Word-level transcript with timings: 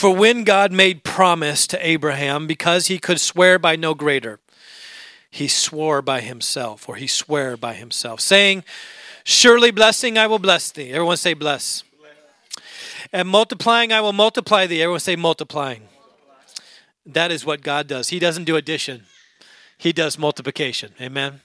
For 0.00 0.16
when 0.16 0.44
God 0.44 0.72
made 0.72 1.04
promise 1.04 1.66
to 1.66 1.86
Abraham, 1.86 2.46
because 2.46 2.86
he 2.86 2.98
could 2.98 3.20
swear 3.20 3.58
by 3.58 3.76
no 3.76 3.92
greater, 3.92 4.40
he 5.30 5.46
swore 5.46 6.00
by 6.00 6.22
himself, 6.22 6.88
or 6.88 6.96
he 6.96 7.06
swore 7.06 7.58
by 7.58 7.74
himself, 7.74 8.18
saying, 8.18 8.64
Surely 9.24 9.70
blessing 9.70 10.16
I 10.16 10.26
will 10.26 10.38
bless 10.38 10.70
thee. 10.70 10.90
Everyone 10.90 11.18
say 11.18 11.34
bless. 11.34 11.84
And 13.12 13.28
multiplying 13.28 13.92
I 13.92 14.00
will 14.00 14.14
multiply 14.14 14.66
thee. 14.66 14.80
Everyone 14.80 15.00
say 15.00 15.16
multiplying. 15.16 15.82
That 17.04 17.30
is 17.30 17.44
what 17.44 17.60
God 17.60 17.86
does. 17.86 18.08
He 18.08 18.18
doesn't 18.18 18.44
do 18.44 18.56
addition, 18.56 19.04
He 19.76 19.92
does 19.92 20.16
multiplication. 20.18 20.94
Amen. 20.98 21.42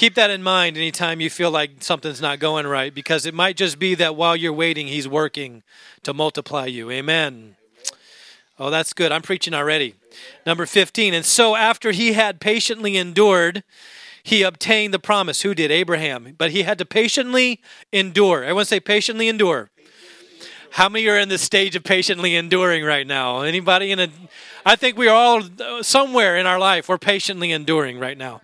Keep 0.00 0.14
that 0.14 0.30
in 0.30 0.42
mind 0.42 0.78
anytime 0.78 1.20
you 1.20 1.28
feel 1.28 1.50
like 1.50 1.72
something's 1.80 2.22
not 2.22 2.38
going 2.38 2.66
right, 2.66 2.94
because 2.94 3.26
it 3.26 3.34
might 3.34 3.54
just 3.54 3.78
be 3.78 3.94
that 3.96 4.16
while 4.16 4.34
you're 4.34 4.50
waiting, 4.50 4.86
He's 4.86 5.06
working 5.06 5.62
to 6.04 6.14
multiply 6.14 6.64
you. 6.64 6.90
Amen. 6.90 7.56
Oh, 8.58 8.70
that's 8.70 8.94
good. 8.94 9.12
I'm 9.12 9.20
preaching 9.20 9.52
already. 9.52 9.96
Number 10.46 10.64
15. 10.64 11.12
And 11.12 11.26
so 11.26 11.54
after 11.54 11.90
he 11.90 12.14
had 12.14 12.40
patiently 12.40 12.96
endured, 12.96 13.62
he 14.22 14.42
obtained 14.42 14.94
the 14.94 14.98
promise. 14.98 15.42
Who 15.42 15.54
did? 15.54 15.70
Abraham. 15.70 16.34
But 16.38 16.52
he 16.52 16.62
had 16.62 16.78
to 16.78 16.86
patiently 16.86 17.60
endure. 17.92 18.42
Everyone 18.42 18.64
say 18.64 18.80
patiently 18.80 19.28
endure. 19.28 19.68
How 20.70 20.88
many 20.88 21.06
are 21.08 21.18
in 21.18 21.28
the 21.28 21.36
stage 21.36 21.76
of 21.76 21.84
patiently 21.84 22.36
enduring 22.36 22.86
right 22.86 23.06
now? 23.06 23.42
Anybody 23.42 23.90
in 23.90 24.00
a 24.00 24.08
I 24.64 24.76
think 24.76 24.96
we 24.96 25.08
are 25.08 25.14
all 25.14 25.82
somewhere 25.82 26.38
in 26.38 26.46
our 26.46 26.58
life 26.58 26.88
we're 26.88 26.96
patiently 26.96 27.52
enduring 27.52 27.98
right 27.98 28.16
now. 28.16 28.40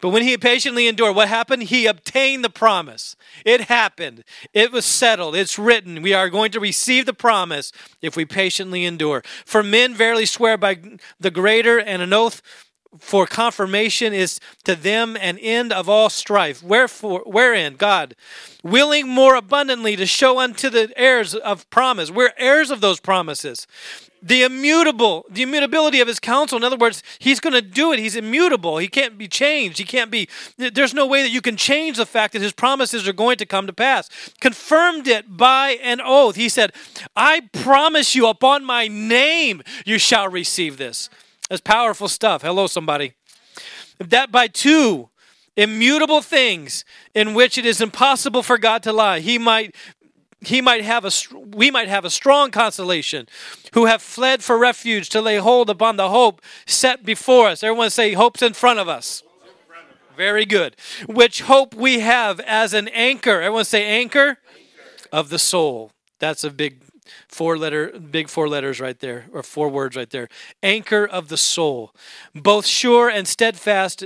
But 0.00 0.10
when 0.10 0.22
he 0.22 0.36
patiently 0.36 0.86
endured, 0.86 1.16
what 1.16 1.28
happened? 1.28 1.64
He 1.64 1.86
obtained 1.86 2.44
the 2.44 2.50
promise. 2.50 3.16
It 3.44 3.62
happened. 3.62 4.24
It 4.52 4.72
was 4.72 4.84
settled. 4.84 5.36
It's 5.36 5.58
written. 5.58 6.02
We 6.02 6.12
are 6.12 6.28
going 6.28 6.52
to 6.52 6.60
receive 6.60 7.06
the 7.06 7.14
promise 7.14 7.72
if 8.02 8.16
we 8.16 8.24
patiently 8.24 8.84
endure. 8.84 9.22
For 9.44 9.62
men 9.62 9.94
verily 9.94 10.26
swear 10.26 10.56
by 10.56 10.78
the 11.18 11.30
greater, 11.30 11.78
and 11.78 12.02
an 12.02 12.12
oath 12.12 12.42
for 12.98 13.26
confirmation 13.26 14.12
is 14.12 14.38
to 14.64 14.76
them 14.76 15.16
an 15.20 15.38
end 15.38 15.72
of 15.72 15.88
all 15.88 16.10
strife. 16.10 16.62
Wherefore, 16.62 17.22
wherein 17.26 17.74
God, 17.74 18.14
willing 18.62 19.08
more 19.08 19.34
abundantly 19.34 19.96
to 19.96 20.06
show 20.06 20.38
unto 20.38 20.70
the 20.70 20.92
heirs 20.96 21.34
of 21.34 21.68
promise, 21.70 22.10
we're 22.10 22.32
heirs 22.38 22.70
of 22.70 22.80
those 22.80 23.00
promises 23.00 23.66
the 24.24 24.42
immutable, 24.42 25.26
the 25.28 25.42
immutability 25.42 26.00
of 26.00 26.08
his 26.08 26.18
counsel. 26.18 26.56
In 26.56 26.64
other 26.64 26.78
words, 26.78 27.02
he's 27.18 27.40
going 27.40 27.52
to 27.52 27.60
do 27.60 27.92
it. 27.92 27.98
He's 27.98 28.16
immutable. 28.16 28.78
He 28.78 28.88
can't 28.88 29.18
be 29.18 29.28
changed. 29.28 29.76
He 29.76 29.84
can't 29.84 30.10
be, 30.10 30.30
there's 30.56 30.94
no 30.94 31.06
way 31.06 31.22
that 31.22 31.28
you 31.28 31.42
can 31.42 31.58
change 31.58 31.98
the 31.98 32.06
fact 32.06 32.32
that 32.32 32.40
his 32.40 32.52
promises 32.52 33.06
are 33.06 33.12
going 33.12 33.36
to 33.36 33.44
come 33.44 33.66
to 33.66 33.72
pass. 33.74 34.08
Confirmed 34.40 35.06
it 35.06 35.36
by 35.36 35.78
an 35.82 36.00
oath. 36.02 36.36
He 36.36 36.48
said, 36.48 36.72
I 37.14 37.50
promise 37.52 38.14
you 38.14 38.26
upon 38.26 38.64
my 38.64 38.88
name 38.88 39.62
you 39.84 39.98
shall 39.98 40.28
receive 40.28 40.78
this. 40.78 41.10
That's 41.50 41.60
powerful 41.60 42.08
stuff. 42.08 42.40
Hello, 42.40 42.66
somebody. 42.66 43.12
That 43.98 44.32
by 44.32 44.48
two 44.48 45.10
immutable 45.54 46.22
things 46.22 46.86
in 47.14 47.34
which 47.34 47.58
it 47.58 47.66
is 47.66 47.82
impossible 47.82 48.42
for 48.42 48.56
God 48.56 48.82
to 48.84 48.92
lie, 48.92 49.20
he 49.20 49.36
might 49.36 49.74
he 50.40 50.60
might 50.60 50.84
have 50.84 51.04
a 51.04 51.10
we 51.34 51.70
might 51.70 51.88
have 51.88 52.04
a 52.04 52.10
strong 52.10 52.50
consolation 52.50 53.26
who 53.72 53.86
have 53.86 54.02
fled 54.02 54.42
for 54.42 54.58
refuge 54.58 55.08
to 55.10 55.20
lay 55.20 55.36
hold 55.36 55.70
upon 55.70 55.96
the 55.96 56.08
hope 56.08 56.42
set 56.66 57.04
before 57.04 57.48
us. 57.48 57.62
Everyone 57.62 57.90
say 57.90 58.12
hope's 58.12 58.42
in 58.42 58.52
front 58.52 58.78
of 58.78 58.88
us. 58.88 59.22
Very 60.16 60.44
good. 60.44 60.76
Which 61.06 61.42
hope 61.42 61.74
we 61.74 62.00
have 62.00 62.38
as 62.40 62.72
an 62.72 62.88
anchor. 62.88 63.40
Everyone 63.40 63.64
say 63.64 63.84
anchor 63.84 64.38
of 65.12 65.28
the 65.28 65.38
soul. 65.38 65.90
That's 66.18 66.44
a 66.44 66.50
big 66.50 66.82
four 67.28 67.58
letter 67.58 67.88
big 67.98 68.28
four 68.28 68.48
letters 68.48 68.80
right 68.80 68.98
there 69.00 69.26
or 69.32 69.42
four 69.42 69.68
words 69.68 69.96
right 69.96 70.10
there. 70.10 70.28
Anchor 70.62 71.04
of 71.06 71.28
the 71.28 71.36
soul. 71.36 71.94
Both 72.34 72.66
sure 72.66 73.08
and 73.08 73.26
steadfast 73.26 74.04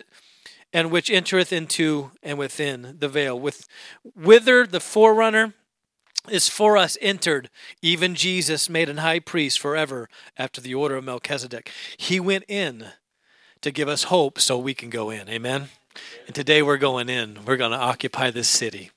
and 0.73 0.91
which 0.91 1.11
entereth 1.11 1.53
into 1.53 2.11
and 2.23 2.39
within 2.39 2.97
the 2.99 3.09
veil. 3.09 3.39
With 3.39 3.69
whither 4.15 4.67
the 4.67 4.81
forerunner 4.81 5.55
is 6.29 6.49
for 6.49 6.77
us 6.77 6.97
entered, 7.01 7.51
even 7.83 8.15
Jesus 8.15 8.69
made 8.69 8.89
an 8.89 8.99
high 8.99 9.21
priest 9.21 9.59
forever 9.59 10.09
after 10.37 10.61
the 10.61 10.75
order 10.75 10.97
of 10.97 11.05
Melchizedek. 11.05 11.71
He 11.97 12.21
went 12.21 12.45
in 12.49 12.87
to 13.61 13.71
give 13.71 13.89
us 13.89 14.05
hope 14.05 14.39
so 14.39 14.59
we 14.59 14.75
can 14.75 14.91
go 14.91 15.11
in. 15.11 15.29
Amen. 15.29 15.69
And 16.27 16.35
today 16.35 16.63
we're 16.63 16.77
going 16.77 17.09
in. 17.09 17.39
We're 17.45 17.57
going 17.57 17.73
to 17.73 17.79
occupy 17.79 18.31
this 18.31 18.49
city. 18.49 18.91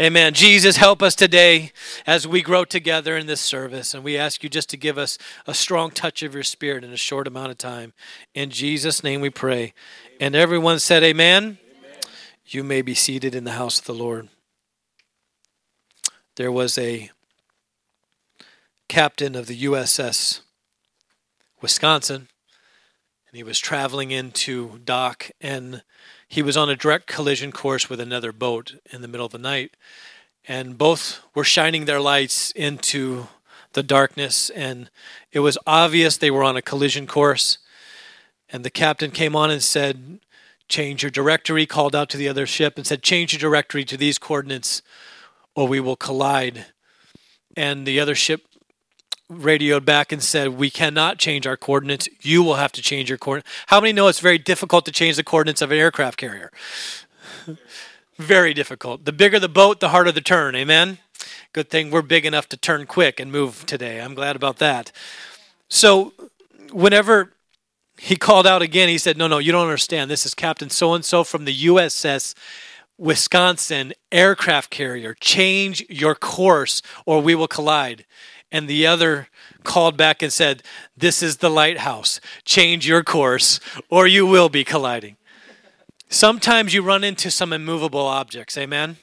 Amen. 0.00 0.34
Jesus, 0.34 0.76
help 0.76 1.02
us 1.02 1.16
today 1.16 1.72
as 2.06 2.28
we 2.28 2.42
grow 2.42 2.64
together 2.64 3.16
in 3.16 3.26
this 3.26 3.40
service. 3.40 3.94
And 3.94 4.04
we 4.04 4.16
ask 4.16 4.42
you 4.42 4.48
just 4.48 4.70
to 4.70 4.76
give 4.76 4.98
us 4.98 5.18
a 5.46 5.54
strong 5.54 5.90
touch 5.90 6.22
of 6.22 6.34
your 6.34 6.44
spirit 6.44 6.84
in 6.84 6.92
a 6.92 6.96
short 6.96 7.26
amount 7.26 7.50
of 7.50 7.58
time. 7.58 7.92
In 8.34 8.50
Jesus' 8.50 9.02
name 9.02 9.20
we 9.20 9.30
pray. 9.30 9.72
And 10.20 10.36
everyone 10.36 10.78
said, 10.78 11.02
Amen. 11.02 11.42
Amen. 11.44 11.58
You 12.46 12.62
may 12.62 12.82
be 12.82 12.94
seated 12.94 13.34
in 13.34 13.44
the 13.44 13.52
house 13.52 13.80
of 13.80 13.86
the 13.86 13.94
Lord 13.94 14.28
there 16.38 16.52
was 16.52 16.78
a 16.78 17.10
captain 18.88 19.34
of 19.34 19.48
the 19.48 19.64
USS 19.64 20.42
Wisconsin, 21.60 22.28
and 23.26 23.36
he 23.36 23.42
was 23.42 23.58
traveling 23.58 24.12
into 24.12 24.78
dock, 24.84 25.32
and 25.40 25.82
he 26.28 26.40
was 26.40 26.56
on 26.56 26.70
a 26.70 26.76
direct 26.76 27.08
collision 27.08 27.50
course 27.50 27.90
with 27.90 27.98
another 27.98 28.30
boat 28.30 28.76
in 28.92 29.02
the 29.02 29.08
middle 29.08 29.26
of 29.26 29.32
the 29.32 29.38
night, 29.38 29.76
and 30.46 30.78
both 30.78 31.18
were 31.34 31.42
shining 31.42 31.86
their 31.86 32.00
lights 32.00 32.52
into 32.52 33.26
the 33.72 33.82
darkness, 33.82 34.48
and 34.50 34.90
it 35.32 35.40
was 35.40 35.58
obvious 35.66 36.16
they 36.16 36.30
were 36.30 36.44
on 36.44 36.56
a 36.56 36.62
collision 36.62 37.08
course. 37.08 37.58
And 38.48 38.64
the 38.64 38.70
captain 38.70 39.10
came 39.10 39.34
on 39.34 39.50
and 39.50 39.62
said, 39.62 40.20
Change 40.68 41.02
your 41.02 41.10
directory, 41.10 41.66
called 41.66 41.96
out 41.96 42.08
to 42.10 42.16
the 42.16 42.28
other 42.28 42.46
ship 42.46 42.76
and 42.76 42.86
said, 42.86 43.02
Change 43.02 43.32
your 43.32 43.40
directory 43.40 43.84
to 43.86 43.96
these 43.96 44.18
coordinates 44.18 44.82
or 45.58 45.66
we 45.66 45.80
will 45.80 45.96
collide. 45.96 46.66
And 47.56 47.84
the 47.84 47.98
other 47.98 48.14
ship 48.14 48.42
radioed 49.28 49.84
back 49.84 50.12
and 50.12 50.22
said, 50.22 50.50
We 50.50 50.70
cannot 50.70 51.18
change 51.18 51.48
our 51.48 51.56
coordinates. 51.56 52.08
You 52.20 52.44
will 52.44 52.54
have 52.54 52.70
to 52.72 52.82
change 52.82 53.08
your 53.08 53.18
coordinates. 53.18 53.50
How 53.66 53.80
many 53.80 53.92
know 53.92 54.06
it's 54.06 54.20
very 54.20 54.38
difficult 54.38 54.84
to 54.84 54.92
change 54.92 55.16
the 55.16 55.24
coordinates 55.24 55.60
of 55.60 55.72
an 55.72 55.78
aircraft 55.78 56.16
carrier? 56.16 56.52
very 58.18 58.54
difficult. 58.54 59.04
The 59.04 59.12
bigger 59.12 59.40
the 59.40 59.48
boat, 59.48 59.80
the 59.80 59.88
harder 59.88 60.12
the 60.12 60.20
turn. 60.20 60.54
Amen? 60.54 60.98
Good 61.52 61.70
thing 61.70 61.90
we're 61.90 62.02
big 62.02 62.24
enough 62.24 62.48
to 62.50 62.56
turn 62.56 62.86
quick 62.86 63.18
and 63.18 63.32
move 63.32 63.66
today. 63.66 64.00
I'm 64.00 64.14
glad 64.14 64.36
about 64.36 64.58
that. 64.58 64.92
So, 65.68 66.12
whenever 66.70 67.32
he 67.96 68.14
called 68.14 68.46
out 68.46 68.62
again, 68.62 68.88
he 68.88 68.96
said, 68.96 69.16
No, 69.16 69.26
no, 69.26 69.38
you 69.38 69.50
don't 69.50 69.66
understand. 69.66 70.08
This 70.08 70.24
is 70.24 70.34
Captain 70.36 70.70
so 70.70 70.94
and 70.94 71.04
so 71.04 71.24
from 71.24 71.46
the 71.46 71.64
USS 71.64 72.36
Wisconsin 72.98 73.92
aircraft 74.10 74.70
carrier, 74.70 75.14
change 75.14 75.84
your 75.88 76.14
course 76.14 76.82
or 77.06 77.22
we 77.22 77.34
will 77.34 77.48
collide. 77.48 78.04
And 78.50 78.68
the 78.68 78.86
other 78.86 79.28
called 79.62 79.96
back 79.96 80.22
and 80.22 80.32
said, 80.32 80.62
This 80.96 81.22
is 81.22 81.38
the 81.38 81.50
lighthouse. 81.50 82.20
Change 82.44 82.88
your 82.88 83.04
course 83.04 83.60
or 83.88 84.06
you 84.06 84.26
will 84.26 84.48
be 84.48 84.64
colliding. 84.64 85.16
Sometimes 86.08 86.74
you 86.74 86.82
run 86.82 87.04
into 87.04 87.30
some 87.30 87.52
immovable 87.52 88.06
objects. 88.06 88.56
Amen. 88.56 88.96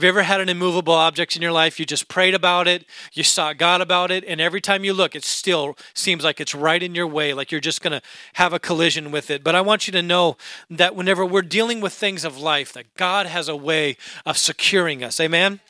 Have 0.00 0.04
you 0.04 0.08
ever 0.08 0.22
had 0.22 0.40
an 0.40 0.48
immovable 0.48 0.94
object 0.94 1.36
in 1.36 1.42
your 1.42 1.52
life? 1.52 1.78
You 1.78 1.84
just 1.84 2.08
prayed 2.08 2.32
about 2.32 2.66
it, 2.66 2.86
you 3.12 3.22
sought 3.22 3.58
God 3.58 3.82
about 3.82 4.10
it, 4.10 4.24
and 4.26 4.40
every 4.40 4.62
time 4.62 4.82
you 4.82 4.94
look, 4.94 5.14
it 5.14 5.24
still 5.24 5.76
seems 5.92 6.24
like 6.24 6.40
it's 6.40 6.54
right 6.54 6.82
in 6.82 6.94
your 6.94 7.06
way, 7.06 7.34
like 7.34 7.52
you're 7.52 7.60
just 7.60 7.82
going 7.82 7.92
to 7.92 8.00
have 8.32 8.54
a 8.54 8.58
collision 8.58 9.10
with 9.10 9.30
it. 9.30 9.44
But 9.44 9.54
I 9.54 9.60
want 9.60 9.86
you 9.86 9.92
to 9.92 10.00
know 10.00 10.38
that 10.70 10.96
whenever 10.96 11.26
we're 11.26 11.42
dealing 11.42 11.82
with 11.82 11.92
things 11.92 12.24
of 12.24 12.38
life, 12.38 12.72
that 12.72 12.94
God 12.94 13.26
has 13.26 13.46
a 13.46 13.54
way 13.54 13.98
of 14.24 14.38
securing 14.38 15.04
us. 15.04 15.20
Amen? 15.20 15.60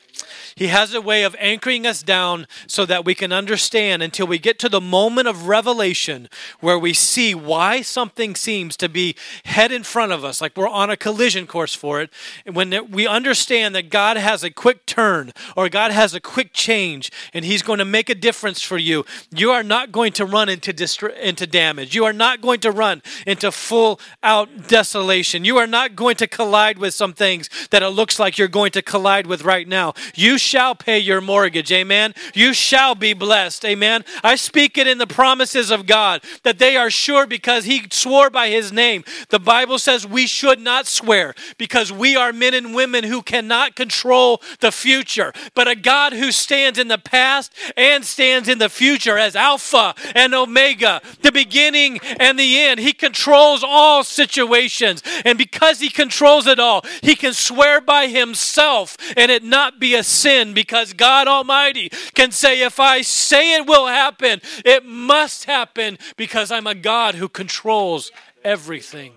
He 0.54 0.68
has 0.68 0.94
a 0.94 1.00
way 1.00 1.22
of 1.22 1.36
anchoring 1.38 1.86
us 1.86 2.02
down 2.02 2.46
so 2.66 2.86
that 2.86 3.04
we 3.04 3.14
can 3.14 3.32
understand 3.32 4.02
until 4.02 4.26
we 4.26 4.38
get 4.38 4.58
to 4.60 4.68
the 4.68 4.80
moment 4.80 5.28
of 5.28 5.46
revelation 5.46 6.28
where 6.60 6.78
we 6.78 6.92
see 6.92 7.34
why 7.34 7.82
something 7.82 8.34
seems 8.34 8.76
to 8.78 8.88
be 8.88 9.16
head 9.44 9.72
in 9.72 9.82
front 9.82 10.12
of 10.12 10.24
us, 10.24 10.40
like 10.40 10.56
we're 10.56 10.68
on 10.68 10.90
a 10.90 10.96
collision 10.96 11.46
course 11.46 11.74
for 11.74 12.00
it. 12.00 12.10
And 12.46 12.54
when 12.54 12.90
we 12.90 13.06
understand 13.06 13.74
that 13.74 13.90
God 13.90 14.16
has 14.16 14.42
a 14.42 14.50
quick 14.50 14.86
turn 14.86 15.32
or 15.56 15.68
God 15.68 15.90
has 15.92 16.14
a 16.14 16.20
quick 16.20 16.52
change 16.52 17.10
and 17.32 17.44
He's 17.44 17.62
going 17.62 17.78
to 17.78 17.84
make 17.84 18.08
a 18.10 18.14
difference 18.14 18.62
for 18.62 18.78
you, 18.78 19.04
you 19.34 19.50
are 19.50 19.62
not 19.62 19.92
going 19.92 20.12
to 20.12 20.24
run 20.24 20.48
into, 20.48 20.72
dist- 20.72 21.02
into 21.02 21.46
damage. 21.46 21.94
You 21.94 22.04
are 22.04 22.12
not 22.12 22.40
going 22.40 22.60
to 22.60 22.70
run 22.70 23.02
into 23.26 23.50
full 23.52 24.00
out 24.22 24.68
desolation. 24.68 25.44
You 25.44 25.58
are 25.58 25.66
not 25.66 25.96
going 25.96 26.16
to 26.16 26.26
collide 26.26 26.78
with 26.78 26.94
some 26.94 27.12
things 27.12 27.48
that 27.70 27.82
it 27.82 27.88
looks 27.88 28.18
like 28.18 28.38
you're 28.38 28.48
going 28.48 28.72
to 28.72 28.82
collide 28.82 29.26
with 29.26 29.42
right 29.42 29.66
now. 29.66 29.94
You 30.20 30.36
shall 30.36 30.74
pay 30.74 30.98
your 30.98 31.22
mortgage. 31.22 31.72
Amen. 31.72 32.14
You 32.34 32.52
shall 32.52 32.94
be 32.94 33.14
blessed. 33.14 33.64
Amen. 33.64 34.04
I 34.22 34.36
speak 34.36 34.76
it 34.76 34.86
in 34.86 34.98
the 34.98 35.06
promises 35.06 35.70
of 35.70 35.86
God 35.86 36.22
that 36.42 36.58
they 36.58 36.76
are 36.76 36.90
sure 36.90 37.26
because 37.26 37.64
He 37.64 37.86
swore 37.90 38.28
by 38.28 38.50
His 38.50 38.70
name. 38.70 39.02
The 39.30 39.38
Bible 39.38 39.78
says 39.78 40.06
we 40.06 40.26
should 40.26 40.60
not 40.60 40.86
swear 40.86 41.34
because 41.56 41.90
we 41.90 42.16
are 42.16 42.34
men 42.34 42.52
and 42.52 42.74
women 42.74 43.04
who 43.04 43.22
cannot 43.22 43.76
control 43.76 44.42
the 44.60 44.70
future, 44.70 45.32
but 45.54 45.68
a 45.68 45.74
God 45.74 46.12
who 46.12 46.30
stands 46.32 46.78
in 46.78 46.88
the 46.88 46.98
past 46.98 47.54
and 47.74 48.04
stands 48.04 48.46
in 48.46 48.58
the 48.58 48.68
future 48.68 49.16
as 49.16 49.34
Alpha 49.34 49.94
and 50.14 50.34
Omega, 50.34 51.00
the 51.22 51.32
beginning 51.32 51.98
and 52.18 52.38
the 52.38 52.58
end. 52.58 52.78
He 52.78 52.92
controls 52.92 53.64
all 53.66 54.04
situations. 54.04 55.02
And 55.24 55.38
because 55.38 55.80
He 55.80 55.88
controls 55.88 56.46
it 56.46 56.60
all, 56.60 56.84
He 57.00 57.16
can 57.16 57.32
swear 57.32 57.80
by 57.80 58.08
Himself 58.08 58.98
and 59.16 59.30
it 59.30 59.42
not 59.42 59.80
be 59.80 59.94
a 59.94 60.09
sin 60.10 60.52
because 60.54 60.92
God 60.92 61.28
Almighty 61.28 61.90
can 62.14 62.30
say, 62.30 62.62
if 62.62 62.80
I 62.80 63.02
say 63.02 63.54
it 63.56 63.66
will 63.66 63.86
happen, 63.86 64.40
it 64.64 64.84
must 64.84 65.44
happen 65.44 65.98
because 66.16 66.50
I'm 66.50 66.66
a 66.66 66.74
God 66.74 67.14
who 67.14 67.28
controls 67.28 68.10
everything. 68.44 69.14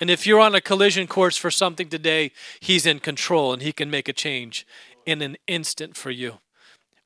And 0.00 0.10
if 0.10 0.26
you're 0.26 0.40
on 0.40 0.54
a 0.54 0.60
collision 0.60 1.06
course 1.06 1.36
for 1.36 1.50
something 1.50 1.88
today, 1.88 2.32
He's 2.60 2.86
in 2.86 2.98
control 2.98 3.52
and 3.52 3.62
He 3.62 3.72
can 3.72 3.90
make 3.90 4.08
a 4.08 4.12
change 4.12 4.66
in 5.04 5.22
an 5.22 5.36
instant 5.46 5.96
for 5.96 6.10
you. 6.10 6.38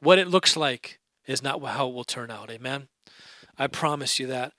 What 0.01 0.19
it 0.19 0.29
looks 0.29 0.57
like 0.57 0.99
is 1.27 1.43
not 1.43 1.63
how 1.63 1.89
it 1.89 1.95
will 1.95 2.05
turn 2.05 2.31
out. 2.31 2.51
Amen. 2.51 2.89
I 3.59 3.67
promise 3.67 4.19
you 4.19 4.27
that. 4.29 4.53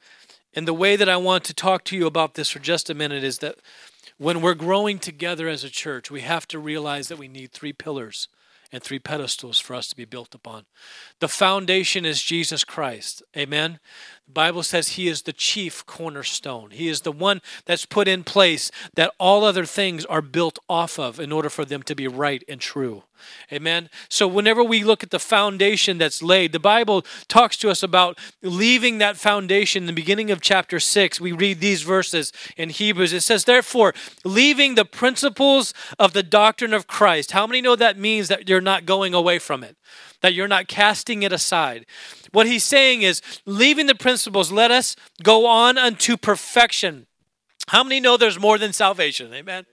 And 0.53 0.67
the 0.67 0.73
way 0.73 0.95
that 0.95 1.09
I 1.09 1.17
want 1.17 1.43
to 1.45 1.53
talk 1.53 1.83
to 1.85 1.97
you 1.97 2.05
about 2.05 2.35
this 2.35 2.49
for 2.49 2.59
just 2.59 2.89
a 2.89 2.93
minute 2.93 3.23
is 3.23 3.39
that 3.39 3.55
when 4.17 4.41
we're 4.41 4.53
growing 4.53 4.99
together 4.99 5.47
as 5.47 5.63
a 5.63 5.69
church, 5.69 6.11
we 6.11 6.21
have 6.21 6.47
to 6.49 6.59
realize 6.59 7.07
that 7.07 7.17
we 7.17 7.27
need 7.27 7.51
three 7.51 7.73
pillars 7.73 8.27
and 8.71 8.81
three 8.81 8.99
pedestals 8.99 9.59
for 9.59 9.75
us 9.75 9.87
to 9.87 9.95
be 9.95 10.05
built 10.05 10.33
upon. 10.33 10.65
The 11.19 11.27
foundation 11.27 12.05
is 12.05 12.21
Jesus 12.21 12.63
Christ. 12.63 13.21
Amen. 13.35 13.79
Bible 14.33 14.63
says 14.63 14.89
he 14.89 15.07
is 15.07 15.23
the 15.23 15.33
chief 15.33 15.85
cornerstone. 15.85 16.71
He 16.71 16.87
is 16.87 17.01
the 17.01 17.11
one 17.11 17.41
that's 17.65 17.85
put 17.85 18.07
in 18.07 18.23
place 18.23 18.71
that 18.95 19.13
all 19.19 19.43
other 19.43 19.65
things 19.65 20.05
are 20.05 20.21
built 20.21 20.59
off 20.69 20.97
of 20.97 21.19
in 21.19 21.31
order 21.31 21.49
for 21.49 21.65
them 21.65 21.83
to 21.83 21.95
be 21.95 22.07
right 22.07 22.43
and 22.47 22.59
true. 22.59 23.03
Amen. 23.51 23.89
So 24.09 24.27
whenever 24.27 24.63
we 24.63 24.83
look 24.83 25.03
at 25.03 25.11
the 25.11 25.19
foundation 25.19 25.97
that's 25.97 26.23
laid, 26.23 26.51
the 26.51 26.59
Bible 26.59 27.05
talks 27.27 27.57
to 27.57 27.69
us 27.69 27.83
about 27.83 28.17
leaving 28.41 28.97
that 28.97 29.17
foundation 29.17 29.83
in 29.83 29.87
the 29.87 29.93
beginning 29.93 30.31
of 30.31 30.41
chapter 30.41 30.79
6. 30.79 31.21
We 31.21 31.31
read 31.31 31.59
these 31.59 31.83
verses 31.83 32.31
in 32.57 32.69
Hebrews. 32.69 33.13
It 33.13 33.21
says, 33.21 33.45
Therefore, 33.45 33.93
leaving 34.23 34.75
the 34.75 34.85
principles 34.85 35.73
of 35.99 36.13
the 36.13 36.23
doctrine 36.23 36.73
of 36.73 36.87
Christ. 36.87 37.31
How 37.31 37.45
many 37.45 37.61
know 37.61 37.75
that 37.75 37.97
means 37.97 38.27
that 38.29 38.49
you're 38.49 38.61
not 38.61 38.85
going 38.85 39.13
away 39.13 39.39
from 39.39 39.63
it? 39.63 39.77
That 40.21 40.33
you're 40.33 40.47
not 40.47 40.67
casting 40.67 41.23
it 41.23 41.33
aside. 41.33 41.85
What 42.31 42.47
he's 42.47 42.63
saying 42.63 43.01
is, 43.01 43.21
leaving 43.45 43.87
the 43.87 43.95
principles, 43.95 44.51
let 44.51 44.71
us 44.71 44.95
go 45.23 45.45
on 45.45 45.77
unto 45.77 46.17
perfection. 46.17 47.07
How 47.67 47.83
many 47.83 47.99
know 47.99 48.17
there's 48.17 48.39
more 48.39 48.57
than 48.57 48.73
salvation? 48.73 49.33
Amen 49.33 49.65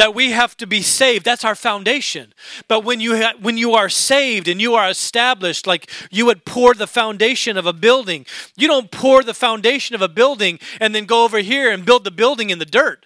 that 0.00 0.14
we 0.14 0.30
have 0.30 0.56
to 0.56 0.66
be 0.66 0.80
saved 0.80 1.26
that's 1.26 1.44
our 1.44 1.54
foundation 1.54 2.32
but 2.68 2.84
when 2.84 3.00
you 3.00 3.16
ha- 3.16 3.34
when 3.38 3.58
you 3.58 3.74
are 3.74 3.90
saved 3.90 4.48
and 4.48 4.58
you 4.58 4.74
are 4.74 4.88
established 4.88 5.66
like 5.66 5.90
you 6.10 6.24
would 6.24 6.46
pour 6.46 6.72
the 6.72 6.86
foundation 6.86 7.58
of 7.58 7.66
a 7.66 7.72
building 7.72 8.24
you 8.56 8.66
don't 8.66 8.90
pour 8.90 9.22
the 9.22 9.34
foundation 9.34 9.94
of 9.94 10.00
a 10.00 10.08
building 10.08 10.58
and 10.80 10.94
then 10.94 11.04
go 11.04 11.22
over 11.22 11.40
here 11.40 11.70
and 11.70 11.84
build 11.84 12.04
the 12.04 12.10
building 12.10 12.48
in 12.48 12.58
the 12.58 12.64
dirt 12.64 13.04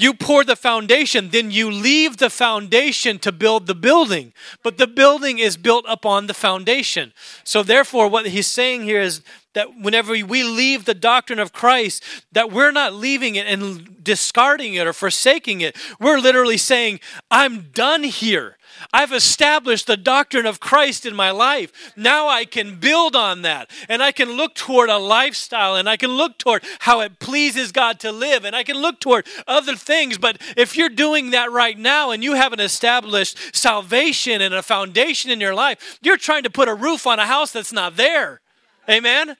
you 0.00 0.14
pour 0.14 0.44
the 0.44 0.56
foundation, 0.56 1.30
then 1.30 1.50
you 1.50 1.70
leave 1.70 2.16
the 2.16 2.30
foundation 2.30 3.18
to 3.20 3.32
build 3.32 3.66
the 3.66 3.74
building. 3.74 4.32
But 4.62 4.78
the 4.78 4.86
building 4.86 5.38
is 5.38 5.56
built 5.56 5.84
upon 5.88 6.26
the 6.26 6.34
foundation. 6.34 7.12
So, 7.44 7.62
therefore, 7.62 8.08
what 8.08 8.26
he's 8.26 8.46
saying 8.46 8.82
here 8.82 9.00
is 9.00 9.22
that 9.54 9.78
whenever 9.80 10.12
we 10.12 10.42
leave 10.42 10.84
the 10.84 10.94
doctrine 10.94 11.38
of 11.38 11.52
Christ, 11.52 12.04
that 12.32 12.52
we're 12.52 12.70
not 12.70 12.94
leaving 12.94 13.34
it 13.34 13.46
and 13.46 14.02
discarding 14.02 14.74
it 14.74 14.86
or 14.86 14.92
forsaking 14.92 15.60
it. 15.60 15.76
We're 15.98 16.18
literally 16.18 16.56
saying, 16.56 17.00
I'm 17.30 17.70
done 17.72 18.04
here. 18.04 18.56
I've 18.92 19.12
established 19.12 19.86
the 19.86 19.96
doctrine 19.96 20.46
of 20.46 20.60
Christ 20.60 21.06
in 21.06 21.14
my 21.14 21.30
life. 21.30 21.92
Now 21.96 22.28
I 22.28 22.44
can 22.44 22.78
build 22.78 23.14
on 23.14 23.42
that 23.42 23.70
and 23.88 24.02
I 24.02 24.12
can 24.12 24.30
look 24.30 24.54
toward 24.54 24.88
a 24.88 24.98
lifestyle 24.98 25.76
and 25.76 25.88
I 25.88 25.96
can 25.96 26.10
look 26.10 26.38
toward 26.38 26.64
how 26.80 27.00
it 27.00 27.18
pleases 27.18 27.72
God 27.72 28.00
to 28.00 28.12
live 28.12 28.44
and 28.44 28.56
I 28.56 28.62
can 28.62 28.76
look 28.76 29.00
toward 29.00 29.26
other 29.46 29.76
things. 29.76 30.18
But 30.18 30.40
if 30.56 30.76
you're 30.76 30.88
doing 30.88 31.30
that 31.30 31.52
right 31.52 31.78
now 31.78 32.10
and 32.10 32.22
you 32.24 32.34
haven't 32.34 32.60
established 32.60 33.54
salvation 33.54 34.40
and 34.40 34.54
a 34.54 34.62
foundation 34.62 35.30
in 35.30 35.40
your 35.40 35.54
life, 35.54 35.98
you're 36.02 36.16
trying 36.16 36.42
to 36.44 36.50
put 36.50 36.68
a 36.68 36.74
roof 36.74 37.06
on 37.06 37.18
a 37.18 37.26
house 37.26 37.52
that's 37.52 37.72
not 37.72 37.96
there. 37.96 38.40
Amen? 38.88 39.36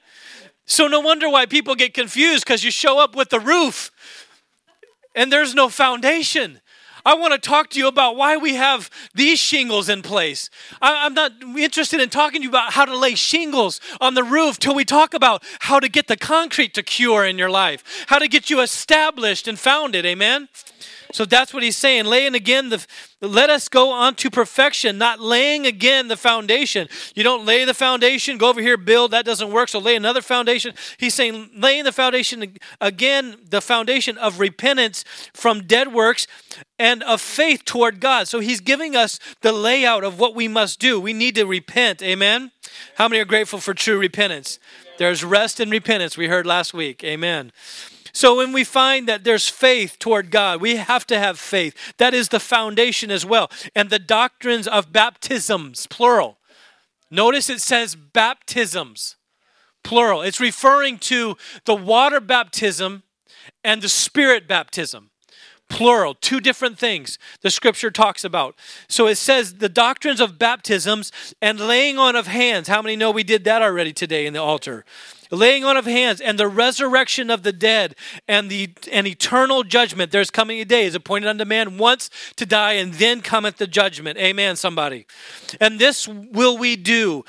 So 0.65 0.87
no 0.87 0.99
wonder 0.99 1.29
why 1.29 1.45
people 1.45 1.75
get 1.75 1.93
confused 1.93 2.45
because 2.45 2.63
you 2.63 2.71
show 2.71 2.99
up 2.99 3.15
with 3.15 3.29
the 3.29 3.39
roof 3.39 3.91
and 5.15 5.31
there's 5.31 5.53
no 5.53 5.69
foundation. 5.69 6.61
I 7.05 7.15
want 7.15 7.33
to 7.33 7.39
talk 7.39 7.69
to 7.71 7.79
you 7.79 7.87
about 7.87 8.15
why 8.15 8.37
we 8.37 8.55
have 8.55 8.89
these 9.13 9.39
shingles 9.39 9.89
in 9.89 10.01
place. 10.01 10.49
I, 10.81 11.05
am 11.05 11.13
not 11.13 11.31
interested 11.41 11.99
in 11.99 12.09
talking 12.09 12.41
to 12.41 12.43
you 12.43 12.49
about 12.49 12.73
how 12.73 12.85
to 12.85 12.95
lay 12.95 13.15
shingles 13.15 13.79
on 13.99 14.13
the 14.13 14.23
roof 14.23 14.59
till 14.59 14.75
we 14.75 14.85
talk 14.85 15.13
about 15.13 15.43
how 15.59 15.79
to 15.79 15.89
get 15.89 16.07
the 16.07 16.17
concrete 16.17 16.73
to 16.75 16.83
cure 16.83 17.25
in 17.25 17.37
your 17.37 17.49
life, 17.49 18.05
how 18.07 18.19
to 18.19 18.27
get 18.27 18.49
you 18.49 18.61
established 18.61 19.47
and 19.47 19.59
founded. 19.59 20.05
Amen? 20.05 20.49
So 21.13 21.25
that's 21.25 21.53
what 21.53 21.63
he's 21.63 21.77
saying. 21.77 22.05
Laying 22.05 22.35
again 22.35 22.69
the 22.69 22.85
let 23.21 23.51
us 23.51 23.69
go 23.69 23.91
on 23.91 24.15
to 24.15 24.31
perfection, 24.31 24.97
not 24.97 25.19
laying 25.19 25.67
again 25.67 26.07
the 26.07 26.17
foundation. 26.17 26.87
You 27.13 27.23
don't 27.23 27.45
lay 27.45 27.65
the 27.65 27.73
foundation, 27.73 28.39
go 28.39 28.49
over 28.49 28.61
here, 28.61 28.77
build, 28.77 29.11
that 29.11 29.25
doesn't 29.25 29.51
work, 29.51 29.69
so 29.69 29.77
lay 29.77 29.95
another 29.95 30.21
foundation. 30.21 30.73
He's 30.97 31.13
saying 31.13 31.51
laying 31.55 31.83
the 31.83 31.91
foundation 31.91 32.57
again, 32.79 33.37
the 33.47 33.61
foundation 33.61 34.17
of 34.17 34.39
repentance 34.39 35.03
from 35.33 35.67
dead 35.67 35.93
works 35.93 36.25
and 36.79 37.03
of 37.03 37.21
faith 37.21 37.63
toward 37.63 37.99
God. 37.99 38.27
So 38.27 38.39
he's 38.39 38.59
giving 38.59 38.95
us 38.95 39.19
the 39.41 39.51
layout 39.51 40.03
of 40.03 40.19
what 40.19 40.33
we 40.33 40.47
must 40.47 40.79
do. 40.79 40.99
We 40.99 41.13
need 41.13 41.35
to 41.35 41.45
repent. 41.45 42.01
Amen. 42.01 42.51
How 42.95 43.07
many 43.07 43.21
are 43.21 43.25
grateful 43.25 43.59
for 43.59 43.73
true 43.73 43.99
repentance? 43.99 44.57
There's 44.97 45.23
rest 45.23 45.59
in 45.59 45.69
repentance, 45.69 46.17
we 46.17 46.27
heard 46.27 46.45
last 46.45 46.73
week. 46.73 47.03
Amen. 47.03 47.51
So 48.13 48.37
when 48.37 48.53
we 48.53 48.63
find 48.63 49.07
that 49.07 49.23
there's 49.23 49.47
faith 49.47 49.97
toward 49.99 50.31
God, 50.31 50.61
we 50.61 50.75
have 50.75 51.05
to 51.07 51.19
have 51.19 51.39
faith. 51.39 51.75
That 51.97 52.13
is 52.13 52.29
the 52.29 52.39
foundation 52.39 53.11
as 53.11 53.25
well. 53.25 53.49
And 53.75 53.89
the 53.89 53.99
doctrines 53.99 54.67
of 54.67 54.91
baptisms, 54.91 55.87
plural. 55.87 56.37
Notice 57.09 57.49
it 57.49 57.61
says 57.61 57.95
baptisms, 57.95 59.17
plural. 59.83 60.21
It's 60.21 60.39
referring 60.39 60.97
to 60.99 61.37
the 61.65 61.75
water 61.75 62.19
baptism 62.19 63.03
and 63.63 63.81
the 63.81 63.89
spirit 63.89 64.47
baptism 64.47 65.11
plural, 65.71 66.13
two 66.13 66.39
different 66.39 66.77
things 66.77 67.17
the 67.41 67.49
scripture 67.49 67.89
talks 67.89 68.23
about. 68.23 68.55
So 68.87 69.07
it 69.07 69.15
says 69.15 69.55
the 69.55 69.69
doctrines 69.69 70.19
of 70.19 70.37
baptisms 70.37 71.11
and 71.41 71.59
laying 71.59 71.97
on 71.97 72.15
of 72.15 72.27
hands. 72.27 72.67
How 72.67 72.81
many 72.81 72.95
know 72.95 73.09
we 73.09 73.23
did 73.23 73.43
that 73.45 73.61
already 73.61 73.93
today 73.93 74.25
in 74.25 74.33
the 74.33 74.41
altar? 74.41 74.85
laying 75.31 75.63
on 75.63 75.77
of 75.77 75.85
hands, 75.85 76.19
and 76.19 76.37
the 76.37 76.47
resurrection 76.47 77.29
of 77.29 77.43
the 77.43 77.53
dead, 77.53 77.95
and 78.27 78.49
the 78.49 78.69
and 78.91 79.07
eternal 79.07 79.63
judgment. 79.63 80.11
There's 80.11 80.29
coming 80.29 80.59
a 80.59 80.65
day 80.65 80.85
is 80.85 80.93
appointed 80.93 81.29
unto 81.29 81.45
man 81.45 81.77
once 81.77 82.09
to 82.35 82.45
die, 82.45 82.73
and 82.73 82.93
then 82.95 83.21
cometh 83.21 83.57
the 83.57 83.65
judgment. 83.67 84.17
Amen, 84.17 84.57
somebody. 84.57 85.05
And 85.59 85.79
this 85.79 86.05
will 86.07 86.57
we 86.57 86.75
do 86.75 87.23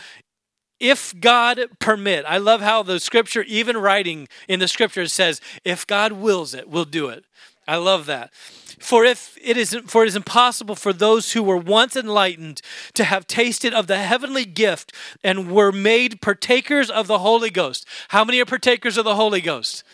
if 0.80 1.18
God 1.20 1.61
permit. 1.78 2.25
I 2.26 2.38
love 2.38 2.61
how 2.61 2.82
the 2.82 2.99
scripture, 2.99 3.42
even 3.42 3.76
writing 3.76 4.26
in 4.49 4.58
the 4.58 4.66
scripture, 4.66 5.06
says, 5.06 5.40
if 5.64 5.87
God 5.87 6.12
wills 6.12 6.54
it, 6.54 6.68
we'll 6.68 6.84
do 6.84 7.08
it. 7.08 7.25
I 7.66 7.76
love 7.76 8.07
that. 8.07 8.33
For 8.78 9.04
if 9.04 9.38
it 9.40 9.57
is 9.57 9.78
for 9.87 10.02
it 10.02 10.09
is 10.09 10.16
impossible 10.16 10.75
for 10.75 10.92
those 10.92 11.33
who 11.33 11.42
were 11.42 11.57
once 11.57 11.95
enlightened 11.95 12.61
to 12.95 13.04
have 13.04 13.26
tasted 13.26 13.73
of 13.73 13.87
the 13.87 13.99
heavenly 13.99 14.45
gift 14.45 14.92
and 15.23 15.50
were 15.52 15.71
made 15.71 16.21
partakers 16.21 16.90
of 16.90 17.07
the 17.07 17.21
Holy 17.21 17.50
Ghost. 17.50 17.87
How 18.09 18.25
many 18.25 18.40
are 18.40 18.45
partakers 18.45 18.97
of 18.97 19.04
the 19.04 19.14
Holy 19.14 19.40
Ghost? 19.40 19.85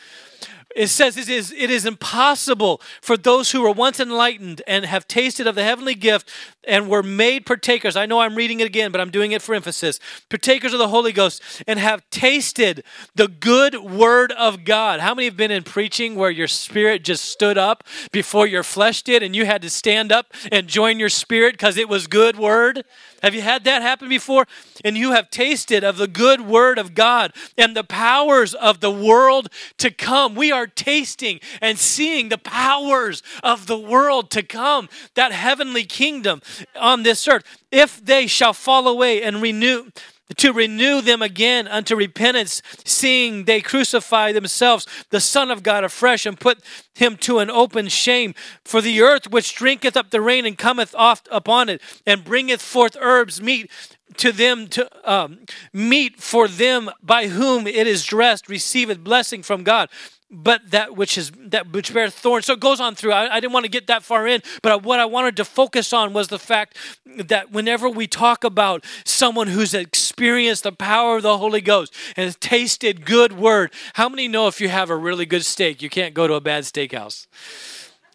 It 0.78 0.88
says 0.88 1.16
it 1.16 1.28
is, 1.28 1.52
it 1.52 1.70
is 1.70 1.84
impossible 1.84 2.80
for 3.02 3.16
those 3.16 3.50
who 3.50 3.62
were 3.62 3.72
once 3.72 3.98
enlightened 3.98 4.62
and 4.64 4.84
have 4.84 5.08
tasted 5.08 5.48
of 5.48 5.56
the 5.56 5.64
heavenly 5.64 5.96
gift 5.96 6.30
and 6.62 6.88
were 6.88 7.02
made 7.02 7.44
partakers. 7.44 7.96
I 7.96 8.06
know 8.06 8.20
I'm 8.20 8.36
reading 8.36 8.60
it 8.60 8.66
again, 8.66 8.92
but 8.92 9.00
I'm 9.00 9.10
doing 9.10 9.32
it 9.32 9.42
for 9.42 9.56
emphasis. 9.56 9.98
Partakers 10.28 10.72
of 10.72 10.78
the 10.78 10.86
Holy 10.86 11.12
Ghost 11.12 11.42
and 11.66 11.80
have 11.80 12.08
tasted 12.10 12.84
the 13.16 13.26
good 13.26 13.74
word 13.74 14.30
of 14.32 14.64
God. 14.64 15.00
How 15.00 15.16
many 15.16 15.26
have 15.26 15.36
been 15.36 15.50
in 15.50 15.64
preaching 15.64 16.14
where 16.14 16.30
your 16.30 16.46
spirit 16.46 17.02
just 17.02 17.24
stood 17.24 17.58
up 17.58 17.82
before 18.12 18.46
your 18.46 18.62
flesh 18.62 19.02
did 19.02 19.24
and 19.24 19.34
you 19.34 19.46
had 19.46 19.62
to 19.62 19.70
stand 19.70 20.12
up 20.12 20.32
and 20.52 20.68
join 20.68 21.00
your 21.00 21.08
spirit 21.08 21.54
because 21.54 21.76
it 21.76 21.88
was 21.88 22.06
good 22.06 22.38
word? 22.38 22.84
Have 23.22 23.34
you 23.34 23.42
had 23.42 23.64
that 23.64 23.82
happen 23.82 24.08
before? 24.08 24.46
And 24.84 24.96
you 24.96 25.12
have 25.12 25.30
tasted 25.30 25.82
of 25.82 25.96
the 25.96 26.06
good 26.06 26.40
word 26.42 26.78
of 26.78 26.94
God 26.94 27.32
and 27.56 27.76
the 27.76 27.84
powers 27.84 28.54
of 28.54 28.80
the 28.80 28.90
world 28.90 29.48
to 29.78 29.90
come. 29.90 30.34
We 30.34 30.52
are 30.52 30.66
tasting 30.66 31.40
and 31.60 31.78
seeing 31.78 32.28
the 32.28 32.38
powers 32.38 33.22
of 33.42 33.66
the 33.66 33.78
world 33.78 34.30
to 34.30 34.42
come, 34.42 34.88
that 35.14 35.32
heavenly 35.32 35.84
kingdom 35.84 36.42
on 36.78 37.02
this 37.02 37.26
earth. 37.26 37.44
If 37.70 38.04
they 38.04 38.26
shall 38.26 38.52
fall 38.52 38.86
away 38.86 39.22
and 39.22 39.42
renew, 39.42 39.90
to 40.36 40.52
renew 40.52 41.00
them 41.00 41.22
again 41.22 41.66
unto 41.66 41.96
repentance, 41.96 42.62
seeing 42.84 43.44
they 43.44 43.60
crucify 43.60 44.32
themselves, 44.32 44.86
the 45.10 45.20
Son 45.20 45.50
of 45.50 45.62
God 45.62 45.84
afresh, 45.84 46.26
and 46.26 46.38
put 46.38 46.60
him 46.94 47.16
to 47.18 47.38
an 47.38 47.50
open 47.50 47.88
shame. 47.88 48.34
For 48.64 48.80
the 48.80 49.00
earth 49.00 49.30
which 49.30 49.54
drinketh 49.54 49.96
up 49.96 50.10
the 50.10 50.20
rain 50.20 50.44
and 50.44 50.58
cometh 50.58 50.94
oft 50.94 51.28
upon 51.30 51.68
it, 51.68 51.80
and 52.06 52.24
bringeth 52.24 52.62
forth 52.62 52.96
herbs, 53.00 53.40
meat 53.40 53.70
to 54.16 54.32
them 54.32 54.68
to 54.68 55.10
um, 55.10 55.40
meet 55.72 56.20
for 56.20 56.48
them 56.48 56.90
by 57.02 57.28
whom 57.28 57.66
it 57.66 57.86
is 57.86 58.04
dressed, 58.04 58.48
receiveth 58.48 59.02
blessing 59.04 59.42
from 59.42 59.64
God 59.64 59.88
but 60.30 60.70
that 60.70 60.94
which 60.96 61.16
is 61.16 61.32
that 61.38 61.72
which 61.72 61.92
bears 61.92 62.14
thorns. 62.14 62.46
So 62.46 62.52
it 62.52 62.60
goes 62.60 62.80
on 62.80 62.94
through. 62.94 63.12
I, 63.12 63.36
I, 63.36 63.40
didn't 63.40 63.52
want 63.52 63.64
to 63.64 63.70
get 63.70 63.86
that 63.86 64.02
far 64.02 64.26
in, 64.26 64.42
but 64.62 64.82
what 64.82 65.00
I 65.00 65.06
wanted 65.06 65.36
to 65.36 65.44
focus 65.44 65.92
on 65.92 66.12
was 66.12 66.28
the 66.28 66.38
fact 66.38 66.76
that 67.06 67.50
whenever 67.50 67.88
we 67.88 68.06
talk 68.06 68.44
about 68.44 68.84
someone 69.04 69.48
who's 69.48 69.72
experienced 69.72 70.64
the 70.64 70.72
power 70.72 71.16
of 71.16 71.22
the 71.22 71.38
Holy 71.38 71.62
Ghost 71.62 71.94
and 72.16 72.38
tasted 72.40 73.06
good 73.06 73.38
word, 73.38 73.72
how 73.94 74.08
many 74.08 74.28
know 74.28 74.48
if 74.48 74.60
you 74.60 74.68
have 74.68 74.90
a 74.90 74.96
really 74.96 75.24
good 75.24 75.44
steak, 75.44 75.80
you 75.80 75.88
can't 75.88 76.12
go 76.12 76.26
to 76.26 76.34
a 76.34 76.40
bad 76.40 76.64
steakhouse? 76.64 77.26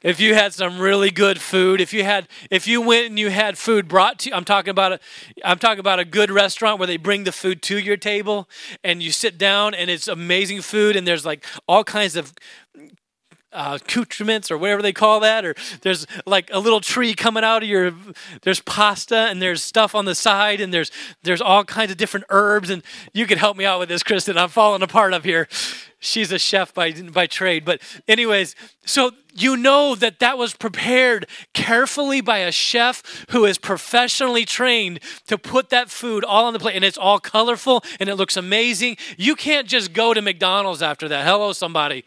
If 0.04 0.20
you 0.20 0.36
had 0.36 0.54
some 0.54 0.80
really 0.80 1.10
good 1.10 1.40
food 1.42 1.82
if 1.82 1.94
you 1.94 2.04
had 2.04 2.28
if 2.52 2.68
you 2.68 2.82
went 2.82 3.08
and 3.08 3.18
you 3.18 3.30
had 3.30 3.58
food 3.58 3.88
brought 3.88 4.20
to 4.20 4.30
you 4.30 4.36
i'm 4.36 4.46
talking 4.46 4.70
about 4.70 4.94
a 4.94 5.00
i'm 5.44 5.58
talking 5.58 5.80
about 5.80 6.00
a 6.00 6.06
good 6.06 6.30
restaurant 6.30 6.78
where 6.78 6.88
they 6.88 6.98
bring 6.98 7.24
the 7.24 7.32
food 7.32 7.62
to 7.62 7.80
your 7.80 7.98
table 7.98 8.48
and 8.84 9.02
you 9.02 9.12
sit 9.12 9.38
down 9.38 9.74
and 9.74 9.90
it's 9.90 10.08
amazing 10.08 10.62
food 10.62 10.96
and 10.96 11.08
there's 11.08 11.26
like 11.26 11.46
all 11.68 11.84
kinds 11.84 12.16
of 12.16 12.34
accoutrements 13.54 14.52
or 14.52 14.58
whatever 14.58 14.82
they 14.82 14.94
call 14.94 15.20
that, 15.22 15.46
or 15.46 15.56
there's 15.82 16.06
like 16.26 16.50
a 16.52 16.60
little 16.60 16.82
tree 16.82 17.14
coming 17.14 17.44
out 17.44 17.64
of 17.64 17.70
your. 17.70 17.94
There's 18.42 18.60
pasta 18.62 19.28
and 19.30 19.42
there's 19.42 19.62
stuff 19.62 19.96
on 19.96 20.06
the 20.06 20.16
side 20.16 20.62
and 20.62 20.74
there's 20.74 20.92
there's 21.24 21.42
all 21.42 21.64
kinds 21.64 21.92
of 21.92 21.98
different 21.98 22.26
herbs 22.30 22.70
and 22.70 22.84
you 23.14 23.26
could 23.26 23.38
help 23.38 23.58
me 23.58 23.66
out 23.66 23.80
with 23.80 23.90
this, 23.90 24.04
Kristen. 24.04 24.38
I'm 24.38 24.50
falling 24.50 24.82
apart 24.82 25.14
up 25.14 25.24
here 25.24 25.48
she's 26.04 26.32
a 26.32 26.40
chef 26.40 26.74
by 26.74 26.92
by 26.92 27.26
trade 27.26 27.64
but 27.64 27.82
anyways 28.08 28.56
so 28.86 29.12
you 29.34 29.56
know 29.56 29.96
that 29.96 30.20
that 30.20 30.38
was 30.38 30.54
prepared 30.54 31.26
carefully 31.54 32.22
by 32.22 32.40
a 32.40 32.52
chef 32.52 33.26
who 33.30 33.46
is 33.46 33.58
professionally 33.58 34.46
trained 34.46 35.00
to 35.26 35.38
put 35.38 35.70
that 35.70 35.90
food 35.90 36.24
all 36.24 36.46
on 36.46 36.54
the 36.54 36.60
plate 36.60 36.76
and 36.76 36.84
it's 36.84 36.98
all 36.98 37.20
colorful 37.20 37.84
and 38.00 38.10
it 38.10 38.16
looks 38.16 38.36
amazing 38.36 38.98
you 39.18 39.36
can't 39.36 39.68
just 39.68 39.94
go 39.94 40.14
to 40.14 40.22
mcdonald's 40.22 40.82
after 40.82 41.08
that 41.08 41.26
hello 41.26 41.54
somebody 41.54 42.04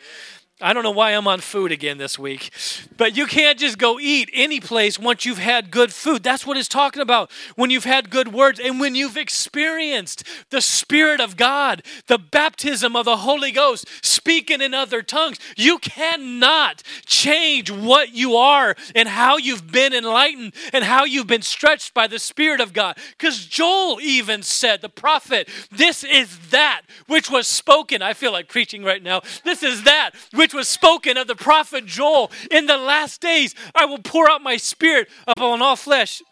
I 0.59 0.73
don't 0.73 0.85
know 0.85 0.91
why 0.91 1.11
I'm 1.11 1.29
on 1.29 1.41
food 1.41 1.71
again 1.71 1.99
this 1.99 2.19
week, 2.19 2.51
but 2.97 3.15
you 3.15 3.27
can't 3.27 3.59
just 3.59 3.77
go 3.77 4.01
eat 4.01 4.31
any 4.33 4.59
place 4.59 4.99
once 4.99 5.27
you've 5.27 5.37
had 5.37 5.71
good 5.71 5.93
food. 5.93 6.23
That's 6.23 6.47
what 6.47 6.57
it's 6.57 6.67
talking 6.67 7.03
about. 7.03 7.31
When 7.57 7.69
you've 7.69 7.85
had 7.85 8.09
good 8.09 8.33
words 8.33 8.59
and 8.59 8.81
when 8.81 8.95
you've 8.95 9.19
experienced 9.19 10.25
the 10.49 10.63
Spirit 10.63 11.21
of 11.21 11.37
God, 11.37 11.83
the 12.07 12.17
baptism 12.17 12.97
of 12.97 13.05
the 13.05 13.19
Holy 13.19 13.53
Ghost, 13.53 13.87
speaking 14.01 14.63
in 14.63 14.73
other 14.73 15.03
tongues, 15.03 15.39
you 15.59 15.79
cannot 15.79 16.83
change 17.05 17.71
what 17.71 18.15
you 18.15 18.37
are 18.37 18.75
and 18.95 19.09
how 19.11 19.37
you've 19.37 19.71
been 19.71 19.93
enlightened 19.93 20.55
and 20.73 20.85
how 20.85 21.05
you've 21.05 21.27
been 21.27 21.43
stretched 21.43 21.93
by 21.93 22.07
the 22.07 22.19
Spirit 22.19 22.63
of 22.63 22.73
God. 22.73 22.97
Because 23.11 23.45
Joel 23.45 24.01
even 24.01 24.43
said, 24.43 24.81
the 24.81 24.89
prophet, 24.89 25.51
this 25.71 26.03
is 26.03 26.49
that 26.49 26.81
which 27.09 27.31
was 27.31 27.47
spoken. 27.47 28.01
I 28.01 28.15
feel 28.15 28.33
like 28.33 28.49
preaching 28.49 28.85
right 28.85 29.03
now. 29.03 29.21
This 29.45 29.63
is 29.63 29.83
that 29.83 30.13
which 30.33 30.46
which 30.47 30.55
was 30.55 30.69
spoken 30.69 31.17
of 31.17 31.27
the 31.27 31.35
prophet 31.35 31.87
Joel. 31.87 32.31
In 32.53 32.67
the 32.67 32.77
last 32.77 33.21
days, 33.21 33.53
I 33.75 33.85
will 33.85 33.99
pour 33.99 34.31
out 34.31 34.45
my 34.45 34.57
spirit 34.57 35.09
upon 35.27 35.61
all 35.61 35.75
flesh. 35.75 36.23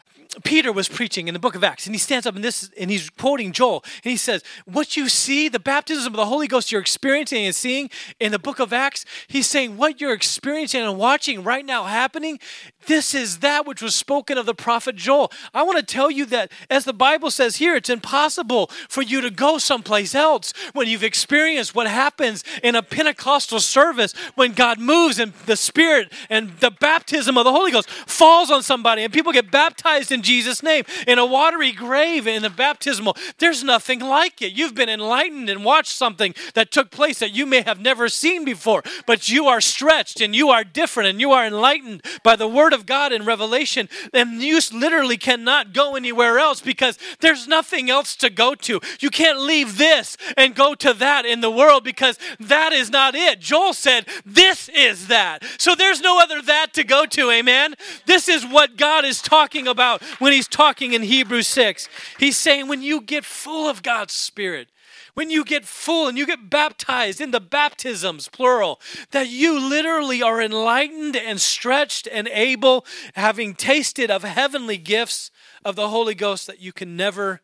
Peter 0.45 0.73
was 0.73 0.89
preaching 0.89 1.29
in 1.29 1.35
the 1.35 1.41
book 1.41 1.55
of 1.55 1.65
Acts, 1.65 1.87
and 1.87 1.95
he 1.95 1.99
stands 1.99 2.27
up 2.27 2.35
and 2.35 2.45
this, 2.45 2.71
and 2.79 2.91
he's 2.91 3.11
quoting 3.11 3.53
Joel, 3.53 3.85
and 4.05 4.11
he 4.11 4.17
says, 4.17 4.43
"What 4.65 4.97
you 4.97 5.09
see, 5.09 5.49
the 5.49 5.61
baptism 5.61 6.13
of 6.13 6.17
the 6.17 6.27
Holy 6.27 6.47
Ghost 6.47 6.73
you're 6.73 6.81
experiencing 6.81 7.45
and 7.47 7.55
seeing 7.55 7.91
in 8.21 8.33
the 8.33 8.39
book 8.39 8.59
of 8.59 8.73
Acts, 8.73 9.05
he's 9.29 9.47
saying 9.49 9.77
what 9.77 10.01
you're 10.01 10.13
experiencing 10.13 10.83
and 10.83 10.99
watching 10.99 11.45
right 11.45 11.65
now 11.65 11.85
happening 11.85 12.39
this 12.87 13.15
is 13.15 13.39
that 13.39 13.67
which 13.67 13.83
was 13.83 13.95
spoken 13.95 14.39
of 14.39 14.47
the 14.47 14.55
prophet 14.55 14.97
Joel. 14.97 15.33
I 15.53 15.63
want 15.63 15.79
to 15.79 15.85
tell 15.85 16.11
you 16.11 16.27
that, 16.27 16.53
as 16.71 16.85
the 16.85 16.93
Bible 16.93 17.31
says 17.31 17.57
here, 17.57 17.75
it's 17.75 17.89
impossible 17.89 18.71
for 18.89 19.03
you 19.03 19.21
to 19.21 19.31
go 19.31 19.59
someplace 19.59 20.15
else 20.15 20.53
when 20.73 20.89
you've 20.89 21.05
experienced 21.05 21.75
what 21.75 21.87
happens 21.87 22.45
in 22.63 22.75
a 22.75 22.83
Pentecostal 22.83 23.61
service 23.61 24.13
when 24.35 24.53
God 24.53 24.79
moves 24.79 25.19
and 25.19 25.33
the 25.47 25.57
Spirit 25.57 26.13
and 26.29 26.59
the 26.61 26.71
baptism 26.71 27.39
of 27.39 27.45
the 27.45 27.53
Holy 27.53 27.71
Ghost 27.71 27.89
falls 27.89 28.51
on 28.51 28.63
somebody 28.63 29.03
and 29.03 29.13
people 29.13 29.33
get 29.33 29.51
baptized 29.51 30.13
in 30.15 30.23
Jesus' 30.23 30.63
name 30.63 30.85
in 31.07 31.19
a 31.19 31.27
watery 31.27 31.73
grave 31.73 32.27
in 32.27 32.41
the 32.41 32.49
baptismal. 32.49 33.17
There's 33.39 33.63
nothing 33.63 34.01
like 34.01 34.41
it. 34.41 34.53
You've 34.53 34.75
been 34.75 34.89
enlightened 34.89 35.51
and 35.51 35.65
watched 35.65 35.93
something 35.93 36.35
that 36.55 36.71
took 36.71 36.91
place 36.91 37.19
that 37.19 37.35
you 37.35 37.45
may 37.45 37.61
have 37.61 37.81
never 37.81 38.09
seen 38.09 38.45
before, 38.45 38.83
but 39.07 39.29
you 39.29 39.47
are 39.47 39.61
stretched 39.61 40.21
and 40.21 40.35
you 40.35 40.49
are 40.49 40.65
different 40.65 41.11
and 41.11 41.21
you 41.21 41.33
are 41.33 41.47
enlightened 41.47 42.03
by 42.23 42.37
the 42.37 42.49
Word 42.49 42.73
of 42.73 42.87
God 42.87 43.13
in 43.13 43.25
Revelation, 43.25 43.89
and 44.13 44.41
you 44.43 44.61
literally 44.73 45.17
cannot 45.17 45.73
go 45.73 45.97
anywhere 45.97 46.39
else 46.39 46.61
because 46.61 46.99
there's 47.21 47.49
nothing 47.49 47.91
else 47.91 48.15
to 48.17 48.31
go 48.31 48.55
to. 48.55 48.81
You 49.01 49.11
can't 49.11 49.41
leave 49.41 49.77
this 49.77 50.17
and 50.37 50.55
go 50.55 50.75
to 50.77 50.95
that 50.95 51.27
in 51.27 51.41
the 51.41 51.51
world 51.51 51.83
because 51.83 52.19
that 52.39 52.73
is 52.73 52.91
not 52.91 53.15
it. 53.15 53.41
Joel 53.41 53.75
said, 53.75 54.07
This 54.25 54.69
is 54.69 55.09
that. 55.09 55.45
So 55.59 55.75
there's 55.75 56.01
no 56.01 56.21
other 56.21 56.41
that 56.43 56.73
to 56.75 56.85
go 56.85 57.05
to, 57.07 57.31
amen? 57.31 57.75
This 58.07 58.29
is 58.29 58.45
what 58.45 58.77
God 58.77 59.05
is 59.05 59.21
talking 59.21 59.67
about 59.67 60.03
when 60.19 60.33
He's 60.33 60.49
talking 60.49 60.93
in 60.93 61.03
Hebrews 61.03 61.47
6. 61.49 61.89
He's 62.19 62.37
saying, 62.37 62.69
When 62.69 62.83
you 62.83 63.01
get 63.01 63.25
full 63.25 63.69
of 63.69 63.83
God's 63.83 64.15
Spirit, 64.15 64.69
when 65.15 65.31
you 65.31 65.45
get 65.45 65.65
full 65.65 66.09
and 66.09 66.19
you 66.19 66.27
get 66.27 66.51
baptized 66.51 67.21
in 67.21 67.31
the 67.31 67.41
baptisms, 67.41 68.29
plural, 68.29 68.81
that 69.13 69.29
you 69.29 69.59
literally 69.59 70.23
are 70.23 70.43
enlightened 70.43 71.17
and 71.17 71.41
stretched 71.41 72.09
and 72.11 72.29
able, 72.29 72.85
having 73.15 73.55
tasted 73.55 74.11
of 74.11 74.25
heavenly 74.25 74.77
gifts 74.77 75.31
of 75.65 75.77
the 75.77 75.89
Holy 75.89 76.15
Ghost, 76.15 76.47
that 76.49 76.61
you 76.61 76.73
can 76.73 76.97
never 76.97 77.41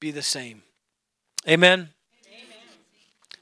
be 0.00 0.10
the 0.10 0.22
same. 0.22 0.62
Amen? 1.48 1.90
Amen. 2.26 2.44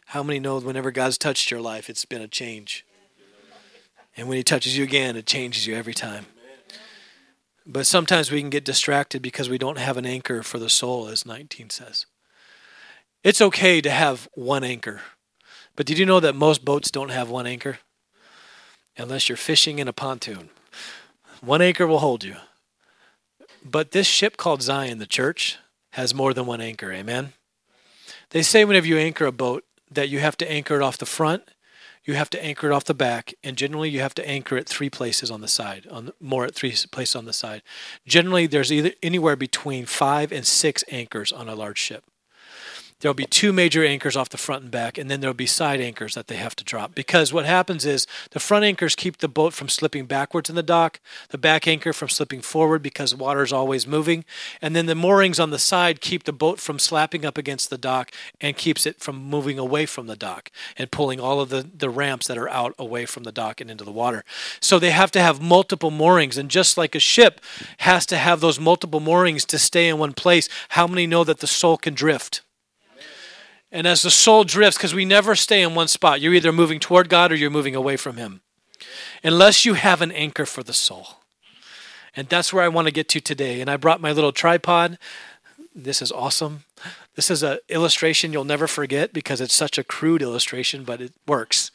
How 0.07 0.23
many 0.23 0.39
know 0.39 0.59
whenever 0.61 0.91
God's 0.91 1.19
touched 1.19 1.51
your 1.51 1.61
life, 1.61 1.91
it's 1.91 2.05
been 2.05 2.23
a 2.23 2.29
change? 2.29 2.87
And 4.17 4.29
when 4.29 4.37
He 4.37 4.45
touches 4.45 4.77
you 4.77 4.85
again, 4.85 5.17
it 5.17 5.27
changes 5.27 5.67
you 5.67 5.75
every 5.75 5.95
time. 5.95 6.27
But 7.65 7.87
sometimes 7.87 8.31
we 8.31 8.41
can 8.41 8.51
get 8.51 8.65
distracted 8.65 9.23
because 9.23 9.49
we 9.49 9.59
don't 9.59 9.79
have 9.79 9.97
an 9.97 10.07
anchor 10.07 10.43
for 10.43 10.59
the 10.59 10.69
soul, 10.69 11.09
as 11.09 11.25
19 11.25 11.71
says. 11.71 12.07
It's 13.23 13.41
okay 13.41 13.81
to 13.81 13.91
have 13.91 14.29
one 14.35 14.65
anchor. 14.65 15.01
But 15.77 15.87
did 15.87 15.99
you 15.99 16.07
know 16.07 16.21
that 16.21 16.35
most 16.35 16.65
boats 16.65 16.91
don't 16.91 17.11
have 17.11 17.31
one 17.31 17.47
anchor? 17.47 17.79
Unless 18.97 19.29
you're 19.29 19.37
fishing 19.37 19.79
in 19.79 19.89
a 19.89 19.93
pontoon. 19.93 20.51
One 21.41 21.63
anchor 21.63 21.87
will 21.87 22.01
hold 22.01 22.25
you. 22.25 22.37
But 23.65 23.93
this 23.93 24.07
ship 24.07 24.37
called 24.37 24.63
Zion, 24.63 24.99
the 24.99 25.07
church, 25.07 25.59
has 25.93 26.15
more 26.15 26.35
than 26.35 26.47
one 26.47 26.61
anchor. 26.61 26.93
Amen? 26.93 27.33
They 28.31 28.43
say 28.43 28.65
whenever 28.65 28.87
you 28.87 28.99
anchor 28.99 29.27
a 29.27 29.33
boat 29.33 29.65
that 29.91 30.09
you 30.09 30.19
have 30.19 30.37
to 30.39 30.51
anchor 30.51 30.77
it 30.77 30.83
off 30.83 30.99
the 30.99 31.07
front, 31.07 31.45
you 32.05 32.15
have 32.15 32.31
to 32.31 32.45
anchor 32.45 32.69
it 32.69 32.73
off 32.73 32.85
the 32.85 32.95
back, 32.95 33.35
and 33.45 33.57
generally 33.57 33.89
you 33.89 34.01
have 34.01 34.15
to 34.15 34.29
anchor 34.29 34.57
it 34.57 34.69
three 34.69 34.91
places 34.91 35.31
on 35.31 35.41
the 35.41 35.49
side, 35.49 35.87
on 35.91 36.07
the, 36.07 36.15
more 36.21 36.45
at 36.45 36.55
three 36.55 36.75
places 36.91 37.17
on 37.17 37.25
the 37.25 37.33
side. 37.33 37.63
Generally, 38.07 38.49
there's 38.49 38.73
either 38.73 38.93
anywhere 39.03 39.37
between 39.37 39.87
five 39.87 40.33
and 40.33 40.47
six 40.47 40.85
anchors 40.91 41.33
on 41.33 41.49
a 41.49 41.55
large 41.55 41.79
ship. 41.79 42.05
There'll 43.03 43.15
be 43.15 43.27
two 43.27 43.53
major 43.53 43.85
anchors 43.85 44.17
off 44.17 44.31
the 44.31 44.39
front 44.39 44.63
and 44.63 44.71
back, 44.71 44.97
and 44.97 45.11
then 45.11 45.21
there'll 45.21 45.35
be 45.35 45.47
side 45.47 45.81
anchors 45.81 46.15
that 46.15 46.29
they 46.29 46.37
have 46.37 46.57
to 46.57 46.65
drop. 46.65 46.95
Because 46.95 47.33
what 47.33 47.45
happens 47.45 47.85
is 47.85 48.07
the 48.31 48.41
front 48.41 48.65
anchors 48.65 48.95
keep 48.95 49.19
the 49.19 49.29
boat 49.29 49.53
from 49.53 49.69
slipping 49.69 50.07
backwards 50.07 50.49
in 50.49 50.57
the 50.57 50.63
dock, 50.63 51.01
the 51.29 51.37
back 51.37 51.67
anchor 51.67 51.93
from 51.93 52.09
slipping 52.09 52.41
forward 52.41 52.81
because 52.81 53.15
water 53.15 53.43
is 53.43 53.53
always 53.53 53.87
moving, 53.87 54.25
and 54.63 54.75
then 54.75 54.87
the 54.87 54.95
moorings 54.95 55.41
on 55.41 55.51
the 55.51 55.59
side 55.59 56.01
keep 56.01 56.25
the 56.25 56.33
boat 56.33 56.61
from 56.61 56.79
slapping 56.79 57.25
up 57.25 57.37
against 57.37 57.71
the 57.71 57.79
dock 57.79 58.13
and 58.41 58.57
keeps 58.57 58.87
it 58.87 59.01
from 59.01 59.17
moving 59.17 59.59
away 59.59 59.85
from 59.85 60.07
the 60.07 60.17
dock 60.17 60.51
and 60.79 60.93
pulling 60.93 61.19
all 61.19 61.41
of 61.41 61.49
the, 61.49 61.69
the 61.77 61.91
ramps 61.91 62.29
that 62.29 62.39
are 62.39 62.49
out 62.49 62.75
away 62.79 63.05
from 63.05 63.25
the 63.25 63.33
dock 63.33 63.61
and 63.61 63.71
into 63.71 63.85
the 63.85 63.91
water. 63.91 64.25
So 64.61 64.79
they 64.79 64.93
have 64.93 65.11
to 65.13 65.21
have 65.21 65.43
multiple 65.43 65.91
moorings, 65.91 66.39
and 66.39 66.49
just 66.49 66.79
like 66.79 66.95
a 66.95 67.01
ship 67.01 67.41
has 67.79 68.07
to 68.07 68.17
have 68.17 68.41
those 68.41 68.61
multiple 68.61 69.01
moorings 69.01 69.45
to 69.47 69.59
stay 69.59 69.89
in 69.89 69.99
one 69.99 70.13
place, 70.13 70.49
how 70.71 70.87
many 70.87 71.07
know 71.09 71.25
that 71.25 71.41
the 71.41 71.49
soul 71.49 71.77
can 71.77 71.95
drift? 71.95 72.43
And 73.73 73.87
as 73.87 74.03
the 74.03 74.11
soul 74.11 74.45
drifts, 74.45 74.77
because 74.77 74.95
we 74.95 75.07
never 75.07 75.35
stay 75.35 75.63
in 75.63 75.75
one 75.75 75.89
spot, 75.89 76.21
you're 76.21 76.35
either 76.35 76.53
moving 76.53 76.79
toward 76.79 77.09
God 77.09 77.33
or 77.33 77.35
you're 77.35 77.51
moving 77.51 77.75
away 77.75 77.97
from 77.97 78.19
Him. 78.19 78.43
Unless 79.25 79.65
you 79.65 79.75
have 79.75 80.03
an 80.03 80.13
anchor 80.13 80.45
for 80.45 80.63
the 80.63 80.75
soul. 80.75 81.07
And 82.15 82.29
that's 82.29 82.53
where 82.53 82.63
I 82.63 82.69
want 82.69 82.87
to 82.87 82.93
get 82.93 83.09
to 83.11 83.21
today. 83.21 83.63
And 83.63 83.71
I 83.71 83.79
brought 83.79 84.01
my 84.01 84.13
little 84.13 84.33
tripod. 84.33 84.99
This 85.75 86.03
is 86.03 86.13
awesome. 86.13 86.65
This 87.15 87.31
is 87.31 87.43
an 87.43 87.59
illustration 87.71 88.33
you'll 88.33 88.45
never 88.45 88.67
forget 88.67 89.15
because 89.15 89.41
it's 89.41 89.55
such 89.55 89.79
a 89.79 89.85
crude 89.85 90.21
illustration, 90.21 90.85
but 90.85 91.01
it 91.01 91.13
works. 91.27 91.71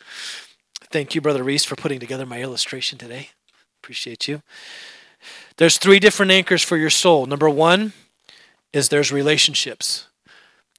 Thank 0.92 1.16
you, 1.16 1.22
Brother 1.22 1.44
Reese, 1.44 1.66
for 1.66 1.76
putting 1.76 2.00
together 2.00 2.26
my 2.26 2.42
illustration 2.42 3.00
today. 3.00 3.30
Appreciate 3.82 4.28
you. 4.28 4.44
There's 5.58 5.80
three 5.80 6.00
different 6.00 6.32
anchors 6.32 6.62
for 6.62 6.78
your 6.78 6.92
soul. 6.92 7.26
Number 7.26 7.50
one 7.50 7.94
is 8.72 8.90
there's 8.90 9.12
relationships. 9.12 10.07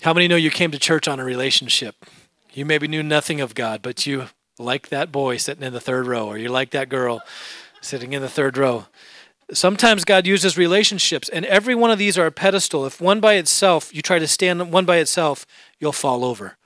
How 0.03 0.15
many 0.15 0.29
know 0.29 0.37
you 0.37 0.51
came 0.51 0.71
to 0.71 0.79
church 0.79 1.09
on 1.09 1.19
a 1.19 1.25
relationship? 1.25 1.97
You 2.53 2.65
maybe 2.65 2.87
knew 2.87 3.03
nothing 3.03 3.41
of 3.41 3.57
God, 3.57 3.83
but 3.83 4.07
you 4.07 4.29
like 4.57 4.91
that 4.91 5.11
boy 5.11 5.39
sitting 5.39 5.65
in 5.65 5.73
the 5.73 5.81
third 5.81 6.07
row, 6.07 6.27
or 6.27 6.39
you 6.39 6.49
like 6.49 6.71
that 6.71 6.89
girl 6.89 7.21
sitting 7.81 8.13
in 8.13 8.23
the 8.23 8.29
third 8.29 8.57
row. 8.57 8.87
Sometimes 9.53 10.05
God 10.05 10.25
uses 10.25 10.57
relationships, 10.57 11.29
and 11.29 11.45
every 11.47 11.75
one 11.75 11.91
of 11.91 11.99
these 11.99 12.17
are 12.17 12.27
a 12.27 12.33
pedestal. 12.33 12.87
If 12.87 13.01
one 13.01 13.19
by 13.19 13.35
itself, 13.35 13.93
you 13.93 14.01
try 14.01 14.21
to 14.21 14.29
stand 14.29 14.73
one 14.73 14.85
by 14.85 14.99
itself, 14.99 15.47
you'll 15.81 15.93
fall 15.93 16.25
over. 16.25 16.57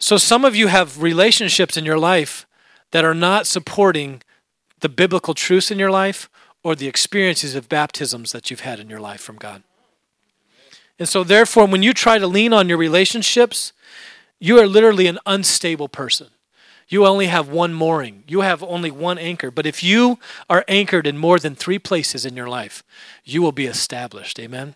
So 0.00 0.16
some 0.16 0.44
of 0.44 0.56
you 0.56 0.66
have 0.68 1.02
relationships 1.02 1.76
in 1.76 1.84
your 1.84 1.98
life 1.98 2.46
that 2.90 3.04
are 3.04 3.14
not 3.14 3.46
supporting 3.46 4.22
the 4.80 4.88
biblical 4.88 5.34
truths 5.34 5.70
in 5.70 5.78
your 5.78 5.90
life 5.90 6.28
or 6.64 6.74
the 6.74 6.88
experiences 6.88 7.54
of 7.54 7.68
baptisms 7.68 8.32
that 8.32 8.50
you've 8.50 8.60
had 8.60 8.80
in 8.80 8.90
your 8.90 9.00
life 9.00 9.20
from 9.20 9.36
God. 9.36 9.62
And 11.00 11.08
so, 11.08 11.24
therefore, 11.24 11.66
when 11.66 11.82
you 11.82 11.94
try 11.94 12.18
to 12.18 12.26
lean 12.26 12.52
on 12.52 12.68
your 12.68 12.76
relationships, 12.76 13.72
you 14.38 14.58
are 14.60 14.66
literally 14.66 15.06
an 15.06 15.18
unstable 15.24 15.88
person. 15.88 16.28
You 16.90 17.06
only 17.06 17.26
have 17.26 17.48
one 17.48 17.72
mooring, 17.72 18.24
you 18.28 18.42
have 18.42 18.62
only 18.62 18.90
one 18.90 19.16
anchor. 19.16 19.50
But 19.50 19.64
if 19.64 19.82
you 19.82 20.18
are 20.50 20.64
anchored 20.68 21.06
in 21.06 21.16
more 21.16 21.38
than 21.38 21.54
three 21.54 21.78
places 21.78 22.26
in 22.26 22.36
your 22.36 22.48
life, 22.48 22.84
you 23.24 23.40
will 23.40 23.52
be 23.52 23.66
established. 23.66 24.38
Amen? 24.38 24.74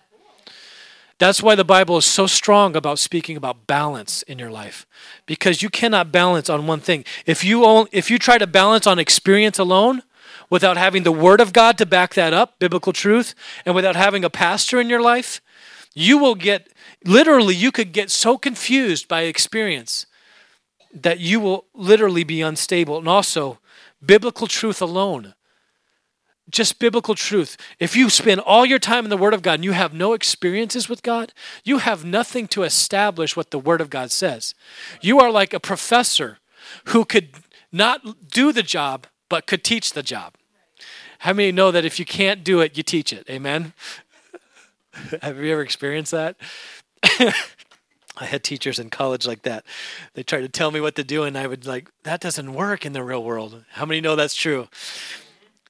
That's 1.18 1.42
why 1.42 1.54
the 1.54 1.64
Bible 1.64 1.98
is 1.98 2.06
so 2.06 2.26
strong 2.26 2.74
about 2.74 2.98
speaking 2.98 3.36
about 3.36 3.66
balance 3.66 4.22
in 4.22 4.38
your 4.38 4.50
life 4.50 4.86
because 5.26 5.62
you 5.62 5.68
cannot 5.68 6.10
balance 6.10 6.48
on 6.48 6.66
one 6.66 6.80
thing. 6.80 7.04
If 7.26 7.44
you 7.44 7.64
only, 7.64 7.90
if 7.92 8.10
you 8.10 8.18
try 8.18 8.38
to 8.38 8.46
balance 8.46 8.86
on 8.86 8.98
experience 8.98 9.58
alone 9.58 10.02
without 10.50 10.76
having 10.76 11.02
the 11.02 11.12
word 11.12 11.40
of 11.40 11.52
God 11.52 11.78
to 11.78 11.86
back 11.86 12.14
that 12.14 12.32
up, 12.32 12.58
biblical 12.58 12.92
truth, 12.92 13.34
and 13.66 13.74
without 13.74 13.94
having 13.94 14.24
a 14.24 14.30
pastor 14.30 14.80
in 14.80 14.88
your 14.88 15.02
life, 15.02 15.40
you 15.94 16.18
will 16.18 16.34
get, 16.34 16.68
literally, 17.04 17.54
you 17.54 17.72
could 17.72 17.92
get 17.92 18.10
so 18.10 18.36
confused 18.36 19.08
by 19.08 19.22
experience 19.22 20.06
that 20.92 21.20
you 21.20 21.40
will 21.40 21.66
literally 21.74 22.24
be 22.24 22.40
unstable. 22.40 22.98
And 22.98 23.08
also, 23.08 23.58
biblical 24.04 24.46
truth 24.46 24.82
alone. 24.82 25.34
Just 26.50 26.78
biblical 26.78 27.14
truth. 27.14 27.56
If 27.78 27.96
you 27.96 28.10
spend 28.10 28.40
all 28.40 28.66
your 28.66 28.78
time 28.78 29.04
in 29.04 29.10
the 29.10 29.16
Word 29.16 29.32
of 29.32 29.42
God 29.42 29.54
and 29.54 29.64
you 29.64 29.72
have 29.72 29.94
no 29.94 30.12
experiences 30.12 30.88
with 30.88 31.02
God, 31.02 31.32
you 31.64 31.78
have 31.78 32.04
nothing 32.04 32.46
to 32.48 32.64
establish 32.64 33.34
what 33.34 33.50
the 33.50 33.58
Word 33.58 33.80
of 33.80 33.88
God 33.88 34.10
says. 34.10 34.54
You 35.00 35.20
are 35.20 35.30
like 35.30 35.54
a 35.54 35.60
professor 35.60 36.38
who 36.86 37.04
could 37.04 37.30
not 37.72 38.30
do 38.30 38.52
the 38.52 38.62
job, 38.62 39.06
but 39.28 39.46
could 39.46 39.64
teach 39.64 39.94
the 39.94 40.02
job. 40.02 40.34
How 41.20 41.32
many 41.32 41.50
know 41.50 41.70
that 41.70 41.86
if 41.86 41.98
you 41.98 42.04
can't 42.04 42.44
do 42.44 42.60
it, 42.60 42.76
you 42.76 42.82
teach 42.82 43.10
it? 43.10 43.26
Amen? 43.30 43.72
Have 45.22 45.38
you 45.38 45.52
ever 45.52 45.62
experienced 45.62 46.12
that? 46.12 46.36
I 48.16 48.26
had 48.26 48.44
teachers 48.44 48.78
in 48.78 48.90
college 48.90 49.26
like 49.26 49.42
that. 49.42 49.64
They 50.14 50.22
tried 50.22 50.42
to 50.42 50.48
tell 50.48 50.70
me 50.70 50.80
what 50.80 50.94
to 50.96 51.04
do, 51.04 51.24
and 51.24 51.36
I 51.36 51.46
would 51.46 51.66
like, 51.66 51.90
that 52.04 52.20
doesn't 52.20 52.54
work 52.54 52.86
in 52.86 52.92
the 52.92 53.02
real 53.02 53.24
world. 53.24 53.64
How 53.72 53.84
many 53.84 54.00
know 54.00 54.14
that's 54.14 54.36
true? 54.36 54.68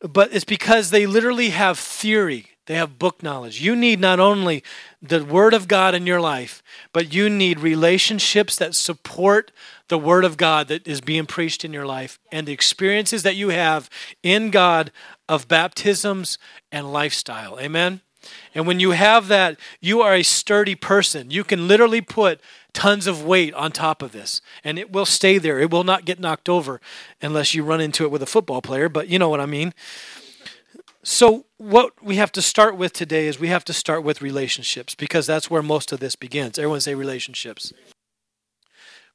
But 0.02 0.34
it's 0.34 0.44
because 0.44 0.90
they 0.90 1.06
literally 1.06 1.50
have 1.50 1.78
theory, 1.78 2.48
they 2.66 2.74
have 2.74 2.98
book 2.98 3.22
knowledge. 3.22 3.62
You 3.62 3.74
need 3.74 3.98
not 3.98 4.20
only 4.20 4.62
the 5.00 5.24
Word 5.24 5.54
of 5.54 5.68
God 5.68 5.94
in 5.94 6.06
your 6.06 6.20
life, 6.20 6.62
but 6.92 7.14
you 7.14 7.30
need 7.30 7.60
relationships 7.60 8.56
that 8.56 8.74
support 8.74 9.50
the 9.88 9.98
Word 9.98 10.24
of 10.24 10.36
God 10.36 10.68
that 10.68 10.86
is 10.86 11.00
being 11.00 11.24
preached 11.24 11.64
in 11.64 11.72
your 11.72 11.86
life 11.86 12.18
and 12.30 12.46
the 12.46 12.52
experiences 12.52 13.22
that 13.22 13.36
you 13.36 13.50
have 13.50 13.88
in 14.22 14.50
God 14.50 14.92
of 15.28 15.48
baptisms 15.48 16.38
and 16.70 16.92
lifestyle. 16.92 17.58
Amen? 17.58 18.02
And 18.54 18.66
when 18.66 18.80
you 18.80 18.92
have 18.92 19.28
that, 19.28 19.58
you 19.80 20.00
are 20.02 20.14
a 20.14 20.22
sturdy 20.22 20.74
person. 20.74 21.30
You 21.30 21.44
can 21.44 21.68
literally 21.68 22.00
put 22.00 22.40
tons 22.72 23.06
of 23.06 23.24
weight 23.24 23.54
on 23.54 23.72
top 23.72 24.02
of 24.02 24.12
this, 24.12 24.40
and 24.62 24.78
it 24.78 24.92
will 24.92 25.06
stay 25.06 25.38
there. 25.38 25.60
It 25.60 25.70
will 25.70 25.84
not 25.84 26.04
get 26.04 26.20
knocked 26.20 26.48
over 26.48 26.80
unless 27.22 27.54
you 27.54 27.64
run 27.64 27.80
into 27.80 28.04
it 28.04 28.10
with 28.10 28.22
a 28.22 28.26
football 28.26 28.60
player, 28.60 28.88
but 28.88 29.08
you 29.08 29.18
know 29.18 29.28
what 29.28 29.40
I 29.40 29.46
mean. 29.46 29.72
So, 31.02 31.44
what 31.58 31.92
we 32.02 32.16
have 32.16 32.32
to 32.32 32.40
start 32.40 32.76
with 32.76 32.94
today 32.94 33.26
is 33.26 33.38
we 33.38 33.48
have 33.48 33.64
to 33.66 33.74
start 33.74 34.02
with 34.02 34.22
relationships 34.22 34.94
because 34.94 35.26
that's 35.26 35.50
where 35.50 35.62
most 35.62 35.92
of 35.92 36.00
this 36.00 36.16
begins. 36.16 36.58
Everyone 36.58 36.80
say 36.80 36.94
relationships. 36.94 37.72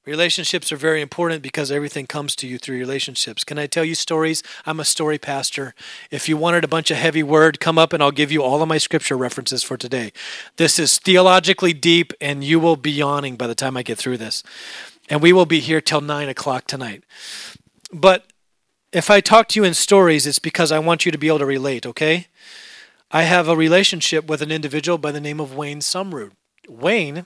Relationships 0.05 0.71
are 0.71 0.77
very 0.77 1.01
important 1.01 1.43
because 1.43 1.71
everything 1.71 2.07
comes 2.07 2.35
to 2.37 2.47
you 2.47 2.57
through 2.57 2.77
relationships. 2.77 3.43
Can 3.43 3.59
I 3.59 3.67
tell 3.67 3.83
you 3.83 3.95
stories? 3.95 4.41
I'm 4.65 4.79
a 4.79 4.85
story 4.85 5.17
pastor. 5.17 5.75
If 6.09 6.29
you 6.29 6.37
wanted 6.37 6.63
a 6.63 6.69
bunch 6.69 6.89
of 6.89 6.97
heavy 6.97 7.21
word, 7.21 7.59
come 7.59 7.77
up 7.77 7.91
and 7.91 8.01
I'll 8.01 8.11
give 8.11 8.31
you 8.31 8.41
all 8.41 8.61
of 8.61 8.69
my 8.69 8.77
scripture 8.77 9.17
references 9.17 9.61
for 9.61 9.75
today. 9.75 10.13
This 10.55 10.79
is 10.79 10.99
theologically 10.99 11.73
deep, 11.73 12.13
and 12.21 12.43
you 12.43 12.61
will 12.61 12.77
be 12.77 12.91
yawning 12.91 13.35
by 13.35 13.45
the 13.45 13.55
time 13.55 13.75
I 13.75 13.83
get 13.83 13.97
through 13.97 14.17
this. 14.17 14.41
And 15.09 15.21
we 15.21 15.33
will 15.33 15.45
be 15.45 15.59
here 15.59 15.81
till 15.81 16.01
nine 16.01 16.29
o'clock 16.29 16.65
tonight. 16.65 17.03
But 17.91 18.25
if 18.93 19.09
I 19.09 19.19
talk 19.19 19.49
to 19.49 19.59
you 19.59 19.65
in 19.65 19.73
stories, 19.73 20.25
it's 20.25 20.39
because 20.39 20.71
I 20.71 20.79
want 20.79 21.05
you 21.05 21.11
to 21.11 21.17
be 21.17 21.27
able 21.27 21.39
to 21.39 21.45
relate, 21.45 21.85
okay? 21.85 22.27
I 23.11 23.23
have 23.23 23.49
a 23.49 23.55
relationship 23.55 24.27
with 24.27 24.41
an 24.41 24.51
individual 24.51 24.97
by 24.97 25.11
the 25.11 25.19
name 25.19 25.41
of 25.41 25.55
Wayne 25.55 25.81
Sumrud. 25.81 26.31
Wayne 26.69 27.25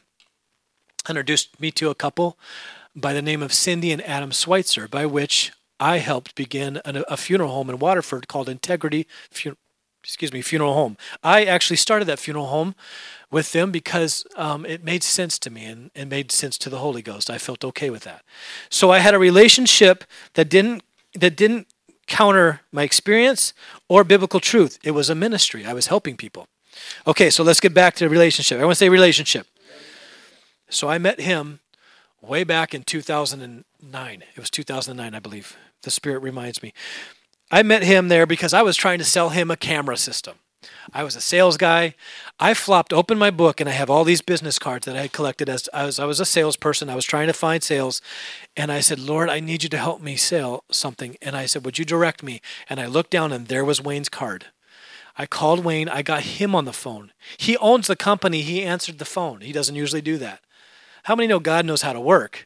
introduced 1.09 1.59
me 1.59 1.71
to 1.71 1.89
a 1.89 1.95
couple 1.95 2.37
by 2.95 3.13
the 3.13 3.21
name 3.21 3.41
of 3.41 3.53
Cindy 3.53 3.91
and 3.91 4.01
Adam 4.03 4.31
Schweitzer, 4.31 4.87
by 4.87 5.05
which 5.05 5.51
I 5.79 5.97
helped 5.97 6.35
begin 6.35 6.81
a, 6.85 7.17
funeral 7.17 7.51
home 7.51 7.69
in 7.69 7.79
Waterford 7.79 8.27
called 8.27 8.47
Integrity 8.47 9.07
excuse 10.03 10.33
me, 10.33 10.41
Funeral 10.41 10.73
Home. 10.73 10.97
I 11.23 11.45
actually 11.45 11.77
started 11.77 12.05
that 12.05 12.19
funeral 12.19 12.47
home 12.47 12.75
with 13.31 13.53
them 13.53 13.71
because 13.71 14.25
um, 14.35 14.65
it 14.65 14.83
made 14.83 15.01
sense 15.01 15.39
to 15.39 15.49
me 15.49 15.65
and 15.65 15.91
it 15.95 16.07
made 16.07 16.31
sense 16.31 16.57
to 16.59 16.69
the 16.69 16.79
Holy 16.79 17.01
Ghost. 17.01 17.29
I 17.29 17.37
felt 17.37 17.63
okay 17.63 17.89
with 17.89 18.03
that. 18.03 18.23
So 18.69 18.91
I 18.91 18.99
had 18.99 19.13
a 19.13 19.19
relationship 19.19 20.03
that 20.33 20.49
didn't 20.49 20.83
that 21.15 21.35
didn't 21.37 21.67
counter 22.07 22.61
my 22.71 22.83
experience 22.83 23.53
or 23.87 24.03
biblical 24.03 24.39
truth. 24.39 24.77
It 24.83 24.91
was 24.91 25.09
a 25.09 25.15
ministry. 25.15 25.65
I 25.65 25.73
was 25.73 25.87
helping 25.87 26.17
people. 26.17 26.47
Okay, 27.07 27.29
so 27.29 27.43
let's 27.43 27.59
get 27.59 27.73
back 27.73 27.95
to 27.95 28.03
the 28.03 28.09
relationship. 28.09 28.59
I 28.59 28.65
want 28.65 28.73
to 28.73 28.79
say 28.79 28.89
relationship. 28.89 29.47
So 30.73 30.89
I 30.89 30.97
met 30.97 31.19
him 31.19 31.59
way 32.21 32.43
back 32.43 32.73
in 32.73 32.83
2009. 32.83 34.23
It 34.35 34.39
was 34.39 34.49
2009, 34.49 35.13
I 35.13 35.19
believe. 35.19 35.55
The 35.83 35.91
Spirit 35.91 36.19
reminds 36.19 36.63
me. 36.63 36.73
I 37.51 37.61
met 37.61 37.83
him 37.83 38.07
there 38.07 38.25
because 38.25 38.53
I 38.53 38.63
was 38.63 38.75
trying 38.75 38.97
to 38.97 39.05
sell 39.05 39.29
him 39.29 39.51
a 39.51 39.57
camera 39.57 39.97
system. 39.97 40.35
I 40.93 41.03
was 41.03 41.15
a 41.15 41.21
sales 41.21 41.57
guy. 41.57 41.93
I 42.39 42.53
flopped 42.53 42.93
open 42.93 43.17
my 43.17 43.29
book 43.29 43.59
and 43.59 43.69
I 43.69 43.73
have 43.73 43.89
all 43.89 44.03
these 44.03 44.21
business 44.21 44.57
cards 44.57 44.85
that 44.85 44.95
I 44.95 45.01
had 45.01 45.11
collected 45.11 45.49
as 45.49 45.69
I 45.73 45.85
was, 45.85 45.99
I 45.99 46.05
was 46.05 46.19
a 46.19 46.25
salesperson. 46.25 46.89
I 46.89 46.95
was 46.95 47.05
trying 47.05 47.27
to 47.27 47.33
find 47.33 47.61
sales. 47.61 48.01
And 48.55 48.71
I 48.71 48.79
said, 48.79 48.99
Lord, 48.99 49.29
I 49.29 49.39
need 49.39 49.63
you 49.63 49.69
to 49.69 49.77
help 49.77 50.01
me 50.01 50.15
sell 50.15 50.63
something. 50.71 51.17
And 51.21 51.35
I 51.35 51.45
said, 51.45 51.65
Would 51.65 51.77
you 51.77 51.85
direct 51.85 52.23
me? 52.23 52.41
And 52.69 52.79
I 52.79 52.85
looked 52.85 53.11
down 53.11 53.31
and 53.31 53.47
there 53.47 53.65
was 53.65 53.81
Wayne's 53.81 54.09
card. 54.09 54.47
I 55.15 55.25
called 55.25 55.63
Wayne. 55.63 55.89
I 55.89 56.01
got 56.01 56.23
him 56.23 56.55
on 56.55 56.65
the 56.65 56.73
phone. 56.73 57.11
He 57.37 57.57
owns 57.57 57.87
the 57.87 57.95
company. 57.95 58.41
He 58.41 58.63
answered 58.63 58.97
the 58.97 59.05
phone. 59.05 59.41
He 59.41 59.51
doesn't 59.51 59.75
usually 59.75 60.01
do 60.01 60.17
that. 60.17 60.39
How 61.03 61.15
many 61.15 61.27
know 61.27 61.39
God 61.39 61.65
knows 61.65 61.81
how 61.81 61.93
to 61.93 61.99
work? 61.99 62.45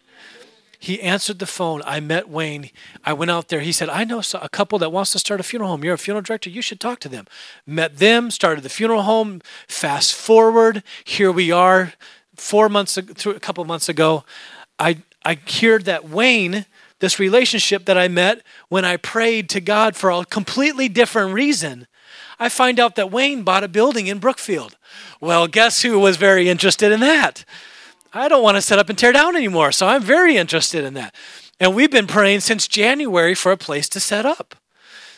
He 0.80 1.02
answered 1.02 1.40
the 1.40 1.48
phone. 1.48 1.82
I 1.86 2.00
met 2.00 2.30
Wayne. 2.30 2.70
I 3.04 3.14
went 3.14 3.32
out 3.32 3.48
there. 3.48 3.62
He 3.62 3.72
said, 3.72 3.90
I 3.90 4.04
know 4.04 4.22
a 4.36 4.50
couple 4.50 4.78
that 4.80 4.92
wants 4.92 5.12
to 5.14 5.20
start 5.20 5.40
a 5.40 5.44
funeral 5.44 5.72
home. 5.72 5.84
You're 5.84 5.96
a 5.96 5.98
funeral 5.98 6.22
director. 6.22 6.52
You 6.52 6.62
should 6.62 6.80
talk 6.80 7.00
to 7.00 7.10
them. 7.10 7.26
Met 7.66 7.98
them, 7.98 8.30
started 8.30 8.64
the 8.64 8.70
funeral 8.70 9.02
home. 9.02 9.42
Fast 9.68 10.14
forward, 10.14 10.84
here 11.04 11.32
we 11.32 11.52
are 11.52 11.94
four 12.38 12.70
months 12.70 12.98
ag- 12.98 13.16
through 13.16 13.34
a 13.34 13.40
couple 13.40 13.66
months 13.66 13.90
ago, 13.90 14.24
I 14.80 15.00
I 15.26 15.38
heard 15.60 15.86
that 15.86 16.08
Wayne, 16.08 16.66
this 17.00 17.20
relationship 17.20 17.86
that 17.86 17.98
I 17.98 18.08
met 18.08 18.44
when 18.70 18.86
I 18.86 18.96
prayed 18.96 19.50
to 19.50 19.60
God 19.60 19.96
for 19.96 20.10
a 20.10 20.24
completely 20.24 20.88
different 20.88 21.34
reason, 21.34 21.88
I 22.40 22.48
find 22.48 22.80
out 22.80 22.96
that 22.96 23.12
Wayne 23.12 23.44
bought 23.44 23.64
a 23.64 23.68
building 23.68 24.08
in 24.08 24.20
Brookfield. 24.20 24.78
Well, 25.20 25.48
guess 25.48 25.82
who 25.82 26.00
was 26.00 26.16
very 26.16 26.48
interested 26.48 26.92
in 26.94 27.02
that? 27.02 27.44
I 28.18 28.28
don't 28.28 28.44
want 28.44 28.56
to 28.56 28.62
set 28.62 28.80
up 28.80 28.90
and 28.90 28.98
tear 28.98 29.12
down 29.12 29.36
anymore, 29.36 29.72
so 29.72 29.88
I'm 29.88 30.02
very 30.02 30.38
interested 30.38 30.84
in 30.84 30.94
that. 30.96 31.14
And 31.60 31.76
we've 31.76 31.92
been 31.92 32.08
praying 32.08 32.42
since 32.42 32.68
January 32.68 33.34
for 33.34 33.52
a 33.52 33.58
place 33.58 33.90
to 33.90 34.00
set 34.00 34.26
up. 34.26 34.56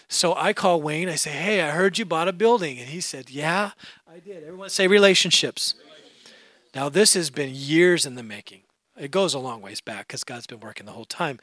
So 0.07 0.33
I 0.35 0.53
call 0.53 0.81
Wayne. 0.81 1.07
I 1.07 1.15
say, 1.15 1.31
Hey, 1.31 1.61
I 1.61 1.71
heard 1.71 1.97
you 1.97 2.05
bought 2.05 2.27
a 2.27 2.33
building. 2.33 2.79
And 2.79 2.89
he 2.89 3.01
said, 3.01 3.29
Yeah, 3.29 3.71
I 4.11 4.19
did. 4.19 4.43
Everyone 4.43 4.69
say 4.69 4.87
relationships. 4.87 5.75
Now, 6.73 6.89
this 6.89 7.13
has 7.13 7.29
been 7.29 7.51
years 7.53 8.05
in 8.05 8.15
the 8.15 8.23
making. 8.23 8.61
It 8.97 9.11
goes 9.11 9.33
a 9.33 9.39
long 9.39 9.61
ways 9.61 9.81
back 9.81 10.07
because 10.07 10.23
God's 10.23 10.47
been 10.47 10.59
working 10.59 10.85
the 10.85 10.91
whole 10.91 11.05
time. 11.05 11.39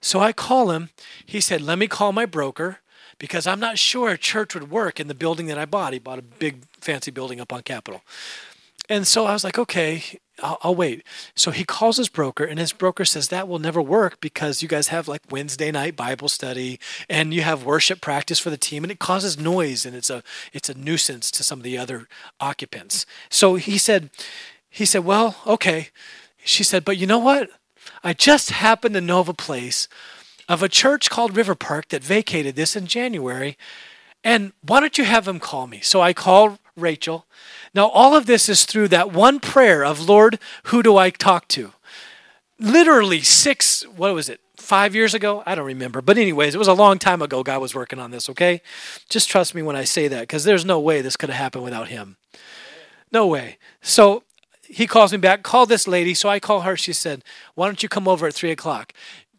So 0.00 0.20
I 0.20 0.32
call 0.32 0.70
him. 0.70 0.90
He 1.26 1.40
said, 1.40 1.60
Let 1.60 1.78
me 1.78 1.88
call 1.88 2.12
my 2.12 2.26
broker 2.26 2.78
because 3.18 3.46
I'm 3.46 3.60
not 3.60 3.78
sure 3.78 4.10
a 4.10 4.18
church 4.18 4.54
would 4.54 4.70
work 4.70 5.00
in 5.00 5.08
the 5.08 5.14
building 5.14 5.46
that 5.46 5.58
I 5.58 5.64
bought. 5.64 5.92
He 5.92 5.98
bought 5.98 6.18
a 6.18 6.22
big, 6.22 6.64
fancy 6.80 7.10
building 7.10 7.40
up 7.40 7.52
on 7.52 7.62
Capitol. 7.62 8.02
And 8.88 9.06
so 9.06 9.26
I 9.26 9.32
was 9.32 9.44
like, 9.44 9.58
okay, 9.58 10.20
I'll, 10.42 10.58
I'll, 10.62 10.74
wait. 10.74 11.04
So 11.36 11.50
he 11.52 11.64
calls 11.64 11.96
his 11.96 12.08
broker, 12.08 12.44
and 12.44 12.58
his 12.58 12.72
broker 12.72 13.04
says 13.04 13.28
that 13.28 13.46
will 13.46 13.58
never 13.60 13.80
work 13.80 14.20
because 14.20 14.62
you 14.62 14.68
guys 14.68 14.88
have 14.88 15.06
like 15.06 15.22
Wednesday 15.30 15.70
night 15.70 15.94
Bible 15.94 16.28
study 16.28 16.80
and 17.08 17.32
you 17.32 17.42
have 17.42 17.64
worship 17.64 18.00
practice 18.00 18.38
for 18.38 18.50
the 18.50 18.56
team, 18.56 18.82
and 18.82 18.90
it 18.90 18.98
causes 18.98 19.38
noise 19.38 19.86
and 19.86 19.94
it's 19.94 20.10
a 20.10 20.22
it's 20.52 20.68
a 20.68 20.74
nuisance 20.74 21.30
to 21.30 21.42
some 21.42 21.60
of 21.60 21.64
the 21.64 21.78
other 21.78 22.08
occupants. 22.40 23.06
So 23.30 23.54
he 23.54 23.78
said, 23.78 24.10
he 24.68 24.84
said, 24.84 25.04
well, 25.04 25.36
okay. 25.46 25.90
She 26.44 26.64
said, 26.64 26.84
but 26.84 26.96
you 26.96 27.06
know 27.06 27.18
what? 27.18 27.48
I 28.02 28.12
just 28.12 28.50
happen 28.50 28.92
to 28.92 29.00
know 29.00 29.20
of 29.20 29.28
a 29.28 29.34
place 29.34 29.88
of 30.48 30.62
a 30.62 30.68
church 30.68 31.10
called 31.10 31.36
River 31.36 31.54
Park 31.54 31.88
that 31.88 32.02
vacated 32.02 32.56
this 32.56 32.76
in 32.76 32.86
January. 32.86 33.56
And 34.22 34.52
why 34.62 34.80
don't 34.80 34.98
you 34.98 35.04
have 35.04 35.24
them 35.24 35.38
call 35.38 35.66
me? 35.66 35.80
So 35.80 36.00
I 36.00 36.12
call 36.12 36.58
Rachel. 36.76 37.26
Now, 37.74 37.88
all 37.88 38.16
of 38.16 38.26
this 38.26 38.48
is 38.48 38.64
through 38.64 38.88
that 38.88 39.12
one 39.12 39.40
prayer 39.40 39.84
of, 39.84 40.08
Lord, 40.08 40.38
who 40.64 40.82
do 40.82 40.96
I 40.96 41.10
talk 41.10 41.48
to? 41.48 41.72
Literally 42.58 43.20
six, 43.20 43.82
what 43.88 44.14
was 44.14 44.28
it, 44.28 44.40
five 44.56 44.94
years 44.94 45.14
ago? 45.14 45.42
I 45.46 45.54
don't 45.54 45.66
remember. 45.66 46.00
But, 46.00 46.18
anyways, 46.18 46.54
it 46.54 46.58
was 46.58 46.68
a 46.68 46.74
long 46.74 46.98
time 46.98 47.22
ago 47.22 47.42
God 47.42 47.60
was 47.60 47.74
working 47.74 47.98
on 47.98 48.10
this, 48.10 48.28
okay? 48.30 48.62
Just 49.08 49.28
trust 49.28 49.54
me 49.54 49.62
when 49.62 49.76
I 49.76 49.84
say 49.84 50.08
that 50.08 50.20
because 50.20 50.44
there's 50.44 50.64
no 50.64 50.80
way 50.80 51.00
this 51.00 51.16
could 51.16 51.30
have 51.30 51.38
happened 51.38 51.64
without 51.64 51.88
Him. 51.88 52.16
No 53.12 53.26
way. 53.26 53.58
So 53.80 54.24
he 54.68 54.86
calls 54.86 55.12
me 55.12 55.18
back, 55.18 55.42
call 55.42 55.66
this 55.66 55.86
lady. 55.86 56.14
So 56.14 56.28
I 56.28 56.40
call 56.40 56.62
her. 56.62 56.76
She 56.76 56.92
said, 56.92 57.22
Why 57.54 57.66
don't 57.66 57.82
you 57.82 57.88
come 57.88 58.08
over 58.08 58.26
at 58.26 58.34
three 58.34 58.50
o'clock? 58.50 58.92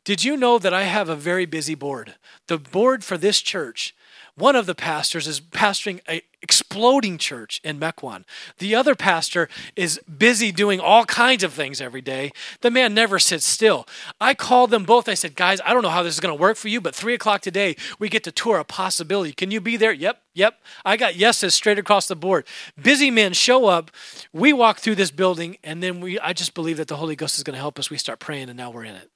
Did 0.04 0.24
you 0.24 0.38
know 0.38 0.60
that 0.60 0.74
I 0.74 0.84
have 0.84 1.10
a 1.10 1.16
very 1.16 1.46
busy 1.46 1.76
board? 1.76 2.16
The 2.48 2.58
board 2.58 3.04
for 3.04 3.18
this 3.18 3.42
church 3.42 3.96
one 4.38 4.56
of 4.56 4.66
the 4.66 4.76
pastors 4.76 5.28
is 5.28 5.40
pastoring 5.40 6.02
a 6.10 6.22
exploding 6.42 7.18
church 7.18 7.60
in 7.64 7.80
Mequon. 7.80 8.24
The 8.60 8.76
other 8.76 8.94
pastor 8.94 9.50
is 9.76 10.00
busy 10.02 10.52
doing 10.52 10.80
all 10.80 11.04
kinds 11.06 11.44
of 11.44 11.54
things 11.54 11.82
every 11.82 12.02
day. 12.02 12.32
The 12.62 12.70
man 12.70 12.94
never 12.94 13.18
sits 13.18 13.48
still. 13.48 13.88
I 14.22 14.36
called 14.36 14.70
them 14.70 14.84
both. 14.84 15.10
I 15.10 15.16
said, 15.16 15.36
guys, 15.36 15.60
I 15.66 15.74
don't 15.74 15.82
know 15.82 15.90
how 15.90 16.04
this 16.04 16.14
is 16.14 16.20
going 16.20 16.36
to 16.36 16.40
work 16.40 16.56
for 16.56 16.68
you, 16.68 16.80
but 16.80 16.94
three 16.94 17.16
o'clock 17.16 17.42
today, 17.42 17.76
we 17.98 18.10
get 18.10 18.24
to 18.26 18.32
tour 18.32 18.60
a 18.60 18.64
possibility. 18.64 19.34
Can 19.34 19.50
you 19.50 19.60
be 19.60 19.76
there? 19.76 19.92
Yep, 19.92 20.22
yep. 20.36 20.60
I 20.86 20.98
got 20.98 21.16
yeses 21.16 21.56
straight 21.56 21.80
across 21.80 22.08
the 22.08 22.16
board. 22.16 22.46
Busy 22.80 23.10
men 23.10 23.34
show 23.34 23.66
up. 23.66 23.90
We 24.32 24.54
walk 24.54 24.78
through 24.78 24.96
this 24.96 25.10
building, 25.10 25.58
and 25.64 25.82
then 25.82 26.00
we 26.00 26.20
I 26.20 26.34
just 26.34 26.54
believe 26.54 26.78
that 26.78 26.90
the 26.90 26.98
Holy 26.98 27.16
Ghost 27.16 27.38
is 27.38 27.44
going 27.44 27.56
to 27.56 27.60
help 27.60 27.80
us. 27.80 27.90
We 27.90 27.98
start 27.98 28.20
praying, 28.20 28.50
and 28.50 28.58
now 28.58 28.70
we're 28.70 28.84
in 28.84 28.96
it. 28.96 29.10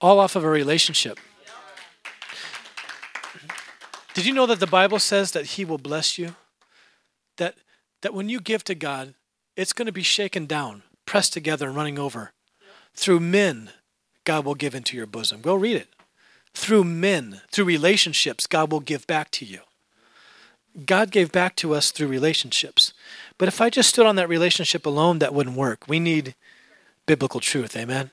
All 0.00 0.18
off 0.18 0.34
of 0.34 0.42
a 0.42 0.48
relationship. 0.48 1.20
Did 4.14 4.26
you 4.26 4.34
know 4.34 4.46
that 4.46 4.60
the 4.60 4.66
Bible 4.66 4.98
says 4.98 5.32
that 5.32 5.46
He 5.46 5.64
will 5.64 5.78
bless 5.78 6.18
you? 6.18 6.34
That, 7.36 7.54
that 8.02 8.14
when 8.14 8.28
you 8.28 8.40
give 8.40 8.64
to 8.64 8.74
God, 8.74 9.14
it's 9.56 9.72
going 9.72 9.86
to 9.86 9.92
be 9.92 10.02
shaken 10.02 10.46
down, 10.46 10.82
pressed 11.06 11.32
together, 11.32 11.68
and 11.68 11.76
running 11.76 11.98
over. 11.98 12.32
Through 12.94 13.20
men, 13.20 13.70
God 14.24 14.44
will 14.44 14.54
give 14.54 14.74
into 14.74 14.96
your 14.96 15.06
bosom. 15.06 15.40
Go 15.40 15.54
read 15.54 15.76
it. 15.76 15.88
Through 16.54 16.84
men, 16.84 17.42
through 17.50 17.64
relationships, 17.64 18.46
God 18.46 18.72
will 18.72 18.80
give 18.80 19.06
back 19.06 19.30
to 19.32 19.44
you. 19.44 19.60
God 20.86 21.10
gave 21.10 21.32
back 21.32 21.56
to 21.56 21.74
us 21.74 21.90
through 21.90 22.08
relationships. 22.08 22.92
But 23.38 23.48
if 23.48 23.60
I 23.60 23.70
just 23.70 23.88
stood 23.88 24.06
on 24.06 24.16
that 24.16 24.28
relationship 24.28 24.86
alone, 24.86 25.18
that 25.18 25.34
wouldn't 25.34 25.56
work. 25.56 25.86
We 25.88 25.98
need 25.98 26.34
biblical 27.06 27.40
truth. 27.40 27.76
Amen. 27.76 28.10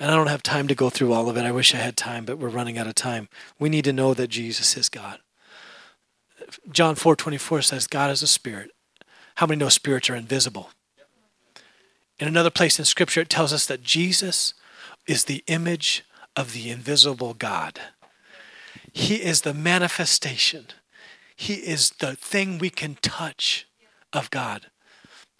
And 0.00 0.10
I 0.10 0.16
don't 0.16 0.28
have 0.28 0.42
time 0.42 0.66
to 0.68 0.74
go 0.74 0.88
through 0.88 1.12
all 1.12 1.28
of 1.28 1.36
it. 1.36 1.44
I 1.44 1.52
wish 1.52 1.74
I 1.74 1.78
had 1.78 1.94
time, 1.94 2.24
but 2.24 2.38
we're 2.38 2.48
running 2.48 2.78
out 2.78 2.86
of 2.86 2.94
time. 2.94 3.28
We 3.58 3.68
need 3.68 3.84
to 3.84 3.92
know 3.92 4.14
that 4.14 4.28
Jesus 4.28 4.74
is 4.74 4.88
God. 4.88 5.20
John 6.72 6.94
4:24 6.96 7.62
says 7.62 7.86
God 7.86 8.10
is 8.10 8.22
a 8.22 8.26
spirit. 8.26 8.70
How 9.36 9.46
many 9.46 9.58
know 9.58 9.68
spirits 9.68 10.08
are 10.08 10.16
invisible? 10.16 10.70
In 12.18 12.26
another 12.26 12.50
place 12.50 12.78
in 12.78 12.86
scripture 12.86 13.20
it 13.20 13.28
tells 13.28 13.52
us 13.52 13.66
that 13.66 13.82
Jesus 13.82 14.54
is 15.06 15.24
the 15.24 15.44
image 15.46 16.04
of 16.34 16.54
the 16.54 16.70
invisible 16.70 17.34
God. 17.34 17.78
He 18.92 19.16
is 19.16 19.42
the 19.42 19.54
manifestation. 19.54 20.68
He 21.36 21.54
is 21.54 21.90
the 21.90 22.16
thing 22.16 22.58
we 22.58 22.70
can 22.70 22.96
touch 23.02 23.66
of 24.12 24.30
God. 24.30 24.70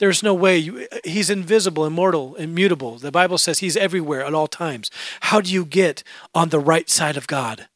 There's 0.01 0.23
no 0.23 0.33
way. 0.33 0.57
You, 0.57 0.89
he's 1.05 1.29
invisible, 1.29 1.85
immortal, 1.85 2.35
immutable. 2.37 2.97
The 2.97 3.13
Bible 3.13 3.37
says 3.37 3.59
he's 3.59 3.77
everywhere 3.77 4.25
at 4.25 4.33
all 4.33 4.47
times. 4.47 4.91
How 5.21 5.43
do 5.43 5.53
you 5.53 5.63
get 5.63 6.03
on 6.35 6.49
the 6.49 6.59
right 6.59 6.89
side 6.89 7.19
of 7.19 7.27
God 7.27 7.69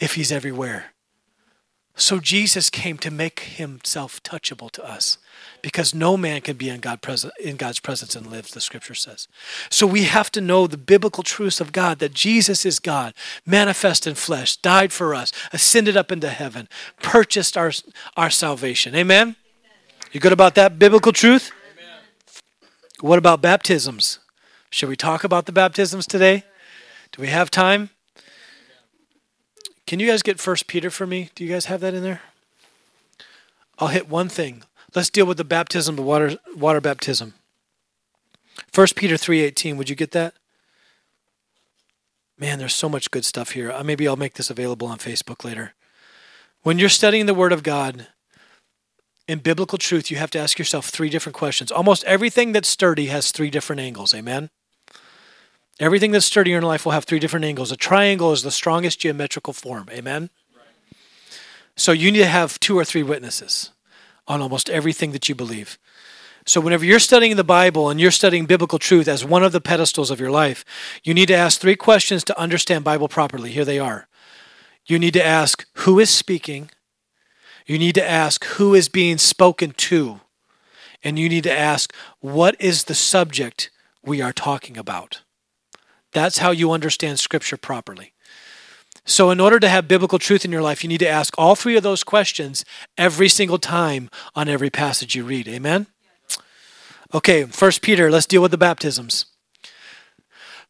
if 0.00 0.16
he's 0.16 0.32
everywhere? 0.32 0.86
So 1.94 2.18
Jesus 2.18 2.70
came 2.70 2.98
to 2.98 3.10
make 3.12 3.38
himself 3.38 4.20
touchable 4.24 4.68
to 4.72 4.84
us 4.84 5.18
because 5.62 5.94
no 5.94 6.16
man 6.16 6.40
can 6.40 6.56
be 6.56 6.68
in, 6.68 6.80
God 6.80 6.98
in 7.38 7.54
God's 7.54 7.78
presence 7.78 8.16
and 8.16 8.26
live, 8.26 8.50
the 8.50 8.60
scripture 8.60 8.94
says. 8.94 9.28
So 9.70 9.86
we 9.86 10.02
have 10.02 10.32
to 10.32 10.40
know 10.40 10.66
the 10.66 10.76
biblical 10.76 11.22
truths 11.22 11.60
of 11.60 11.70
God 11.70 12.00
that 12.00 12.14
Jesus 12.14 12.66
is 12.66 12.80
God, 12.80 13.14
manifest 13.46 14.08
in 14.08 14.16
flesh, 14.16 14.56
died 14.56 14.92
for 14.92 15.14
us, 15.14 15.30
ascended 15.52 15.96
up 15.96 16.10
into 16.10 16.30
heaven, 16.30 16.68
purchased 17.00 17.56
our, 17.56 17.70
our 18.16 18.30
salvation. 18.30 18.96
Amen? 18.96 19.36
You 20.14 20.20
good 20.20 20.32
about 20.32 20.54
that 20.54 20.78
biblical 20.78 21.12
truth? 21.12 21.50
Amen. 21.72 21.98
What 23.00 23.18
about 23.18 23.42
baptisms? 23.42 24.20
Should 24.70 24.88
we 24.88 24.94
talk 24.94 25.24
about 25.24 25.46
the 25.46 25.52
baptisms 25.52 26.06
today? 26.06 26.44
Do 27.10 27.20
we 27.20 27.28
have 27.28 27.50
time? 27.50 27.90
Can 29.88 29.98
you 29.98 30.06
guys 30.06 30.22
get 30.22 30.38
First 30.38 30.68
Peter 30.68 30.88
for 30.88 31.04
me? 31.04 31.30
Do 31.34 31.42
you 31.42 31.52
guys 31.52 31.64
have 31.64 31.80
that 31.80 31.94
in 31.94 32.04
there? 32.04 32.22
I'll 33.80 33.88
hit 33.88 34.08
one 34.08 34.28
thing. 34.28 34.62
Let's 34.94 35.10
deal 35.10 35.26
with 35.26 35.36
the 35.36 35.44
baptism, 35.44 35.96
the 35.96 36.02
water 36.02 36.38
water 36.56 36.80
baptism. 36.80 37.34
First 38.72 38.94
Peter 38.94 39.16
3:18, 39.16 39.76
would 39.76 39.90
you 39.90 39.96
get 39.96 40.12
that? 40.12 40.34
Man, 42.38 42.60
there's 42.60 42.76
so 42.76 42.88
much 42.88 43.10
good 43.10 43.24
stuff 43.24 43.50
here. 43.50 43.72
Uh, 43.72 43.82
maybe 43.82 44.06
I'll 44.06 44.14
make 44.14 44.34
this 44.34 44.48
available 44.48 44.86
on 44.86 44.98
Facebook 44.98 45.42
later. 45.42 45.74
When 46.62 46.78
you're 46.78 46.88
studying 46.88 47.26
the 47.26 47.34
word 47.34 47.52
of 47.52 47.64
God, 47.64 48.06
in 49.26 49.38
biblical 49.38 49.78
truth, 49.78 50.10
you 50.10 50.16
have 50.16 50.30
to 50.32 50.38
ask 50.38 50.58
yourself 50.58 50.86
three 50.86 51.08
different 51.08 51.36
questions. 51.36 51.72
Almost 51.72 52.04
everything 52.04 52.52
that's 52.52 52.68
sturdy 52.68 53.06
has 53.06 53.30
three 53.30 53.50
different 53.50 53.80
angles. 53.80 54.14
Amen? 54.14 54.50
Everything 55.80 56.12
that's 56.12 56.26
sturdy 56.26 56.52
in 56.52 56.62
life 56.62 56.84
will 56.84 56.92
have 56.92 57.04
three 57.04 57.18
different 57.18 57.44
angles. 57.44 57.72
A 57.72 57.76
triangle 57.76 58.32
is 58.32 58.42
the 58.42 58.50
strongest 58.50 59.00
geometrical 59.00 59.52
form. 59.52 59.88
Amen? 59.90 60.30
So 61.76 61.92
you 61.92 62.12
need 62.12 62.18
to 62.18 62.26
have 62.26 62.60
two 62.60 62.78
or 62.78 62.84
three 62.84 63.02
witnesses 63.02 63.70
on 64.28 64.40
almost 64.40 64.70
everything 64.70 65.12
that 65.12 65.28
you 65.28 65.34
believe. 65.34 65.78
So, 66.46 66.60
whenever 66.60 66.84
you're 66.84 66.98
studying 66.98 67.36
the 67.36 67.44
Bible 67.44 67.88
and 67.88 67.98
you're 67.98 68.10
studying 68.10 68.44
biblical 68.44 68.78
truth 68.78 69.08
as 69.08 69.24
one 69.24 69.42
of 69.42 69.52
the 69.52 69.62
pedestals 69.62 70.10
of 70.10 70.20
your 70.20 70.30
life, 70.30 70.62
you 71.02 71.14
need 71.14 71.28
to 71.28 71.34
ask 71.34 71.58
three 71.58 71.74
questions 71.74 72.22
to 72.24 72.38
understand 72.38 72.84
Bible 72.84 73.08
properly. 73.08 73.50
Here 73.50 73.64
they 73.64 73.78
are. 73.78 74.08
You 74.86 74.98
need 74.98 75.14
to 75.14 75.24
ask 75.24 75.66
who 75.78 75.98
is 75.98 76.10
speaking, 76.10 76.70
you 77.66 77.78
need 77.78 77.94
to 77.94 78.08
ask 78.08 78.44
who 78.44 78.74
is 78.74 78.88
being 78.88 79.18
spoken 79.18 79.72
to. 79.72 80.20
And 81.02 81.18
you 81.18 81.28
need 81.28 81.44
to 81.44 81.52
ask 81.52 81.94
what 82.20 82.56
is 82.58 82.84
the 82.84 82.94
subject 82.94 83.70
we 84.02 84.20
are 84.22 84.32
talking 84.32 84.76
about. 84.76 85.22
That's 86.12 86.38
how 86.38 86.50
you 86.50 86.70
understand 86.70 87.18
Scripture 87.18 87.56
properly. 87.56 88.12
So, 89.06 89.30
in 89.30 89.38
order 89.38 89.60
to 89.60 89.68
have 89.68 89.86
biblical 89.86 90.18
truth 90.18 90.46
in 90.46 90.52
your 90.52 90.62
life, 90.62 90.82
you 90.82 90.88
need 90.88 91.00
to 91.00 91.08
ask 91.08 91.34
all 91.36 91.54
three 91.54 91.76
of 91.76 91.82
those 91.82 92.02
questions 92.02 92.64
every 92.96 93.28
single 93.28 93.58
time 93.58 94.08
on 94.34 94.48
every 94.48 94.70
passage 94.70 95.14
you 95.14 95.24
read. 95.24 95.46
Amen? 95.46 95.88
Okay, 97.12 97.44
First 97.44 97.82
Peter, 97.82 98.10
let's 98.10 98.24
deal 98.24 98.40
with 98.40 98.50
the 98.50 98.56
baptisms. 98.56 99.26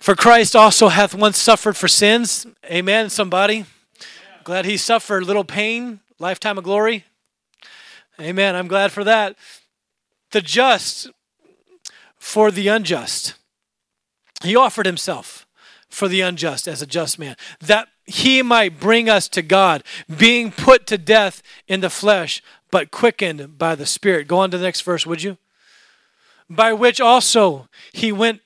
For 0.01 0.17
Christ 0.17 0.57
also 0.57 0.89
hath 0.89 1.15
once 1.15 1.39
suffered 1.39 1.77
for 1.77 1.87
sins. 1.87 2.45
Amen, 2.67 3.09
somebody. 3.09 3.67
Glad 4.43 4.65
he 4.65 4.77
suffered 4.77 5.25
little 5.25 5.45
pain 5.45 6.01
lifetime 6.19 6.59
of 6.59 6.65
glory. 6.65 7.05
Amen. 8.21 8.55
I'm 8.55 8.69
glad 8.69 8.93
for 8.93 9.05
that. 9.05 9.37
The 10.31 10.41
just 10.41 11.11
for 12.19 12.51
the 12.51 12.69
unjust. 12.69 13.35
He 14.43 14.57
offered 14.57 14.87
himself 14.87 15.47
for 15.89 16.09
the 16.09 16.21
unjust 16.21 16.67
as 16.67 16.83
a 16.83 16.87
just 16.87 17.19
man, 17.19 17.37
that 17.61 17.89
he 18.05 18.43
might 18.43 18.81
bring 18.81 19.09
us 19.09 19.29
to 19.29 19.43
God, 19.43 19.83
being 20.19 20.51
put 20.51 20.87
to 20.89 20.99
death 20.99 21.43
in 21.69 21.81
the 21.81 21.91
flesh, 21.91 22.43
but 22.71 22.91
quickened 22.91 23.57
by 23.57 23.75
the 23.75 23.87
Spirit. 23.87 24.27
Go 24.27 24.39
on 24.39 24.51
to 24.51 24.59
the 24.59 24.65
next 24.65 24.83
verse, 24.83 25.07
would 25.07 25.23
you? 25.23 25.39
By 26.51 26.73
which 26.73 27.01
also 27.01 27.69
he 27.93 28.11
went 28.11 28.41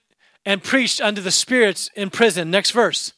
and 0.44 0.62
preached 0.62 1.00
unto 1.00 1.20
the 1.20 1.30
spirits 1.30 1.90
in 1.94 2.10
prison. 2.10 2.50
Next 2.50 2.70
verse 2.70 3.12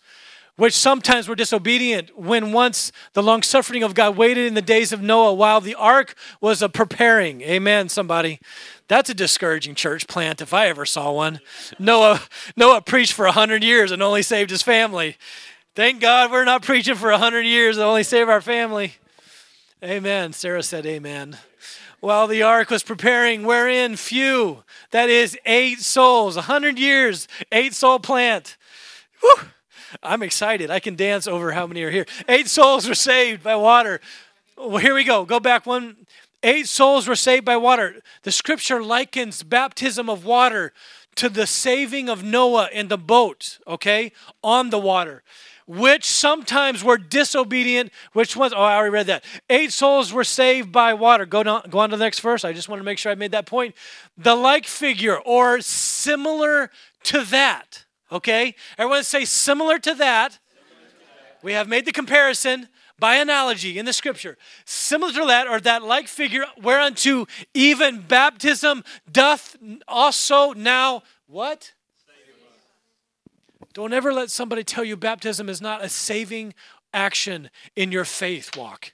which 0.56 0.74
sometimes 0.74 1.28
were 1.28 1.34
disobedient 1.34 2.18
when 2.18 2.52
once 2.52 2.92
the 3.14 3.22
long 3.22 3.42
suffering 3.42 3.82
of 3.82 3.94
God 3.94 4.16
waited 4.16 4.46
in 4.46 4.54
the 4.54 4.62
days 4.62 4.92
of 4.92 5.00
Noah 5.00 5.32
while 5.32 5.60
the 5.60 5.74
ark 5.74 6.14
was 6.40 6.60
a 6.60 6.68
preparing. 6.68 7.40
Amen, 7.42 7.88
somebody. 7.88 8.40
That's 8.88 9.08
a 9.08 9.14
discouraging 9.14 9.74
church 9.74 10.06
plant 10.06 10.40
if 10.40 10.52
I 10.52 10.66
ever 10.66 10.84
saw 10.84 11.12
one. 11.12 11.40
Noah, 11.78 12.20
Noah 12.56 12.82
preached 12.82 13.12
for 13.12 13.24
100 13.24 13.62
years 13.64 13.90
and 13.90 14.02
only 14.02 14.22
saved 14.22 14.50
his 14.50 14.62
family. 14.62 15.16
Thank 15.74 16.00
God 16.00 16.30
we're 16.30 16.44
not 16.44 16.62
preaching 16.62 16.96
for 16.96 17.10
100 17.10 17.42
years 17.42 17.76
and 17.76 17.84
only 17.84 18.02
save 18.02 18.28
our 18.28 18.40
family. 18.40 18.94
Amen. 19.82 20.32
Sarah 20.32 20.62
said, 20.62 20.84
Amen. 20.84 21.38
While 22.00 22.26
the 22.26 22.42
ark 22.42 22.70
was 22.70 22.82
preparing, 22.82 23.44
wherein 23.44 23.96
few, 23.96 24.64
that 24.90 25.08
is, 25.08 25.38
eight 25.46 25.80
souls, 25.80 26.36
a 26.36 26.40
100 26.40 26.78
years, 26.78 27.28
eight 27.52 27.74
soul 27.74 27.98
plant. 27.98 28.56
Whew 29.20 29.48
I'm 30.02 30.22
excited. 30.22 30.70
I 30.70 30.80
can 30.80 30.96
dance 30.96 31.26
over 31.26 31.52
how 31.52 31.66
many 31.66 31.82
are 31.82 31.90
here. 31.90 32.06
Eight 32.28 32.48
souls 32.48 32.88
were 32.88 32.94
saved 32.94 33.42
by 33.42 33.56
water. 33.56 34.00
Well, 34.56 34.78
here 34.78 34.94
we 34.94 35.04
go. 35.04 35.24
Go 35.24 35.40
back 35.40 35.66
one. 35.66 36.06
Eight 36.42 36.68
souls 36.68 37.06
were 37.06 37.16
saved 37.16 37.44
by 37.44 37.56
water. 37.56 37.96
The 38.22 38.32
scripture 38.32 38.82
likens 38.82 39.42
baptism 39.42 40.08
of 40.08 40.24
water 40.24 40.72
to 41.16 41.28
the 41.28 41.46
saving 41.46 42.08
of 42.08 42.22
Noah 42.22 42.68
in 42.72 42.88
the 42.88 42.96
boat, 42.96 43.58
okay, 43.66 44.12
on 44.42 44.70
the 44.70 44.78
water, 44.78 45.22
which 45.66 46.04
sometimes 46.04 46.82
were 46.82 46.96
disobedient. 46.96 47.92
Which 48.12 48.36
ones? 48.36 48.54
Oh, 48.54 48.62
I 48.62 48.76
already 48.76 48.92
read 48.92 49.06
that. 49.08 49.24
Eight 49.50 49.72
souls 49.72 50.12
were 50.12 50.24
saved 50.24 50.72
by 50.72 50.94
water. 50.94 51.26
Go, 51.26 51.42
down, 51.42 51.62
go 51.68 51.80
on 51.80 51.90
to 51.90 51.96
the 51.96 52.04
next 52.04 52.20
verse. 52.20 52.44
I 52.44 52.52
just 52.52 52.68
want 52.68 52.80
to 52.80 52.84
make 52.84 52.96
sure 52.96 53.12
I 53.12 53.16
made 53.16 53.32
that 53.32 53.46
point. 53.46 53.74
The 54.16 54.34
like 54.34 54.66
figure 54.66 55.18
or 55.18 55.60
similar 55.60 56.70
to 57.04 57.22
that 57.24 57.84
Okay? 58.12 58.54
Everyone 58.78 59.04
say 59.04 59.24
similar 59.24 59.78
to 59.78 59.94
that. 59.94 60.38
We 61.42 61.52
have 61.52 61.68
made 61.68 61.86
the 61.86 61.92
comparison 61.92 62.68
by 62.98 63.16
analogy 63.16 63.78
in 63.78 63.86
the 63.86 63.92
scripture. 63.92 64.36
Similar 64.66 65.12
to 65.12 65.26
that, 65.26 65.48
or 65.48 65.58
that 65.60 65.82
like 65.82 66.06
figure, 66.06 66.44
whereunto 66.62 67.26
even 67.54 68.02
baptism 68.02 68.84
doth 69.10 69.56
also 69.88 70.52
now 70.52 71.02
what? 71.26 71.72
Don't 73.72 73.92
ever 73.92 74.12
let 74.12 74.30
somebody 74.30 74.64
tell 74.64 74.84
you 74.84 74.96
baptism 74.96 75.48
is 75.48 75.60
not 75.60 75.82
a 75.82 75.88
saving 75.88 76.54
action 76.92 77.50
in 77.76 77.92
your 77.92 78.04
faith 78.04 78.56
walk 78.56 78.92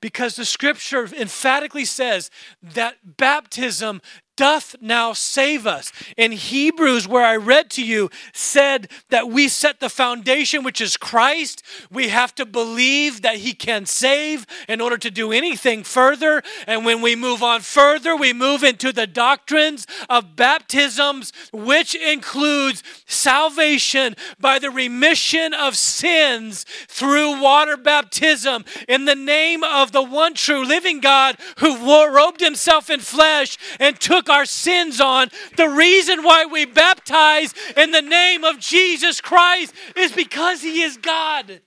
because 0.00 0.36
the 0.36 0.44
scripture 0.44 1.08
emphatically 1.18 1.84
says 1.84 2.30
that 2.62 3.16
baptism 3.16 4.02
doth 4.36 4.76
now 4.80 5.12
save 5.12 5.66
us. 5.66 5.92
In 6.16 6.32
Hebrews, 6.32 7.08
where 7.08 7.24
I 7.24 7.36
read 7.36 7.70
to 7.70 7.84
you, 7.84 8.10
said 8.32 8.88
that 9.10 9.28
we 9.28 9.48
set 9.48 9.80
the 9.80 9.88
foundation, 9.88 10.62
which 10.62 10.80
is 10.80 10.96
Christ. 10.96 11.62
We 11.90 12.08
have 12.08 12.34
to 12.36 12.46
believe 12.46 13.22
that 13.22 13.36
He 13.36 13.54
can 13.54 13.86
save 13.86 14.46
in 14.68 14.80
order 14.80 14.98
to 14.98 15.10
do 15.10 15.32
anything 15.32 15.82
further. 15.82 16.42
And 16.66 16.84
when 16.84 17.00
we 17.00 17.16
move 17.16 17.42
on 17.42 17.62
further, 17.62 18.14
we 18.14 18.32
move 18.32 18.62
into 18.62 18.92
the 18.92 19.06
doctrines 19.06 19.86
of 20.08 20.36
baptisms, 20.36 21.32
which 21.52 21.94
includes 21.94 22.82
salvation 23.06 24.14
by 24.38 24.58
the 24.58 24.70
remission 24.70 25.54
of 25.54 25.76
sins 25.76 26.64
through 26.88 27.40
water 27.40 27.76
baptism 27.76 28.64
in 28.88 29.06
the 29.06 29.14
name 29.14 29.64
of 29.64 29.92
the 29.92 30.02
one 30.02 30.34
true 30.34 30.64
living 30.64 31.00
God 31.00 31.36
who 31.58 31.76
robed 32.14 32.40
Himself 32.40 32.90
in 32.90 33.00
flesh 33.00 33.56
and 33.80 33.98
took 33.98 34.25
took 34.26 34.34
our 34.34 34.44
sins 34.44 35.00
on. 35.00 35.28
The 35.56 35.68
reason 35.68 36.22
why 36.22 36.46
we 36.46 36.64
baptize 36.64 37.54
in 37.76 37.90
the 37.90 38.02
name 38.02 38.44
of 38.44 38.58
Jesus 38.58 39.20
Christ 39.20 39.74
is 39.96 40.12
because 40.12 40.62
He 40.62 40.82
is 40.82 40.96
God. 40.96 41.60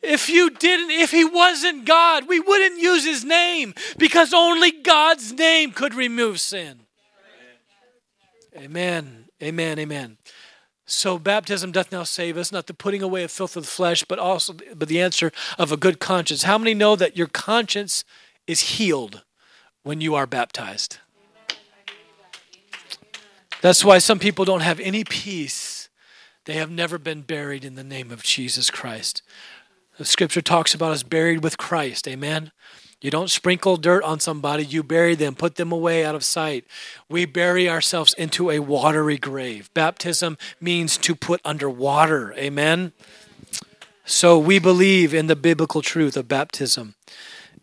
If 0.00 0.28
you 0.28 0.50
didn't, 0.50 0.92
if 0.92 1.10
he 1.10 1.24
wasn't 1.24 1.84
God, 1.84 2.28
we 2.28 2.38
wouldn't 2.38 2.80
use 2.80 3.04
his 3.04 3.24
name 3.24 3.74
because 3.98 4.32
only 4.32 4.70
God's 4.70 5.32
name 5.32 5.72
could 5.72 5.92
remove 5.92 6.38
sin. 6.38 6.82
Amen. 8.56 9.24
Amen. 9.42 9.76
Amen. 9.80 10.16
So 10.86 11.18
baptism 11.18 11.72
doth 11.72 11.90
now 11.90 12.04
save 12.04 12.38
us, 12.38 12.52
not 12.52 12.68
the 12.68 12.74
putting 12.74 13.02
away 13.02 13.24
of 13.24 13.32
filth 13.32 13.56
of 13.56 13.64
the 13.64 13.68
flesh, 13.68 14.04
but 14.04 14.20
also 14.20 14.54
but 14.72 14.86
the 14.86 15.00
answer 15.00 15.32
of 15.58 15.72
a 15.72 15.76
good 15.76 15.98
conscience. 15.98 16.44
How 16.44 16.58
many 16.58 16.74
know 16.74 16.94
that 16.94 17.16
your 17.16 17.26
conscience 17.26 18.04
is 18.46 18.60
healed 18.60 19.24
when 19.88 20.02
you 20.02 20.14
are 20.14 20.26
baptized. 20.26 20.98
That's 23.62 23.82
why 23.82 23.96
some 23.96 24.18
people 24.18 24.44
don't 24.44 24.60
have 24.60 24.78
any 24.80 25.02
peace. 25.02 25.88
They 26.44 26.56
have 26.56 26.70
never 26.70 26.98
been 26.98 27.22
buried 27.22 27.64
in 27.64 27.74
the 27.74 27.82
name 27.82 28.10
of 28.10 28.22
Jesus 28.22 28.70
Christ. 28.70 29.22
The 29.96 30.04
scripture 30.04 30.42
talks 30.42 30.74
about 30.74 30.92
us 30.92 31.02
buried 31.02 31.42
with 31.42 31.56
Christ. 31.56 32.06
Amen. 32.06 32.52
You 33.00 33.10
don't 33.10 33.30
sprinkle 33.30 33.78
dirt 33.78 34.04
on 34.04 34.20
somebody, 34.20 34.62
you 34.62 34.82
bury 34.82 35.14
them, 35.14 35.34
put 35.34 35.54
them 35.54 35.72
away 35.72 36.04
out 36.04 36.14
of 36.14 36.22
sight. 36.22 36.66
We 37.08 37.24
bury 37.24 37.66
ourselves 37.66 38.12
into 38.12 38.50
a 38.50 38.58
watery 38.58 39.16
grave. 39.16 39.72
Baptism 39.72 40.36
means 40.60 40.98
to 40.98 41.14
put 41.14 41.40
under 41.46 41.70
water. 41.70 42.34
Amen. 42.34 42.92
So 44.04 44.38
we 44.38 44.58
believe 44.58 45.14
in 45.14 45.28
the 45.28 45.36
biblical 45.36 45.80
truth 45.80 46.14
of 46.14 46.28
baptism, 46.28 46.94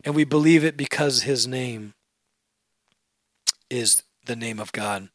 and 0.04 0.16
we 0.16 0.24
believe 0.24 0.64
it 0.64 0.76
because 0.76 1.22
his 1.22 1.46
name 1.46 1.92
is 3.70 4.02
the 4.26 4.36
name 4.36 4.58
of 4.58 4.72
God. 4.72 5.08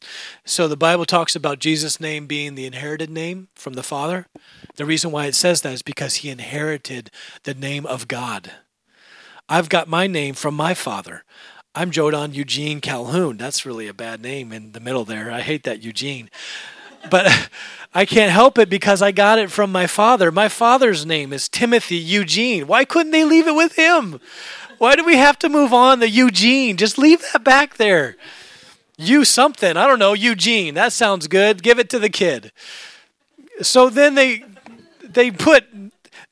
So 0.46 0.68
the 0.68 0.78
Bible 0.78 1.06
talks 1.06 1.36
about 1.36 1.60
Jesus' 1.60 2.00
name 2.00 2.28
being 2.28 2.56
the 2.56 2.66
inherited 2.66 3.10
name 3.10 3.50
from 3.56 3.74
the 3.74 3.84
Father. 3.84 4.28
The 4.76 4.86
reason 4.86 5.12
why 5.12 5.26
it 5.26 5.36
says 5.36 5.62
that 5.62 5.74
is 5.74 5.82
because 5.82 6.16
he 6.16 6.30
inherited 6.30 7.12
the 7.44 7.54
name 7.54 7.86
of 7.86 8.08
God. 8.08 8.52
I've 9.50 9.70
got 9.70 9.90
my 9.90 10.08
name 10.08 10.34
from 10.34 10.56
my 10.56 10.74
father. 10.74 11.26
I'm 11.76 11.92
Jodan 11.92 12.34
Eugene 12.34 12.82
Calhoun. 12.82 13.38
That's 13.38 13.66
really 13.66 13.88
a 13.88 13.94
bad 13.94 14.22
name 14.22 14.52
in 14.52 14.72
the 14.72 14.80
middle 14.80 15.06
there. 15.06 15.32
I 15.32 15.42
hate 15.42 15.64
that 15.64 15.84
Eugene. 15.84 16.30
But 17.10 17.50
I 17.94 18.06
can't 18.06 18.32
help 18.32 18.58
it 18.58 18.70
because 18.70 19.02
I 19.02 19.12
got 19.12 19.40
it 19.40 19.52
from 19.52 19.72
my 19.72 19.88
father. 19.88 20.32
My 20.32 20.48
father's 20.48 21.06
name 21.06 21.34
is 21.34 21.50
Timothy 21.50 21.98
Eugene. 21.98 22.68
Why 22.68 22.86
couldn't 22.86 23.12
they 23.12 23.26
leave 23.26 23.48
it 23.48 23.56
with 23.56 23.76
him? 23.76 24.20
Why 24.78 24.96
do 24.96 25.04
we 25.04 25.18
have 25.18 25.38
to 25.40 25.50
move 25.50 25.74
on 25.74 26.00
the 26.00 26.10
Eugene? 26.10 26.78
Just 26.78 26.98
leave 26.98 27.22
that 27.34 27.44
back 27.44 27.76
there. 27.76 28.16
You 28.98 29.26
something. 29.26 29.78
I 29.78 29.88
don't 29.88 30.00
know, 30.00 30.14
Eugene. 30.14 30.76
That 30.76 30.94
sounds 30.94 31.28
good. 31.28 31.64
Give 31.64 31.80
it 31.80 31.90
to 31.90 32.00
the 32.00 32.10
kid. 32.10 32.52
So 33.62 33.90
then 33.90 34.16
they 34.16 34.44
they 35.04 35.32
put 35.32 35.66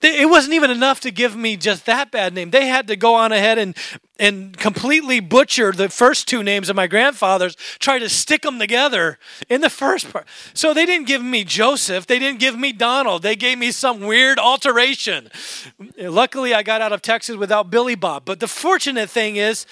it 0.01 0.29
wasn't 0.29 0.53
even 0.53 0.71
enough 0.71 1.01
to 1.01 1.11
give 1.11 1.35
me 1.35 1.57
just 1.57 1.85
that 1.85 2.09
bad 2.09 2.33
name. 2.33 2.51
They 2.51 2.67
had 2.67 2.87
to 2.87 2.95
go 2.95 3.15
on 3.15 3.31
ahead 3.31 3.57
and 3.57 3.75
and 4.17 4.57
completely 4.57 5.19
butcher 5.19 5.71
the 5.71 5.89
first 5.89 6.27
two 6.27 6.43
names 6.43 6.69
of 6.69 6.75
my 6.75 6.87
grandfathers, 6.87 7.55
try 7.79 7.99
to 7.99 8.09
stick 8.09 8.41
them 8.41 8.59
together 8.59 9.17
in 9.47 9.61
the 9.61 9.69
first 9.69 10.11
part. 10.11 10.27
So 10.53 10.73
they 10.73 10.85
didn't 10.85 11.07
give 11.07 11.23
me 11.23 11.43
Joseph, 11.43 12.05
they 12.05 12.19
didn't 12.19 12.39
give 12.39 12.57
me 12.57 12.71
Donald. 12.73 13.23
They 13.23 13.35
gave 13.35 13.57
me 13.57 13.71
some 13.71 14.01
weird 14.01 14.37
alteration. 14.37 15.29
Luckily 15.97 16.53
I 16.53 16.63
got 16.63 16.81
out 16.81 16.93
of 16.93 17.01
Texas 17.01 17.37
without 17.37 17.69
Billy 17.69 17.95
Bob. 17.95 18.23
But 18.25 18.39
the 18.39 18.47
fortunate 18.47 19.09
thing 19.09 19.37
is 19.37 19.65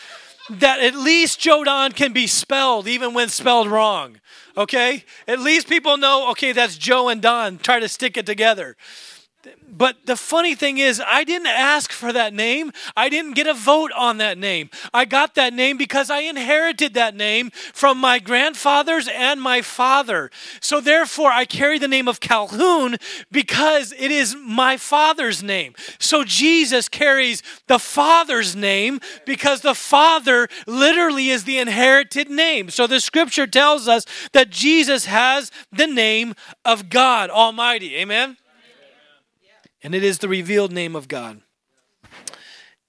that 0.49 0.79
at 0.79 0.95
least 0.95 1.39
Jodan 1.39 1.95
can 1.95 2.13
be 2.13 2.27
spelled 2.27 2.87
even 2.87 3.13
when 3.13 3.29
spelled 3.29 3.67
wrong. 3.67 4.19
Okay? 4.55 5.03
At 5.27 5.39
least 5.39 5.67
people 5.69 5.97
know, 5.97 6.31
okay, 6.31 6.51
that's 6.51 6.77
Joe 6.77 7.09
and 7.09 7.21
Don. 7.21 7.57
Try 7.57 7.79
to 7.79 7.87
stick 7.87 8.17
it 8.17 8.25
together. 8.25 8.75
But 9.77 9.97
the 10.05 10.15
funny 10.15 10.55
thing 10.55 10.79
is, 10.79 11.01
I 11.05 11.23
didn't 11.23 11.47
ask 11.47 11.91
for 11.91 12.11
that 12.11 12.33
name. 12.33 12.71
I 12.95 13.09
didn't 13.09 13.33
get 13.33 13.45
a 13.45 13.53
vote 13.53 13.91
on 13.95 14.17
that 14.17 14.37
name. 14.37 14.71
I 14.91 15.05
got 15.05 15.35
that 15.35 15.53
name 15.53 15.77
because 15.77 16.09
I 16.09 16.21
inherited 16.21 16.95
that 16.95 17.15
name 17.15 17.51
from 17.73 17.99
my 17.99 18.17
grandfathers 18.17 19.07
and 19.07 19.39
my 19.39 19.61
father. 19.61 20.31
So 20.61 20.81
therefore, 20.81 21.31
I 21.31 21.45
carry 21.45 21.77
the 21.77 21.87
name 21.87 22.07
of 22.07 22.19
Calhoun 22.19 22.97
because 23.31 23.93
it 23.93 24.09
is 24.09 24.35
my 24.35 24.77
father's 24.77 25.43
name. 25.43 25.75
So 25.99 26.23
Jesus 26.23 26.89
carries 26.89 27.43
the 27.67 27.79
father's 27.79 28.55
name 28.55 28.99
because 29.25 29.61
the 29.61 29.75
father 29.75 30.47
literally 30.65 31.29
is 31.29 31.43
the 31.43 31.59
inherited 31.59 32.31
name. 32.31 32.71
So 32.71 32.87
the 32.87 32.99
scripture 32.99 33.45
tells 33.45 33.87
us 33.87 34.05
that 34.31 34.49
Jesus 34.49 35.05
has 35.05 35.51
the 35.71 35.87
name 35.87 36.33
of 36.65 36.89
God 36.89 37.29
Almighty. 37.29 37.95
Amen 37.97 38.37
and 39.87 39.95
it 39.95 40.03
is 40.03 40.17
the 40.17 40.27
revealed 40.27 40.73
name 40.73 40.97
of 40.97 41.07
God. 41.07 41.39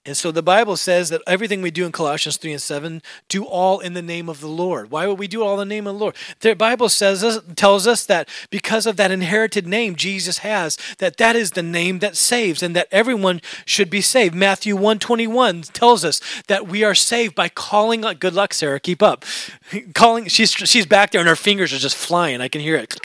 And 0.05 0.17
so 0.17 0.33
the 0.33 0.43
Bible 0.43 0.77
says 0.77 1.11
that 1.11 1.23
everything 1.29 1.63
we 1.63 1.71
do 1.71 1.87
in 1.87 1.93
Colossians 1.93 2.39
3 2.39 2.51
and 2.51 2.61
7, 2.61 3.03
do 3.29 3.45
all 3.45 3.79
in 3.79 3.95
the 3.95 4.03
name 4.03 4.29
of 4.29 4.41
the 4.41 4.49
Lord. 4.49 4.91
Why 4.91 5.07
would 5.07 5.17
we 5.17 5.29
do 5.29 5.45
all 5.45 5.61
in 5.61 5.69
the 5.69 5.73
name 5.73 5.87
of 5.87 5.95
the 5.95 6.01
Lord? 6.01 6.17
The 6.41 6.57
Bible 6.57 6.89
says 6.89 7.41
tells 7.55 7.87
us 7.87 8.05
that 8.07 8.29
because 8.51 8.85
of 8.85 8.97
that 8.97 9.13
inherited 9.13 9.65
name 9.65 9.95
Jesus 9.95 10.39
has, 10.39 10.77
that 10.99 11.19
that 11.19 11.37
is 11.37 11.53
the 11.53 11.63
name 11.63 12.01
that 12.01 12.17
saves 12.17 12.65
and 12.65 12.75
that 12.75 12.89
everyone 12.91 13.43
should 13.65 13.91
be 13.91 14.01
saved. 14.01 14.35
Matthew 14.35 14.75
121 14.75 15.63
tells 15.63 16.05
us 16.05 16.21
that 16.49 16.67
we 16.67 16.83
are 16.83 16.97
saved 16.97 17.37
by 17.37 17.49
calling 17.49 18.01
good 18.19 18.35
luck 18.35 18.53
Sarah, 18.53 18.81
keep 18.81 19.05
up. 19.05 19.25
Calling 19.95 20.27
she's 20.27 20.51
she's 20.51 20.87
back 20.87 21.13
there 21.13 21.21
and 21.21 21.29
her 21.29 21.37
fingers 21.37 21.73
are 21.73 21.79
just 21.79 21.95
flying. 21.95 22.41
I 22.41 22.49
can 22.49 22.61
hear 22.61 22.75
it. 22.75 22.97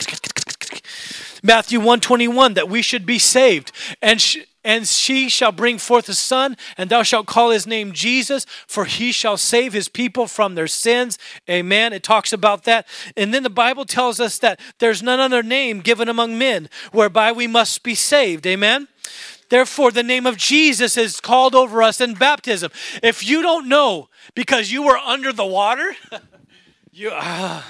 Matthew 1.44 1.78
121 1.78 2.54
that 2.54 2.70
we 2.70 2.82
should 2.82 3.04
be 3.04 3.18
saved 3.18 3.70
and 4.00 4.18
and 4.64 4.88
she 4.88 5.28
shall 5.28 5.52
bring 5.52 5.76
forth 5.76 6.08
a 6.08 6.14
son, 6.14 6.56
and 6.78 6.88
thou 6.88 7.02
shalt 7.02 7.26
call 7.26 7.50
his 7.50 7.66
name 7.66 7.92
Jesus, 7.92 8.46
for 8.66 8.86
he 8.86 9.12
shall 9.12 9.36
save 9.36 9.74
his 9.74 9.88
people 9.88 10.26
from 10.26 10.54
their 10.54 10.66
sins. 10.66 11.18
Amen. 11.50 11.92
It 11.92 12.02
talks 12.02 12.32
about 12.32 12.64
that. 12.64 12.88
And 13.14 13.34
then 13.34 13.42
the 13.42 13.50
Bible 13.50 13.84
tells 13.84 14.20
us 14.20 14.38
that 14.38 14.58
there's 14.78 15.02
none 15.02 15.20
other 15.20 15.42
name 15.42 15.80
given 15.80 16.08
among 16.08 16.38
men 16.38 16.70
whereby 16.92 17.30
we 17.30 17.46
must 17.46 17.82
be 17.82 17.94
saved. 17.94 18.46
Amen. 18.46 18.88
Therefore, 19.50 19.90
the 19.90 20.02
name 20.02 20.26
of 20.26 20.38
Jesus 20.38 20.96
is 20.96 21.20
called 21.20 21.54
over 21.54 21.82
us 21.82 22.00
in 22.00 22.14
baptism. 22.14 22.72
If 23.02 23.22
you 23.22 23.42
don't 23.42 23.68
know 23.68 24.08
because 24.34 24.72
you 24.72 24.82
were 24.82 24.96
under 24.96 25.32
the 25.32 25.44
water, 25.44 25.94
You, 26.96 27.10
uh, 27.12 27.60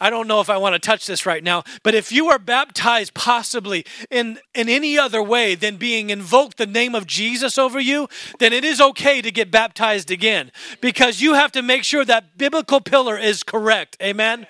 I 0.00 0.08
don't 0.08 0.26
know 0.26 0.40
if 0.40 0.48
I 0.48 0.56
want 0.56 0.72
to 0.72 0.78
touch 0.78 1.06
this 1.06 1.26
right 1.26 1.44
now, 1.44 1.64
but 1.82 1.94
if 1.94 2.10
you 2.10 2.28
are 2.30 2.38
baptized 2.38 3.12
possibly 3.12 3.84
in, 4.10 4.38
in 4.54 4.70
any 4.70 4.96
other 4.96 5.22
way 5.22 5.54
than 5.54 5.76
being 5.76 6.08
invoked 6.08 6.56
the 6.56 6.64
name 6.64 6.94
of 6.94 7.06
Jesus 7.06 7.58
over 7.58 7.78
you, 7.78 8.08
then 8.38 8.54
it 8.54 8.64
is 8.64 8.80
okay 8.80 9.20
to 9.20 9.30
get 9.30 9.50
baptized 9.50 10.10
again 10.10 10.50
because 10.80 11.20
you 11.20 11.34
have 11.34 11.52
to 11.52 11.60
make 11.60 11.84
sure 11.84 12.06
that 12.06 12.38
biblical 12.38 12.80
pillar 12.80 13.18
is 13.18 13.42
correct. 13.42 13.98
Amen 14.02 14.46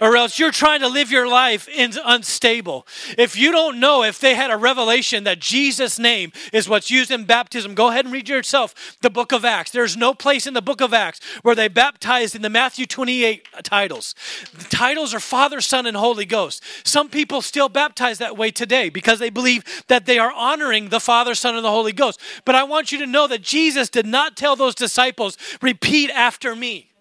or 0.00 0.16
else 0.16 0.38
you're 0.38 0.50
trying 0.50 0.80
to 0.80 0.88
live 0.88 1.10
your 1.10 1.28
life 1.28 1.68
in 1.68 1.92
unstable. 2.04 2.86
If 3.16 3.36
you 3.36 3.52
don't 3.52 3.80
know 3.80 4.02
if 4.02 4.18
they 4.18 4.34
had 4.34 4.50
a 4.50 4.56
revelation 4.56 5.24
that 5.24 5.40
Jesus' 5.40 5.98
name 5.98 6.32
is 6.52 6.68
what's 6.68 6.90
used 6.90 7.10
in 7.10 7.24
baptism, 7.24 7.74
go 7.74 7.88
ahead 7.88 8.04
and 8.04 8.12
read 8.12 8.28
yourself 8.28 8.96
the 9.02 9.10
book 9.10 9.32
of 9.32 9.44
Acts. 9.44 9.70
There's 9.70 9.96
no 9.96 10.14
place 10.14 10.46
in 10.46 10.54
the 10.54 10.62
book 10.62 10.80
of 10.80 10.92
Acts 10.92 11.20
where 11.42 11.54
they 11.54 11.68
baptized 11.68 12.34
in 12.34 12.42
the 12.42 12.50
Matthew 12.50 12.86
28 12.86 13.46
titles. 13.62 14.14
The 14.52 14.64
titles 14.64 15.14
are 15.14 15.20
Father, 15.20 15.60
Son, 15.60 15.86
and 15.86 15.96
Holy 15.96 16.24
Ghost. 16.24 16.62
Some 16.84 17.08
people 17.08 17.42
still 17.42 17.68
baptize 17.68 18.18
that 18.18 18.36
way 18.36 18.50
today 18.50 18.88
because 18.88 19.18
they 19.18 19.30
believe 19.30 19.64
that 19.88 20.06
they 20.06 20.18
are 20.18 20.32
honoring 20.32 20.88
the 20.88 21.00
Father, 21.00 21.34
Son, 21.34 21.54
and 21.54 21.64
the 21.64 21.70
Holy 21.70 21.92
Ghost. 21.92 22.20
But 22.44 22.54
I 22.54 22.64
want 22.64 22.92
you 22.92 22.98
to 22.98 23.06
know 23.06 23.26
that 23.28 23.42
Jesus 23.42 23.88
did 23.88 24.06
not 24.06 24.36
tell 24.36 24.56
those 24.56 24.74
disciples, 24.74 25.36
repeat 25.60 26.10
after 26.10 26.54
me. 26.56 26.93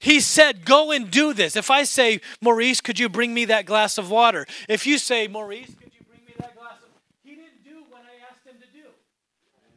He 0.00 0.20
said, 0.20 0.64
Go 0.64 0.92
and 0.92 1.10
do 1.10 1.32
this. 1.32 1.56
If 1.56 1.70
I 1.70 1.84
say, 1.84 2.20
Maurice, 2.40 2.80
could 2.80 2.98
you 2.98 3.08
bring 3.08 3.34
me 3.34 3.44
that 3.46 3.66
glass 3.66 3.98
of 3.98 4.10
water? 4.10 4.46
If 4.68 4.86
you 4.86 4.98
say, 4.98 5.28
Maurice, 5.28 5.66
could 5.66 5.92
you 5.92 6.04
bring 6.08 6.20
me 6.26 6.34
that 6.38 6.56
glass 6.56 6.78
of 6.82 6.88
He 7.24 7.34
didn't 7.34 7.64
do 7.64 7.84
what 7.90 8.02
I 8.02 8.30
asked 8.30 8.46
him 8.46 8.60
to 8.60 8.66
do. 8.72 8.88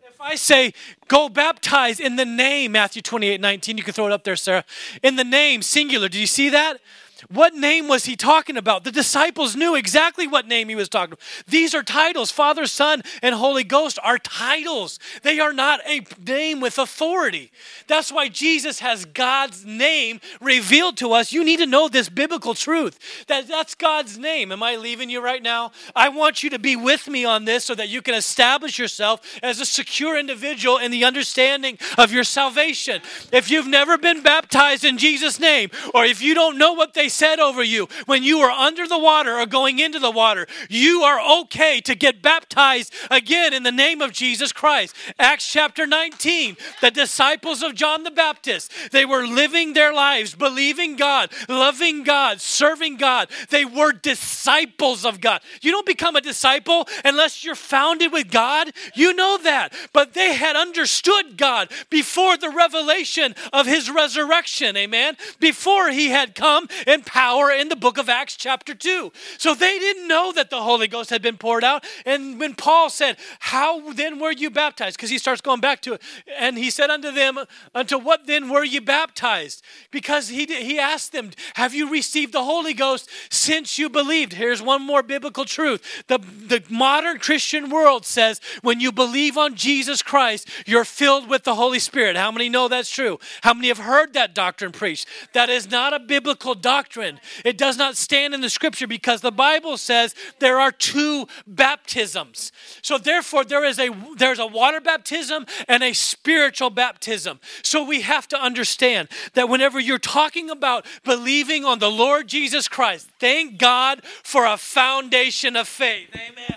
If 0.07 0.19
I 0.19 0.35
say, 0.35 0.73
Go 1.07 1.29
baptize 1.29 1.99
in 1.99 2.15
the 2.15 2.25
name, 2.25 2.73
Matthew 2.73 3.01
28 3.01 3.41
19, 3.41 3.77
you 3.77 3.83
can 3.83 3.93
throw 3.93 4.07
it 4.07 4.11
up 4.11 4.23
there, 4.23 4.35
Sarah. 4.35 4.65
In 5.03 5.15
the 5.15 5.23
name, 5.23 5.61
singular. 5.61 6.09
Do 6.09 6.19
you 6.19 6.27
see 6.27 6.49
that? 6.49 6.79
What 7.27 7.53
name 7.53 7.87
was 7.87 8.05
he 8.05 8.15
talking 8.15 8.57
about? 8.57 8.83
The 8.83 8.91
disciples 8.91 9.55
knew 9.55 9.75
exactly 9.75 10.27
what 10.27 10.47
name 10.47 10.69
he 10.69 10.75
was 10.75 10.89
talking 10.89 11.13
about. 11.13 11.23
These 11.47 11.75
are 11.75 11.83
titles. 11.83 12.31
Father, 12.31 12.65
Son, 12.65 13.01
and 13.21 13.35
Holy 13.35 13.63
Ghost 13.63 13.99
are 14.03 14.17
titles. 14.17 14.99
They 15.23 15.39
are 15.39 15.53
not 15.53 15.81
a 15.87 16.05
name 16.25 16.61
with 16.61 16.77
authority. 16.77 17.51
That's 17.87 18.11
why 18.11 18.29
Jesus 18.29 18.79
has 18.79 19.05
God's 19.05 19.65
name 19.65 20.21
revealed 20.39 20.97
to 20.97 21.11
us. 21.11 21.33
You 21.33 21.43
need 21.43 21.57
to 21.57 21.65
know 21.65 21.89
this 21.89 22.09
biblical 22.09 22.53
truth 22.53 23.25
that 23.27 23.47
that's 23.47 23.75
God's 23.75 24.17
name. 24.17 24.51
Am 24.51 24.63
I 24.63 24.75
leaving 24.75 25.09
you 25.09 25.21
right 25.21 25.43
now? 25.43 25.71
I 25.95 26.09
want 26.09 26.43
you 26.43 26.49
to 26.51 26.59
be 26.59 26.75
with 26.75 27.07
me 27.07 27.25
on 27.25 27.45
this 27.45 27.65
so 27.65 27.75
that 27.75 27.89
you 27.89 28.01
can 28.01 28.15
establish 28.15 28.79
yourself 28.79 29.21
as 29.43 29.59
a 29.59 29.65
secure 29.65 30.17
individual 30.17 30.77
in 30.77 30.91
the 30.91 31.03
understanding 31.03 31.77
of 31.97 32.11
your 32.11 32.23
salvation. 32.23 33.01
If 33.31 33.51
you've 33.51 33.67
never 33.67 33.97
been 33.97 34.21
baptized 34.21 34.85
in 34.85 34.97
Jesus' 34.97 35.39
name, 35.39 35.69
or 35.93 36.05
if 36.05 36.21
you 36.21 36.33
don't 36.33 36.57
know 36.57 36.73
what 36.73 36.93
they 36.93 37.08
said 37.09 37.39
over 37.39 37.63
you 37.63 37.87
when 38.05 38.23
you 38.23 38.39
are 38.39 38.51
under 38.51 38.87
the 38.87 38.97
water 38.97 39.37
or 39.37 39.45
going 39.45 39.79
into 39.79 39.99
the 39.99 40.11
water. 40.11 40.47
You 40.69 41.01
are 41.01 41.41
okay 41.41 41.81
to 41.81 41.95
get 41.95 42.21
baptized 42.21 42.93
again 43.11 43.53
in 43.53 43.63
the 43.63 43.71
name 43.71 44.01
of 44.01 44.11
Jesus 44.11 44.51
Christ. 44.51 44.95
Acts 45.17 45.51
chapter 45.51 45.85
19, 45.85 46.57
the 46.81 46.91
disciples 46.91 47.61
of 47.61 47.75
John 47.75 48.03
the 48.03 48.11
Baptist, 48.11 48.71
they 48.91 49.05
were 49.05 49.25
living 49.27 49.73
their 49.73 49.93
lives, 49.93 50.35
believing 50.35 50.95
God, 50.95 51.31
loving 51.47 52.03
God, 52.03 52.41
serving 52.41 52.97
God. 52.97 53.29
They 53.49 53.65
were 53.65 53.91
disciples 53.91 55.05
of 55.05 55.21
God. 55.21 55.41
You 55.61 55.71
don't 55.71 55.85
become 55.85 56.15
a 56.15 56.21
disciple 56.21 56.87
unless 57.03 57.43
you're 57.43 57.55
founded 57.55 58.11
with 58.11 58.31
God. 58.31 58.71
You 58.93 59.13
know 59.13 59.37
that. 59.43 59.73
But 59.93 60.13
they 60.13 60.33
had 60.33 60.55
understood 60.55 61.37
God 61.37 61.71
before 61.89 62.37
the 62.37 62.49
revelation 62.49 63.35
of 63.53 63.65
his 63.65 63.89
resurrection. 63.89 64.77
Amen. 64.77 65.17
Before 65.39 65.89
he 65.89 66.09
had 66.09 66.35
come 66.35 66.67
and 66.87 66.98
and 66.99 67.05
power 67.05 67.49
in 67.49 67.69
the 67.69 67.75
book 67.75 67.97
of 67.97 68.09
Acts, 68.09 68.35
chapter 68.35 68.75
2. 68.75 69.11
So 69.37 69.55
they 69.55 69.79
didn't 69.79 70.07
know 70.07 70.33
that 70.33 70.49
the 70.49 70.61
Holy 70.61 70.87
Ghost 70.87 71.09
had 71.09 71.21
been 71.21 71.37
poured 71.37 71.63
out. 71.63 71.85
And 72.05 72.39
when 72.39 72.55
Paul 72.55 72.89
said, 72.89 73.17
How 73.39 73.93
then 73.93 74.19
were 74.19 74.31
you 74.31 74.49
baptized? 74.49 74.97
Because 74.97 75.09
he 75.09 75.17
starts 75.17 75.39
going 75.39 75.61
back 75.61 75.81
to 75.83 75.93
it. 75.93 76.01
And 76.37 76.57
he 76.57 76.69
said 76.69 76.89
unto 76.89 77.11
them, 77.11 77.39
Unto 77.73 77.97
what 77.97 78.27
then 78.27 78.49
were 78.49 78.65
you 78.65 78.81
baptized? 78.81 79.63
Because 79.91 80.27
he, 80.27 80.45
he 80.45 80.77
asked 80.77 81.13
them, 81.13 81.31
Have 81.53 81.73
you 81.73 81.89
received 81.89 82.33
the 82.33 82.43
Holy 82.43 82.73
Ghost 82.73 83.09
since 83.29 83.79
you 83.79 83.89
believed? 83.89 84.33
Here's 84.33 84.61
one 84.61 84.85
more 84.85 85.01
biblical 85.01 85.45
truth. 85.45 86.03
The, 86.07 86.17
the 86.17 86.63
modern 86.69 87.19
Christian 87.19 87.69
world 87.69 88.05
says, 88.05 88.41
When 88.61 88.81
you 88.81 88.91
believe 88.91 89.37
on 89.37 89.55
Jesus 89.55 90.03
Christ, 90.03 90.49
you're 90.65 90.85
filled 90.85 91.29
with 91.29 91.45
the 91.45 91.55
Holy 91.55 91.79
Spirit. 91.79 92.17
How 92.17 92.31
many 92.31 92.49
know 92.49 92.67
that's 92.67 92.89
true? 92.89 93.19
How 93.41 93.53
many 93.53 93.69
have 93.69 93.77
heard 93.77 94.13
that 94.13 94.35
doctrine 94.35 94.73
preached? 94.73 95.07
That 95.31 95.49
is 95.49 95.71
not 95.71 95.93
a 95.93 95.99
biblical 95.99 96.55
doctrine 96.55 96.88
doctrine. 96.89 97.19
It 97.45 97.57
does 97.57 97.77
not 97.77 97.95
stand 97.95 98.33
in 98.33 98.41
the 98.41 98.49
scripture 98.49 98.87
because 98.87 99.21
the 99.21 99.31
Bible 99.31 99.77
says 99.77 100.15
there 100.39 100.59
are 100.59 100.71
two 100.71 101.27
baptisms. 101.45 102.51
So 102.81 102.97
therefore 102.97 103.45
there 103.45 103.63
is 103.63 103.77
a 103.77 103.89
there's 104.17 104.39
a 104.39 104.47
water 104.47 104.81
baptism 104.81 105.45
and 105.67 105.83
a 105.83 105.93
spiritual 105.93 106.71
baptism. 106.71 107.39
So 107.61 107.83
we 107.83 108.01
have 108.01 108.27
to 108.29 108.41
understand 108.41 109.09
that 109.35 109.49
whenever 109.49 109.79
you're 109.79 109.99
talking 109.99 110.49
about 110.49 110.87
believing 111.03 111.63
on 111.63 111.77
the 111.77 111.91
Lord 111.91 112.27
Jesus 112.27 112.67
Christ, 112.67 113.07
thank 113.19 113.59
God 113.59 114.01
for 114.23 114.45
a 114.45 114.57
foundation 114.57 115.55
of 115.55 115.67
faith. 115.67 116.09
Amen. 116.15 116.55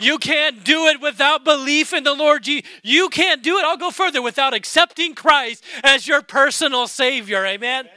You 0.00 0.18
can't 0.18 0.62
do 0.62 0.86
it 0.86 1.00
without 1.00 1.44
belief 1.44 1.92
in 1.92 2.04
the 2.04 2.14
Lord 2.14 2.44
Jesus. 2.44 2.70
You 2.84 3.08
can't 3.08 3.42
do 3.42 3.58
it, 3.58 3.64
I'll 3.64 3.76
go 3.76 3.90
further, 3.90 4.22
without 4.22 4.54
accepting 4.54 5.12
Christ 5.12 5.64
as 5.82 6.06
your 6.06 6.22
personal 6.22 6.86
Savior. 6.86 7.44
Amen. 7.44 7.88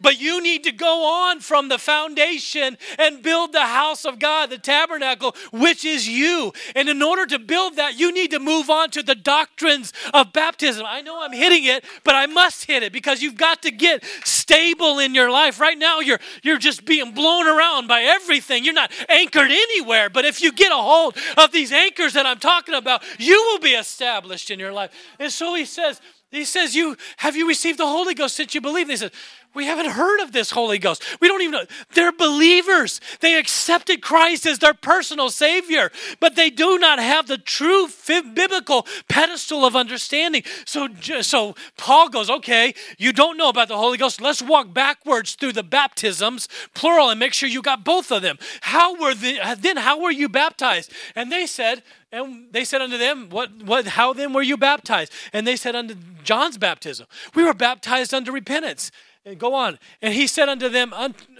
But 0.00 0.20
you 0.20 0.42
need 0.42 0.64
to 0.64 0.72
go 0.72 1.04
on 1.04 1.40
from 1.40 1.68
the 1.68 1.78
foundation 1.78 2.78
and 2.98 3.22
build 3.22 3.52
the 3.52 3.66
house 3.66 4.04
of 4.04 4.18
God, 4.18 4.50
the 4.50 4.58
tabernacle, 4.58 5.34
which 5.52 5.84
is 5.84 6.08
you. 6.08 6.52
And 6.74 6.88
in 6.88 7.02
order 7.02 7.26
to 7.26 7.38
build 7.38 7.76
that, 7.76 7.98
you 7.98 8.12
need 8.12 8.30
to 8.30 8.38
move 8.38 8.70
on 8.70 8.90
to 8.90 9.02
the 9.02 9.14
doctrines 9.14 9.92
of 10.14 10.32
baptism. 10.32 10.86
I 10.88 11.02
know 11.02 11.22
I'm 11.22 11.32
hitting 11.32 11.64
it, 11.64 11.84
but 12.04 12.14
I 12.14 12.26
must 12.26 12.64
hit 12.64 12.82
it 12.82 12.92
because 12.92 13.22
you've 13.22 13.36
got 13.36 13.62
to 13.62 13.70
get 13.70 14.04
stable 14.24 14.98
in 14.98 15.14
your 15.14 15.30
life. 15.30 15.60
Right 15.60 15.78
now, 15.78 16.00
you're, 16.00 16.20
you're 16.42 16.58
just 16.58 16.84
being 16.84 17.12
blown 17.12 17.46
around 17.46 17.86
by 17.86 18.02
everything. 18.02 18.64
You're 18.64 18.74
not 18.74 18.92
anchored 19.08 19.50
anywhere. 19.50 20.08
But 20.10 20.24
if 20.24 20.40
you 20.42 20.52
get 20.52 20.72
a 20.72 20.76
hold 20.76 21.16
of 21.36 21.52
these 21.52 21.72
anchors 21.72 22.14
that 22.14 22.26
I'm 22.26 22.38
talking 22.38 22.74
about, 22.74 23.02
you 23.18 23.34
will 23.50 23.60
be 23.60 23.70
established 23.70 24.50
in 24.50 24.58
your 24.58 24.72
life. 24.72 24.90
And 25.18 25.30
so 25.30 25.54
he 25.54 25.64
says, 25.64 26.00
he 26.30 26.44
says, 26.44 26.76
"You 26.76 26.96
have 27.16 27.34
you 27.34 27.48
received 27.48 27.78
the 27.78 27.86
Holy 27.86 28.14
Ghost 28.14 28.36
since 28.36 28.54
you 28.54 28.60
believe?" 28.60 28.86
They 28.86 28.94
said, 28.94 29.10
we 29.52 29.66
haven't 29.66 29.90
heard 29.90 30.20
of 30.20 30.30
this 30.32 30.52
Holy 30.52 30.78
Ghost. 30.78 31.02
We 31.20 31.26
don't 31.26 31.42
even 31.42 31.52
know. 31.52 31.64
They're 31.94 32.12
believers. 32.12 33.00
They 33.18 33.36
accepted 33.36 34.00
Christ 34.00 34.46
as 34.46 34.60
their 34.60 34.74
personal 34.74 35.28
Savior, 35.28 35.90
but 36.20 36.36
they 36.36 36.50
do 36.50 36.78
not 36.78 37.00
have 37.00 37.26
the 37.26 37.38
true 37.38 37.88
biblical 38.06 38.86
pedestal 39.08 39.64
of 39.64 39.74
understanding. 39.74 40.44
So, 40.64 40.88
so 41.22 41.56
Paul 41.76 42.10
goes, 42.10 42.30
okay, 42.30 42.74
you 42.96 43.12
don't 43.12 43.36
know 43.36 43.48
about 43.48 43.68
the 43.68 43.76
Holy 43.76 43.98
Ghost. 43.98 44.20
Let's 44.20 44.40
walk 44.40 44.72
backwards 44.72 45.34
through 45.34 45.52
the 45.52 45.64
baptisms, 45.64 46.48
plural, 46.74 47.10
and 47.10 47.18
make 47.18 47.34
sure 47.34 47.48
you 47.48 47.62
got 47.62 47.84
both 47.84 48.12
of 48.12 48.22
them. 48.22 48.38
How 48.60 49.00
were 49.00 49.14
the, 49.14 49.40
uh, 49.40 49.56
then? 49.58 49.78
How 49.78 50.00
were 50.00 50.12
you 50.12 50.28
baptized? 50.28 50.92
And 51.16 51.32
they 51.32 51.46
said, 51.46 51.82
And 52.12 52.52
they 52.52 52.64
said 52.64 52.82
unto 52.82 52.98
them, 52.98 53.30
what, 53.30 53.50
what, 53.64 53.86
How 53.88 54.12
then 54.12 54.32
were 54.32 54.42
you 54.42 54.56
baptized? 54.56 55.12
And 55.32 55.44
they 55.44 55.56
said 55.56 55.74
unto 55.74 55.96
John's 56.22 56.56
baptism, 56.56 57.06
We 57.34 57.42
were 57.42 57.54
baptized 57.54 58.14
unto 58.14 58.30
repentance. 58.30 58.92
Go 59.38 59.54
on. 59.54 59.78
And 60.02 60.14
he 60.14 60.26
said 60.26 60.48
unto 60.48 60.68
them, 60.68 60.92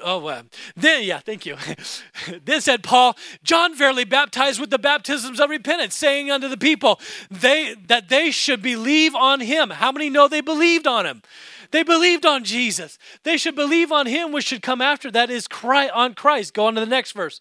Oh, 0.03 0.27
uh, 0.27 0.43
then, 0.77 1.05
yeah, 1.05 1.19
thank 1.21 1.47
you. 1.47 1.57
then 2.45 2.61
said 2.61 2.83
Paul, 2.83 3.17
John 3.43 3.77
verily 3.77 4.05
baptized 4.05 4.61
with 4.61 4.71
the 4.71 4.79
baptisms 4.79 5.41
of 5.41 5.51
repentance, 5.51 5.95
saying 5.95 6.31
unto 6.31 6.49
the 6.49 6.57
people, 6.57 7.01
they 7.31 7.75
that 7.87 8.09
they 8.09 8.31
should 8.31 8.63
believe 8.63 9.15
on 9.15 9.41
him. 9.41 9.71
How 9.71 9.93
many 9.93 10.11
know 10.11 10.29
they 10.29 10.41
believed 10.41 10.87
on 10.87 11.07
him? 11.07 11.23
They 11.71 11.83
believed 11.83 12.27
on 12.27 12.45
Jesus. 12.45 12.99
They 13.23 13.37
should 13.37 13.55
believe 13.55 13.93
on 13.93 14.07
him, 14.07 14.33
which 14.33 14.47
should 14.47 14.63
come 14.63 14.81
after. 14.81 15.11
That 15.11 15.31
is 15.31 15.47
Christ, 15.47 15.93
on 15.95 16.15
Christ. 16.15 16.55
Go 16.55 16.67
on 16.67 16.75
to 16.75 16.81
the 16.81 16.87
next 16.87 17.13
verse. 17.13 17.41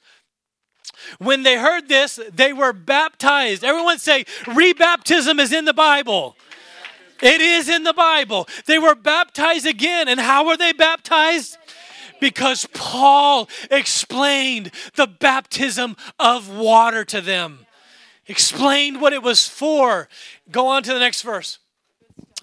When 1.18 1.44
they 1.44 1.58
heard 1.58 1.88
this, 1.88 2.20
they 2.32 2.54
were 2.54 2.74
baptized. 2.74 3.64
Everyone 3.64 4.00
say, 4.00 4.26
rebaptism 4.44 5.40
is 5.40 5.54
in 5.54 5.66
the 5.66 5.74
Bible. 5.74 6.36
It 7.22 7.42
is 7.42 7.70
in 7.70 7.84
the 7.84 7.94
Bible. 7.94 8.48
They 8.66 8.80
were 8.80 8.96
baptized 8.96 9.66
again. 9.66 10.08
And 10.08 10.20
how 10.20 10.48
were 10.48 10.58
they 10.58 10.74
baptized? 10.74 11.58
Because 12.20 12.68
Paul 12.74 13.48
explained 13.72 14.72
the 14.96 15.08
baptism 15.08 15.96
of 16.20 16.50
water 16.50 17.06
to 17.06 17.22
them, 17.22 17.66
explained 18.28 19.02
what 19.02 19.14
it 19.14 19.24
was 19.24 19.48
for. 19.48 20.10
Go 20.52 20.68
on 20.68 20.84
to 20.84 20.94
the 20.94 21.00
next 21.00 21.22
verse. 21.22 21.60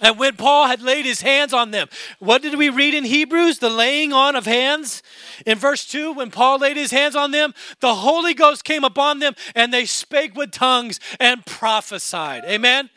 And 0.01 0.18
when 0.18 0.37
Paul 0.37 0.66
had 0.66 0.83
laid 0.83 1.07
his 1.07 1.22
hands 1.22 1.55
on 1.55 1.70
them, 1.70 1.89
what 2.18 2.43
did 2.43 2.57
we 2.57 2.68
read 2.68 2.93
in 2.93 3.05
Hebrews? 3.05 3.61
The 3.61 3.70
laying 3.70 4.12
on 4.12 4.37
of 4.37 4.45
hands. 4.45 5.03
In 5.47 5.57
verse 5.57 5.87
2, 5.87 6.12
when 6.12 6.31
Paul 6.31 6.59
laid 6.59 6.77
his 6.77 6.91
hands 6.91 7.16
on 7.16 7.31
them, 7.31 7.55
the 7.81 7.95
Holy 7.95 8.35
Ghost 8.35 8.62
came 8.64 8.85
upon 8.85 9.20
them 9.20 9.35
and 9.55 9.72
they 9.72 9.87
spake 9.87 10.35
with 10.35 10.51
tongues 10.51 11.01
and 11.18 11.47
prophesied. 11.47 12.45
Amen? 12.45 12.91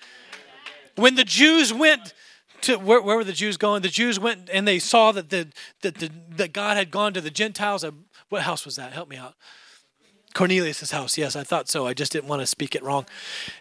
When 0.99 1.15
the 1.15 1.23
Jews 1.23 1.73
went 1.73 2.13
to 2.61 2.77
where, 2.77 3.01
where 3.01 3.15
were 3.15 3.23
the 3.23 3.33
Jews 3.33 3.57
going? 3.57 3.81
The 3.81 3.89
Jews 3.89 4.19
went 4.19 4.49
and 4.51 4.67
they 4.67 4.79
saw 4.79 5.11
that 5.11 5.29
the 5.29 5.47
that 5.81 5.95
the 5.95 6.11
that 6.31 6.53
God 6.53 6.77
had 6.77 6.91
gone 6.91 7.13
to 7.13 7.21
the 7.21 7.29
Gentiles. 7.29 7.85
What 8.29 8.43
house 8.43 8.65
was 8.65 8.75
that? 8.75 8.93
Help 8.93 9.09
me 9.09 9.17
out. 9.17 9.35
Cornelius' 10.33 10.91
house. 10.91 11.17
Yes, 11.17 11.35
I 11.35 11.43
thought 11.43 11.69
so. 11.69 11.87
I 11.87 11.93
just 11.93 12.11
didn't 12.11 12.29
want 12.29 12.41
to 12.41 12.45
speak 12.45 12.75
it 12.75 12.83
wrong. 12.83 13.05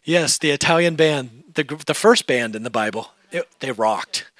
Yes, 0.04 0.38
the 0.38 0.50
Italian 0.50 0.96
band, 0.96 1.44
the 1.54 1.64
the 1.86 1.94
first 1.94 2.26
band 2.26 2.54
in 2.54 2.62
the 2.62 2.70
Bible. 2.70 3.12
It, 3.30 3.48
they 3.60 3.72
rocked. 3.72 4.30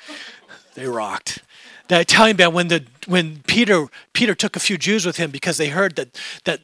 They 0.75 0.87
rocked. 0.87 1.41
The 1.89 2.01
Italian 2.01 2.37
band 2.37 2.55
when 2.55 2.69
the 2.69 2.85
when 3.07 3.43
Peter 3.47 3.87
Peter 4.13 4.35
took 4.35 4.57
a 4.57 4.61
few 4.61 4.77
Jews 4.77 5.07
with 5.07 5.17
him 5.17 5.31
because 5.31 5.57
they 5.57 5.69
heard 5.69 5.97
that 5.97 6.21
that 6.45 6.61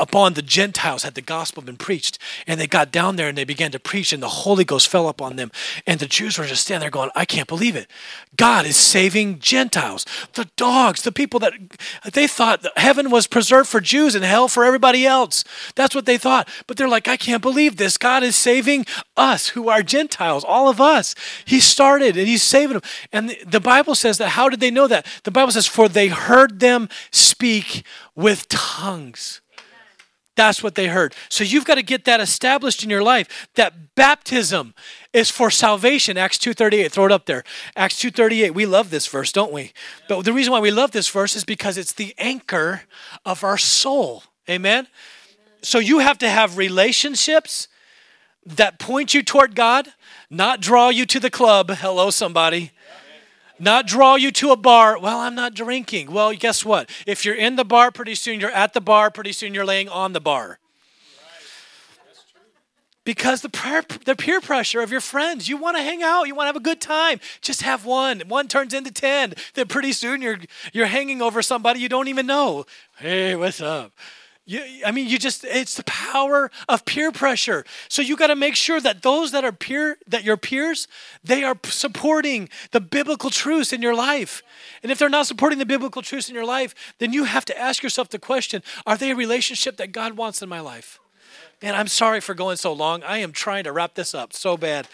upon 0.00 0.34
the 0.34 0.42
Gentiles 0.42 1.02
had 1.02 1.14
the 1.14 1.20
gospel 1.20 1.62
been 1.62 1.76
preached. 1.76 2.18
And 2.46 2.58
they 2.58 2.66
got 2.66 2.90
down 2.90 3.16
there 3.16 3.28
and 3.28 3.38
they 3.38 3.44
began 3.44 3.70
to 3.72 3.78
preach, 3.78 4.12
and 4.12 4.22
the 4.22 4.28
Holy 4.28 4.64
Ghost 4.64 4.88
fell 4.88 5.08
upon 5.08 5.36
them. 5.36 5.50
And 5.86 6.00
the 6.00 6.06
Jews 6.06 6.38
were 6.38 6.46
just 6.46 6.62
standing 6.62 6.80
there 6.80 6.90
going, 6.90 7.10
I 7.14 7.24
can't 7.24 7.48
believe 7.48 7.76
it. 7.76 7.88
God 8.36 8.66
is 8.66 8.76
saving 8.76 9.38
Gentiles. 9.38 10.06
The 10.32 10.48
dogs, 10.56 11.02
the 11.02 11.12
people 11.12 11.38
that 11.40 11.52
they 12.12 12.26
thought 12.26 12.66
heaven 12.76 13.10
was 13.10 13.26
preserved 13.26 13.68
for 13.68 13.80
Jews 13.80 14.14
and 14.14 14.24
hell 14.24 14.48
for 14.48 14.64
everybody 14.64 15.06
else. 15.06 15.44
That's 15.74 15.94
what 15.94 16.06
they 16.06 16.18
thought. 16.18 16.48
But 16.66 16.76
they're 16.76 16.88
like, 16.88 17.06
I 17.06 17.16
can't 17.16 17.42
believe 17.42 17.76
this. 17.76 17.98
God 17.98 18.22
is 18.22 18.36
saving 18.36 18.86
us 19.16 19.48
who 19.48 19.68
are 19.68 19.82
Gentiles, 19.82 20.44
all 20.44 20.68
of 20.68 20.80
us. 20.80 21.14
He 21.44 21.60
started 21.60 22.16
and 22.16 22.26
He's 22.26 22.42
saving 22.42 22.74
them. 22.74 22.82
And 23.12 23.36
the 23.46 23.60
Bible 23.60 23.94
says 23.94 24.18
that 24.18 24.30
how 24.30 24.48
did 24.48 24.60
they 24.60 24.70
know 24.70 24.88
that? 24.88 25.06
The 25.24 25.30
Bible 25.30 25.52
says, 25.52 25.66
For 25.66 25.88
they 25.88 26.08
heard 26.08 26.60
them 26.60 26.88
speak 27.10 27.84
with 28.14 28.48
tongues. 28.48 29.40
That's 30.40 30.62
what 30.62 30.74
they 30.74 30.86
heard. 30.86 31.14
So 31.28 31.44
you've 31.44 31.66
got 31.66 31.74
to 31.74 31.82
get 31.82 32.06
that 32.06 32.18
established 32.18 32.82
in 32.82 32.88
your 32.88 33.02
life. 33.02 33.46
That 33.56 33.94
baptism 33.94 34.72
is 35.12 35.30
for 35.30 35.50
salvation. 35.50 36.16
Acts 36.16 36.38
2:38. 36.38 36.90
Throw 36.90 37.04
it 37.04 37.12
up 37.12 37.26
there. 37.26 37.44
Acts 37.76 38.00
2:38. 38.00 38.54
We 38.54 38.64
love 38.64 38.88
this 38.88 39.06
verse, 39.06 39.32
don't 39.32 39.52
we? 39.52 39.74
But 40.08 40.24
the 40.24 40.32
reason 40.32 40.50
why 40.50 40.60
we 40.60 40.70
love 40.70 40.92
this 40.92 41.08
verse 41.08 41.36
is 41.36 41.44
because 41.44 41.76
it's 41.76 41.92
the 41.92 42.14
anchor 42.16 42.84
of 43.26 43.44
our 43.44 43.58
soul. 43.58 44.22
Amen. 44.48 44.88
So 45.60 45.78
you 45.78 45.98
have 45.98 46.16
to 46.16 46.30
have 46.30 46.56
relationships 46.56 47.68
that 48.46 48.78
point 48.78 49.12
you 49.12 49.22
toward 49.22 49.54
God, 49.54 49.92
not 50.30 50.62
draw 50.62 50.88
you 50.88 51.04
to 51.04 51.20
the 51.20 51.28
club. 51.28 51.70
Hello 51.70 52.08
somebody 52.08 52.72
not 53.60 53.86
draw 53.86 54.16
you 54.16 54.30
to 54.32 54.50
a 54.50 54.56
bar. 54.56 54.98
Well, 54.98 55.18
I'm 55.18 55.34
not 55.34 55.54
drinking. 55.54 56.10
Well, 56.10 56.34
guess 56.34 56.64
what? 56.64 56.90
If 57.06 57.24
you're 57.24 57.34
in 57.34 57.56
the 57.56 57.64
bar, 57.64 57.90
pretty 57.90 58.14
soon 58.14 58.40
you're 58.40 58.50
at 58.50 58.72
the 58.72 58.80
bar, 58.80 59.10
pretty 59.10 59.32
soon 59.32 59.54
you're 59.54 59.64
laying 59.64 59.88
on 59.88 60.12
the 60.12 60.20
bar. 60.20 60.58
Because 63.04 63.40
the, 63.40 63.48
prayer, 63.48 63.82
the 64.04 64.14
peer 64.14 64.40
pressure 64.40 64.82
of 64.82 64.90
your 64.90 65.00
friends, 65.00 65.48
you 65.48 65.56
want 65.56 65.76
to 65.76 65.82
hang 65.82 66.02
out, 66.02 66.24
you 66.24 66.34
want 66.34 66.44
to 66.44 66.48
have 66.48 66.56
a 66.56 66.60
good 66.60 66.80
time. 66.80 67.18
Just 67.40 67.62
have 67.62 67.84
one. 67.84 68.20
One 68.28 68.46
turns 68.46 68.74
into 68.74 68.92
10. 68.92 69.34
Then 69.54 69.66
pretty 69.68 69.92
soon 69.92 70.20
you're, 70.20 70.38
you're 70.72 70.86
hanging 70.86 71.22
over 71.22 71.40
somebody 71.40 71.80
you 71.80 71.88
don't 71.88 72.08
even 72.08 72.26
know. 72.26 72.66
Hey, 72.98 73.34
what's 73.36 73.60
up? 73.60 73.92
You, 74.46 74.62
I 74.84 74.90
mean, 74.90 75.08
you 75.08 75.18
just, 75.18 75.44
it's 75.44 75.76
the 75.76 75.84
power 75.84 76.50
of 76.68 76.84
peer 76.84 77.12
pressure. 77.12 77.64
So 77.88 78.02
you 78.02 78.16
got 78.16 78.28
to 78.28 78.36
make 78.36 78.56
sure 78.56 78.80
that 78.80 79.02
those 79.02 79.32
that 79.32 79.44
are 79.44 79.52
peer, 79.52 79.98
that 80.08 80.24
your 80.24 80.36
peers, 80.36 80.88
they 81.22 81.44
are 81.44 81.56
supporting 81.64 82.48
the 82.72 82.80
biblical 82.80 83.30
truths 83.30 83.72
in 83.72 83.80
your 83.80 83.94
life. 83.94 84.42
And 84.82 84.90
if 84.90 84.98
they're 84.98 85.08
not 85.08 85.26
supporting 85.26 85.58
the 85.58 85.66
biblical 85.66 86.02
truths 86.02 86.28
in 86.28 86.34
your 86.34 86.46
life, 86.46 86.74
then 86.98 87.12
you 87.12 87.24
have 87.24 87.44
to 87.44 87.58
ask 87.58 87.82
yourself 87.82 88.08
the 88.08 88.18
question 88.18 88.62
are 88.86 88.96
they 88.96 89.10
a 89.10 89.16
relationship 89.16 89.76
that 89.76 89.92
God 89.92 90.16
wants 90.16 90.42
in 90.42 90.48
my 90.48 90.60
life? 90.60 90.98
Man, 91.62 91.74
I'm 91.74 91.88
sorry 91.88 92.20
for 92.20 92.34
going 92.34 92.56
so 92.56 92.72
long. 92.72 93.02
I 93.02 93.18
am 93.18 93.32
trying 93.32 93.64
to 93.64 93.72
wrap 93.72 93.94
this 93.94 94.14
up 94.14 94.32
so 94.32 94.56
bad. 94.56 94.88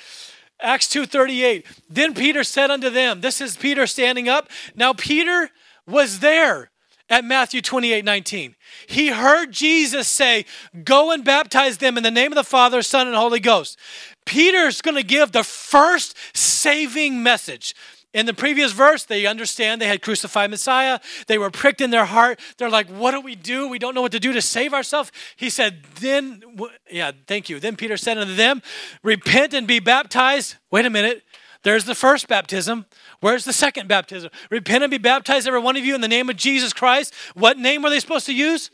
Acts 0.61 0.89
2:38. 0.89 1.65
Then 1.89 2.15
Peter 2.15 2.43
said 2.43 2.71
unto 2.71 2.91
them, 2.91 3.21
this 3.21 3.41
is 3.41 3.57
Peter 3.57 3.87
standing 3.87 4.29
up. 4.29 4.51
Now 4.75 4.93
Peter 4.93 5.51
was 5.87 6.21
there 6.21 6.71
at 7.09 7.25
Matthew 7.25 7.63
28 7.63 8.05
19. 8.05 8.57
He 8.87 9.09
heard 9.09 9.53
Jesus 9.53 10.09
say, 10.09 10.45
Go 10.85 11.11
and 11.11 11.25
baptize 11.25 11.79
them 11.79 11.97
in 11.97 12.03
the 12.03 12.11
name 12.11 12.33
of 12.33 12.37
the 12.37 12.45
Father, 12.45 12.83
Son, 12.83 13.07
and 13.07 13.17
Holy 13.17 13.41
Ghost. 13.41 13.79
Peter's 14.25 14.83
going 14.83 14.97
to 14.97 15.03
give 15.03 15.33
the 15.33 15.45
first 15.45 16.17
saving 16.35 17.23
message. 17.23 17.75
In 18.13 18.25
the 18.25 18.33
previous 18.33 18.73
verse, 18.73 19.05
they 19.05 19.27
understand 19.27 19.81
they 19.81 19.89
had 19.89 20.01
crucified 20.01 20.51
Messiah. 20.51 21.01
They 21.27 21.37
were 21.37 21.51
pricked 21.51 21.83
in 21.83 21.91
their 21.91 22.07
heart. 22.07 22.41
They're 22.57 22.71
like, 22.71 22.89
What 22.89 23.13
do 23.13 23.21
we 23.21 23.35
do? 23.35 23.69
We 23.69 23.79
don't 23.79 23.95
know 23.95 24.03
what 24.03 24.13
to 24.13 24.21
do 24.21 24.33
to 24.33 24.43
save 24.43 24.73
ourselves. 24.73 25.13
He 25.37 25.51
said, 25.51 25.85
Then, 26.01 26.43
yeah, 26.91 27.13
thank 27.27 27.49
you. 27.49 27.61
Then 27.61 27.77
Peter 27.77 27.97
said 27.97 28.19
unto 28.19 28.35
them, 28.35 28.63
Repent 29.03 29.55
and 29.55 29.67
be 29.67 29.81
baptized. 29.81 30.57
Wait 30.71 30.87
a 30.87 30.91
minute. 30.91 31.23
There's 31.63 31.85
the 31.85 31.95
first 31.95 32.29
baptism. 32.29 32.87
Where's 33.21 33.45
the 33.45 33.53
second 33.53 33.89
baptism? 33.89 34.31
Repent 34.51 34.85
and 34.85 34.91
be 34.91 34.99
baptized, 34.99 35.47
every 35.47 35.61
one 35.61 35.77
of 35.77 35.85
you, 35.85 35.95
in 35.95 36.01
the 36.01 36.09
name 36.09 36.29
of 36.29 36.37
Jesus 36.37 36.73
Christ. 36.73 37.15
What 37.35 37.59
name 37.59 37.83
were 37.83 37.91
they 37.91 38.01
supposed 38.01 38.27
to 38.27 38.35
use? 38.35 38.71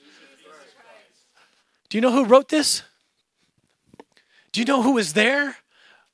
Do 1.89 1.99
you 1.99 2.03
know 2.03 2.13
who 2.13 2.25
wrote 2.25 2.49
this? 2.49 2.83
Do 4.51 4.61
you 4.61 4.67
know 4.67 4.83
who 4.83 4.93
was 4.93 5.13
there 5.13 5.57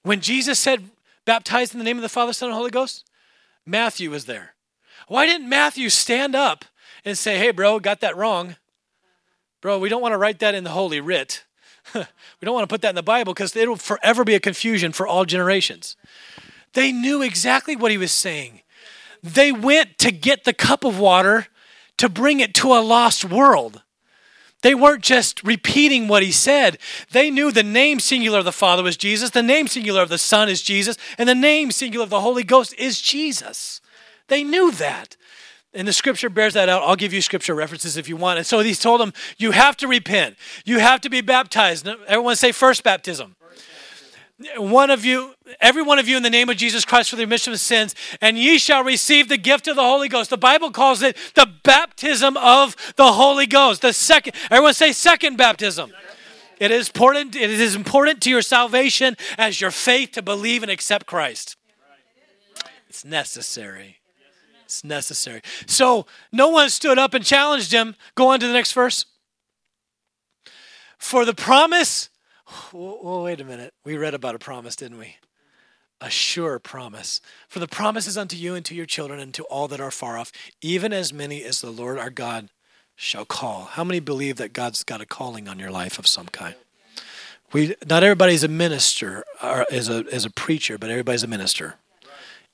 when 0.02 0.20
Jesus 0.20 0.58
said, 0.58 0.90
baptized 1.24 1.72
in 1.72 1.78
the 1.78 1.84
name 1.84 1.96
of 1.96 2.02
the 2.02 2.08
Father, 2.08 2.32
Son, 2.32 2.48
and 2.48 2.56
Holy 2.56 2.70
Ghost? 2.70 3.08
Matthew 3.66 4.10
was 4.10 4.24
there. 4.24 4.54
Why 5.08 5.26
didn't 5.26 5.48
Matthew 5.48 5.88
stand 5.88 6.34
up 6.34 6.64
and 7.04 7.16
say, 7.16 7.38
hey, 7.38 7.50
bro, 7.50 7.80
got 7.80 8.00
that 8.00 8.16
wrong? 8.16 8.56
Bro, 9.60 9.78
we 9.78 9.88
don't 9.88 10.02
want 10.02 10.12
to 10.12 10.18
write 10.18 10.38
that 10.38 10.54
in 10.54 10.64
the 10.64 10.70
Holy 10.70 11.00
Writ. 11.00 11.44
we 11.94 12.04
don't 12.42 12.54
want 12.54 12.68
to 12.68 12.72
put 12.72 12.82
that 12.82 12.90
in 12.90 12.94
the 12.94 13.02
Bible 13.02 13.34
because 13.34 13.56
it'll 13.56 13.76
forever 13.76 14.24
be 14.24 14.34
a 14.34 14.40
confusion 14.40 14.92
for 14.92 15.06
all 15.06 15.24
generations. 15.24 15.96
They 16.78 16.92
knew 16.92 17.22
exactly 17.22 17.74
what 17.74 17.90
he 17.90 17.98
was 17.98 18.12
saying. 18.12 18.60
They 19.20 19.50
went 19.50 19.98
to 19.98 20.12
get 20.12 20.44
the 20.44 20.52
cup 20.52 20.84
of 20.84 20.96
water 20.96 21.48
to 21.96 22.08
bring 22.08 22.38
it 22.38 22.54
to 22.54 22.68
a 22.72 22.78
lost 22.78 23.24
world. 23.24 23.82
They 24.62 24.76
weren't 24.76 25.02
just 25.02 25.42
repeating 25.42 26.06
what 26.06 26.22
he 26.22 26.30
said. 26.30 26.78
They 27.10 27.30
knew 27.30 27.50
the 27.50 27.64
name 27.64 27.98
singular 27.98 28.38
of 28.38 28.44
the 28.44 28.52
Father 28.52 28.84
was 28.84 28.96
Jesus, 28.96 29.30
the 29.30 29.42
name 29.42 29.66
singular 29.66 30.02
of 30.02 30.08
the 30.08 30.18
Son 30.18 30.48
is 30.48 30.62
Jesus, 30.62 30.96
and 31.18 31.28
the 31.28 31.34
name 31.34 31.72
singular 31.72 32.04
of 32.04 32.10
the 32.10 32.20
Holy 32.20 32.44
Ghost 32.44 32.74
is 32.78 33.00
Jesus. 33.00 33.80
They 34.28 34.44
knew 34.44 34.70
that. 34.72 35.16
And 35.74 35.88
the 35.88 35.92
scripture 35.92 36.30
bears 36.30 36.54
that 36.54 36.68
out. 36.68 36.84
I'll 36.84 36.94
give 36.94 37.12
you 37.12 37.20
scripture 37.20 37.56
references 37.56 37.96
if 37.96 38.08
you 38.08 38.16
want. 38.16 38.38
And 38.38 38.46
so 38.46 38.60
he 38.60 38.74
told 38.74 39.00
them, 39.00 39.12
You 39.36 39.50
have 39.50 39.76
to 39.78 39.88
repent. 39.88 40.36
You 40.64 40.78
have 40.78 41.00
to 41.00 41.10
be 41.10 41.22
baptized. 41.22 41.88
Everyone 42.06 42.36
say 42.36 42.52
first 42.52 42.84
baptism 42.84 43.34
one 44.56 44.90
of 44.90 45.04
you, 45.04 45.34
every 45.60 45.82
one 45.82 45.98
of 45.98 46.08
you 46.08 46.16
in 46.16 46.22
the 46.22 46.30
name 46.30 46.48
of 46.48 46.56
Jesus 46.56 46.84
Christ 46.84 47.10
for 47.10 47.16
the 47.16 47.24
remission 47.24 47.52
of 47.52 47.60
sins, 47.60 47.94
and 48.20 48.38
ye 48.38 48.58
shall 48.58 48.84
receive 48.84 49.28
the 49.28 49.36
gift 49.36 49.66
of 49.66 49.76
the 49.76 49.82
Holy 49.82 50.08
Ghost. 50.08 50.30
The 50.30 50.36
Bible 50.36 50.70
calls 50.70 51.02
it 51.02 51.16
the 51.34 51.48
baptism 51.64 52.36
of 52.36 52.76
the 52.96 53.12
Holy 53.12 53.46
Ghost. 53.46 53.82
The 53.82 53.92
second, 53.92 54.34
everyone 54.50 54.74
say 54.74 54.92
second 54.92 55.36
baptism. 55.36 55.92
It 56.60 56.70
is 56.70 56.88
important, 56.88 57.36
it 57.36 57.50
is 57.50 57.74
important 57.74 58.20
to 58.22 58.30
your 58.30 58.42
salvation 58.42 59.16
as 59.36 59.60
your 59.60 59.70
faith 59.70 60.12
to 60.12 60.22
believe 60.22 60.62
and 60.62 60.70
accept 60.70 61.06
Christ. 61.06 61.56
It's 62.88 63.04
necessary. 63.04 63.98
It's 64.64 64.84
necessary. 64.84 65.42
So 65.66 66.06
no 66.30 66.48
one 66.48 66.68
stood 66.70 66.98
up 66.98 67.14
and 67.14 67.24
challenged 67.24 67.72
him. 67.72 67.96
Go 68.14 68.28
on 68.28 68.40
to 68.40 68.46
the 68.46 68.52
next 68.52 68.72
verse. 68.72 69.06
For 70.98 71.24
the 71.24 71.34
promise 71.34 72.10
Oh, 72.72 73.24
wait 73.24 73.40
a 73.40 73.44
minute. 73.44 73.74
We 73.84 73.96
read 73.96 74.14
about 74.14 74.34
a 74.34 74.38
promise, 74.38 74.76
didn't 74.76 74.98
we? 74.98 75.16
A 76.00 76.10
sure 76.10 76.58
promise. 76.58 77.20
For 77.48 77.58
the 77.58 77.66
promise 77.66 78.06
is 78.06 78.16
unto 78.16 78.36
you 78.36 78.54
and 78.54 78.64
to 78.66 78.74
your 78.74 78.86
children 78.86 79.20
and 79.20 79.34
to 79.34 79.44
all 79.44 79.68
that 79.68 79.80
are 79.80 79.90
far 79.90 80.16
off, 80.16 80.32
even 80.62 80.92
as 80.92 81.12
many 81.12 81.42
as 81.42 81.60
the 81.60 81.70
Lord 81.70 81.98
our 81.98 82.10
God 82.10 82.50
shall 82.94 83.24
call. 83.24 83.64
How 83.64 83.84
many 83.84 84.00
believe 84.00 84.36
that 84.36 84.52
God's 84.52 84.84
got 84.84 85.00
a 85.00 85.06
calling 85.06 85.48
on 85.48 85.58
your 85.58 85.70
life 85.70 85.98
of 85.98 86.06
some 86.06 86.26
kind? 86.26 86.54
We 87.52 87.74
not 87.88 88.02
everybody's 88.02 88.44
a 88.44 88.48
minister 88.48 89.24
or 89.42 89.64
is 89.70 89.88
a 89.88 90.06
is 90.08 90.24
a 90.24 90.30
preacher, 90.30 90.76
but 90.78 90.90
everybody's 90.90 91.22
a 91.22 91.28
minister. 91.28 91.76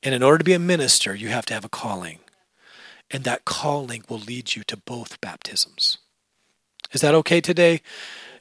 And 0.03 0.15
in 0.15 0.23
order 0.23 0.39
to 0.39 0.45
be 0.45 0.53
a 0.53 0.59
minister, 0.59 1.15
you 1.15 1.29
have 1.29 1.47
to 1.47 1.55
have 1.55 1.65
a 1.65 1.69
calling. 1.69 2.21
And 3.11 3.25
that 3.25 3.45
calling 3.45 4.05
will 4.09 4.19
lead 4.19 4.55
you 4.55 4.63
to 4.65 4.77
both 4.77 5.21
baptisms. 5.21 5.99
Is 6.93 7.01
that 7.01 7.15
okay 7.15 7.41
today? 7.41 7.81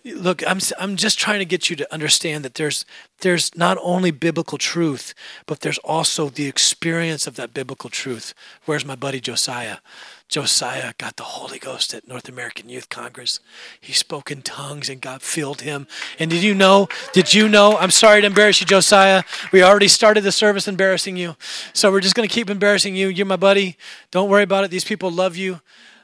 Look, 0.05 0.45
I'm 0.45 0.59
I'm 0.77 0.97
just 0.97 1.17
trying 1.17 1.39
to 1.39 1.45
get 1.45 1.69
you 1.69 1.77
to 1.77 1.93
understand 1.93 2.43
that 2.43 2.55
there's 2.55 2.85
there's 3.21 3.55
not 3.55 3.77
only 3.81 4.11
biblical 4.11 4.57
truth, 4.57 5.13
but 5.45 5.61
there's 5.61 5.77
also 5.77 6.27
the 6.27 6.45
experience 6.45 7.25
of 7.25 7.37
that 7.37 7.53
biblical 7.53 7.89
truth. 7.89 8.33
Where's 8.65 8.83
my 8.83 8.95
buddy 8.95 9.21
Josiah? 9.21 9.77
Josiah 10.27 10.93
got 10.97 11.15
the 11.15 11.23
Holy 11.23 11.59
Ghost 11.59 11.93
at 11.93 12.07
North 12.07 12.27
American 12.27 12.67
Youth 12.67 12.89
Congress. 12.89 13.39
He 13.79 13.93
spoke 13.93 14.29
in 14.29 14.41
tongues 14.41 14.89
and 14.89 14.99
God 14.99 15.21
filled 15.21 15.61
him. 15.61 15.87
And 16.19 16.29
did 16.29 16.43
you 16.43 16.53
know? 16.53 16.89
Did 17.13 17.33
you 17.33 17.47
know? 17.47 17.77
I'm 17.77 17.91
sorry 17.91 18.21
to 18.21 18.27
embarrass 18.27 18.59
you, 18.59 18.65
Josiah. 18.65 19.23
We 19.53 19.63
already 19.63 19.87
started 19.87 20.21
the 20.21 20.31
service 20.31 20.67
embarrassing 20.67 21.15
you. 21.15 21.35
So 21.71 21.91
we're 21.91 22.01
just 22.01 22.15
going 22.15 22.27
to 22.27 22.33
keep 22.33 22.49
embarrassing 22.49 22.95
you. 22.95 23.07
You're 23.07 23.25
my 23.25 23.35
buddy. 23.35 23.77
Don't 24.11 24.29
worry 24.29 24.43
about 24.43 24.65
it. 24.65 24.71
These 24.71 24.85
people 24.85 25.11
love 25.11 25.37
you. 25.37 25.61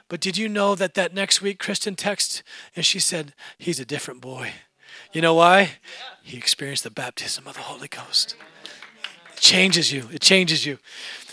But 0.10 0.20
did 0.20 0.38
you 0.38 0.50
know 0.50 0.76
that 0.76 0.96
that 0.96 1.14
next 1.14 1.42
week 1.42 1.60
Kristen 1.60 1.96
texted 1.96 2.42
and 2.76 2.86
she 2.86 3.00
said, 3.00 3.34
He's 3.58 3.80
a 3.80 3.86
different 3.86 4.22
boy. 4.22 4.52
You 5.14 5.22
know 5.22 5.36
why? 5.36 5.72
He 6.24 6.38
experienced 6.38 6.84
the 6.84 6.90
baptism 6.90 7.48
of 7.48 7.54
the 7.56 7.62
Holy 7.62 7.88
Ghost. 7.88 8.36
It 9.34 9.40
changes 9.40 9.94
you. 9.94 10.10
It 10.12 10.22
changes 10.22 10.66
you. 10.66 10.80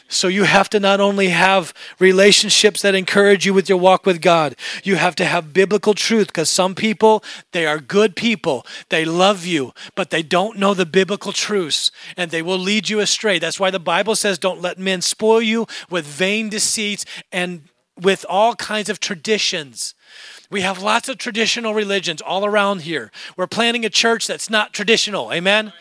So 0.09 0.29
you 0.29 0.45
have 0.45 0.71
to 0.71 0.79
not 0.79 1.01
only 1.01 1.29
have 1.29 1.75
relationships 1.99 2.83
that 2.83 2.95
encourage 2.95 3.45
you 3.45 3.53
with 3.53 3.69
your 3.69 3.79
walk 3.79 4.07
with 4.07 4.21
God, 4.21 4.55
you 4.85 4.97
have 4.97 5.17
to 5.17 5.25
have 5.25 5.53
biblical 5.53 5.95
truth 5.95 6.29
because 6.29 6.49
some 6.49 6.77
people, 6.77 7.25
they 7.51 7.67
are 7.67 7.81
good 7.81 8.15
people. 8.15 8.65
They 8.89 9.05
love 9.05 9.45
you, 9.45 9.73
but 9.97 10.11
they 10.11 10.23
don't 10.23 10.59
know 10.59 10.75
the 10.75 10.87
biblical 10.87 11.33
truths 11.33 11.91
and 12.17 12.31
they 12.31 12.43
will 12.43 12.59
lead 12.59 12.89
you 12.89 13.01
astray. 13.01 13.41
That's 13.41 13.59
why 13.59 13.71
the 13.71 13.81
Bible 13.81 14.15
says 14.15 14.39
don't 14.39 14.63
let 14.63 14.79
men 14.79 15.03
spoil 15.03 15.43
you 15.43 15.67
with 15.91 16.07
vain 16.07 16.51
deceits 16.51 17.05
and 17.33 17.63
with 18.01 18.25
all 18.29 18.55
kinds 18.55 18.89
of 18.89 19.01
traditions. 19.01 19.95
We 20.51 20.61
have 20.61 20.83
lots 20.83 21.09
of 21.09 21.19
traditional 21.19 21.75
religions 21.75 22.23
all 22.23 22.45
around 22.45 22.83
here. 22.83 23.11
We're 23.37 23.47
planning 23.47 23.85
a 23.85 23.91
church 23.91 24.27
that's 24.27 24.51
not 24.51 24.73
traditional. 24.73 25.33
Amen. 25.33 25.73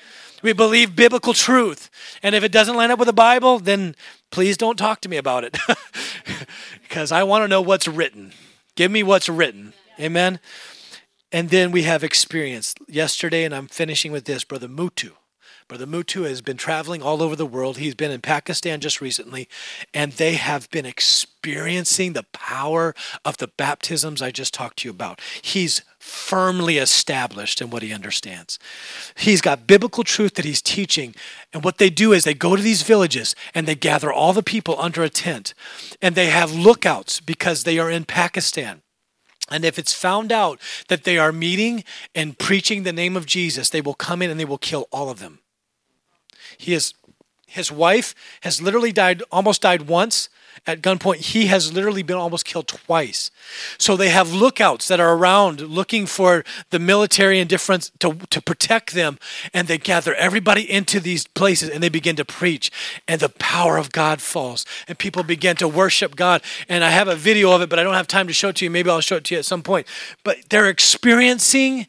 We 0.41 0.53
believe 0.53 0.95
biblical 0.95 1.33
truth. 1.33 1.89
And 2.21 2.35
if 2.35 2.43
it 2.43 2.51
doesn't 2.51 2.75
line 2.75 2.91
up 2.91 2.99
with 2.99 3.07
the 3.07 3.13
Bible, 3.13 3.59
then 3.59 3.95
please 4.31 4.57
don't 4.57 4.77
talk 4.77 5.01
to 5.01 5.09
me 5.09 5.17
about 5.17 5.43
it 5.43 5.57
because 6.83 7.11
I 7.11 7.23
want 7.23 7.43
to 7.43 7.47
know 7.47 7.61
what's 7.61 7.87
written. 7.87 8.33
Give 8.75 8.91
me 8.91 9.03
what's 9.03 9.29
written. 9.29 9.73
Amen. 9.99 10.39
And 11.31 11.49
then 11.49 11.71
we 11.71 11.83
have 11.83 12.03
experience. 12.03 12.75
Yesterday, 12.87 13.43
and 13.43 13.55
I'm 13.55 13.67
finishing 13.67 14.11
with 14.11 14.25
this, 14.25 14.43
Brother 14.43 14.67
Mutu. 14.67 15.11
Brother 15.67 15.87
Mutu 15.87 16.27
has 16.27 16.43
been 16.43 16.57
traveling 16.57 17.01
all 17.01 17.23
over 17.23 17.35
the 17.35 17.43
world. 17.43 17.77
He's 17.77 17.95
been 17.95 18.11
in 18.11 18.21
Pakistan 18.21 18.81
just 18.81 19.01
recently, 19.01 19.49
and 19.95 20.11
they 20.11 20.33
have 20.35 20.69
been 20.69 20.85
experiencing 20.85 22.13
the 22.13 22.27
power 22.31 22.93
of 23.25 23.37
the 23.37 23.47
baptisms 23.47 24.21
I 24.21 24.29
just 24.29 24.53
talked 24.53 24.77
to 24.79 24.87
you 24.87 24.91
about. 24.91 25.19
He's 25.41 25.81
firmly 25.97 26.77
established 26.77 27.61
in 27.61 27.71
what 27.71 27.81
he 27.81 27.91
understands. 27.91 28.59
He's 29.15 29.41
got 29.41 29.65
biblical 29.65 30.03
truth 30.03 30.35
that 30.35 30.45
he's 30.45 30.61
teaching. 30.61 31.15
And 31.51 31.63
what 31.63 31.79
they 31.79 31.89
do 31.89 32.13
is 32.13 32.25
they 32.25 32.35
go 32.35 32.55
to 32.55 32.61
these 32.61 32.83
villages 32.83 33.35
and 33.55 33.67
they 33.67 33.73
gather 33.73 34.13
all 34.13 34.33
the 34.33 34.43
people 34.43 34.79
under 34.79 35.01
a 35.01 35.09
tent 35.09 35.55
and 35.99 36.13
they 36.13 36.27
have 36.27 36.53
lookouts 36.53 37.19
because 37.19 37.63
they 37.63 37.79
are 37.79 37.89
in 37.89 38.05
Pakistan. 38.05 38.83
And 39.49 39.65
if 39.65 39.79
it's 39.79 39.93
found 39.93 40.31
out 40.31 40.59
that 40.89 41.05
they 41.05 41.17
are 41.17 41.31
meeting 41.31 41.83
and 42.13 42.37
preaching 42.37 42.83
the 42.83 42.93
name 42.93 43.17
of 43.17 43.25
Jesus, 43.25 43.71
they 43.71 43.81
will 43.81 43.95
come 43.95 44.21
in 44.21 44.29
and 44.29 44.39
they 44.39 44.45
will 44.45 44.59
kill 44.59 44.87
all 44.91 45.09
of 45.09 45.19
them. 45.19 45.39
He 46.57 46.73
is 46.73 46.93
his 47.47 47.71
wife 47.71 48.13
has 48.41 48.61
literally 48.61 48.91
died 48.91 49.23
almost 49.31 49.61
died 49.61 49.83
once 49.83 50.29
at 50.67 50.81
gunpoint. 50.81 51.17
He 51.17 51.47
has 51.47 51.71
literally 51.71 52.03
been 52.03 52.15
almost 52.17 52.45
killed 52.45 52.67
twice. 52.67 53.29
So 53.77 53.95
they 53.95 54.09
have 54.09 54.31
lookouts 54.33 54.87
that 54.87 54.99
are 54.99 55.13
around 55.13 55.61
looking 55.61 56.05
for 56.05 56.43
the 56.71 56.79
military 56.79 57.39
and 57.39 57.49
different 57.49 57.91
to, 57.99 58.15
to 58.29 58.41
protect 58.41 58.93
them. 58.93 59.19
And 59.53 59.67
they 59.67 59.77
gather 59.77 60.15
everybody 60.15 60.69
into 60.69 60.99
these 60.99 61.27
places 61.27 61.69
and 61.69 61.83
they 61.83 61.89
begin 61.89 62.15
to 62.15 62.25
preach. 62.25 62.71
And 63.07 63.21
the 63.21 63.29
power 63.29 63.77
of 63.77 63.91
God 63.91 64.21
falls. 64.21 64.65
And 64.87 64.97
people 64.97 65.23
begin 65.23 65.55
to 65.57 65.67
worship 65.67 66.15
God. 66.15 66.41
And 66.67 66.83
I 66.83 66.89
have 66.89 67.07
a 67.07 67.15
video 67.15 67.51
of 67.51 67.61
it, 67.61 67.69
but 67.69 67.79
I 67.79 67.83
don't 67.83 67.93
have 67.93 68.07
time 68.07 68.27
to 68.27 68.33
show 68.33 68.49
it 68.49 68.55
to 68.57 68.65
you. 68.65 68.71
Maybe 68.71 68.89
I'll 68.89 69.01
show 69.01 69.17
it 69.17 69.23
to 69.25 69.35
you 69.35 69.39
at 69.39 69.45
some 69.45 69.61
point. 69.61 69.87
But 70.23 70.37
they're 70.49 70.69
experiencing 70.69 71.87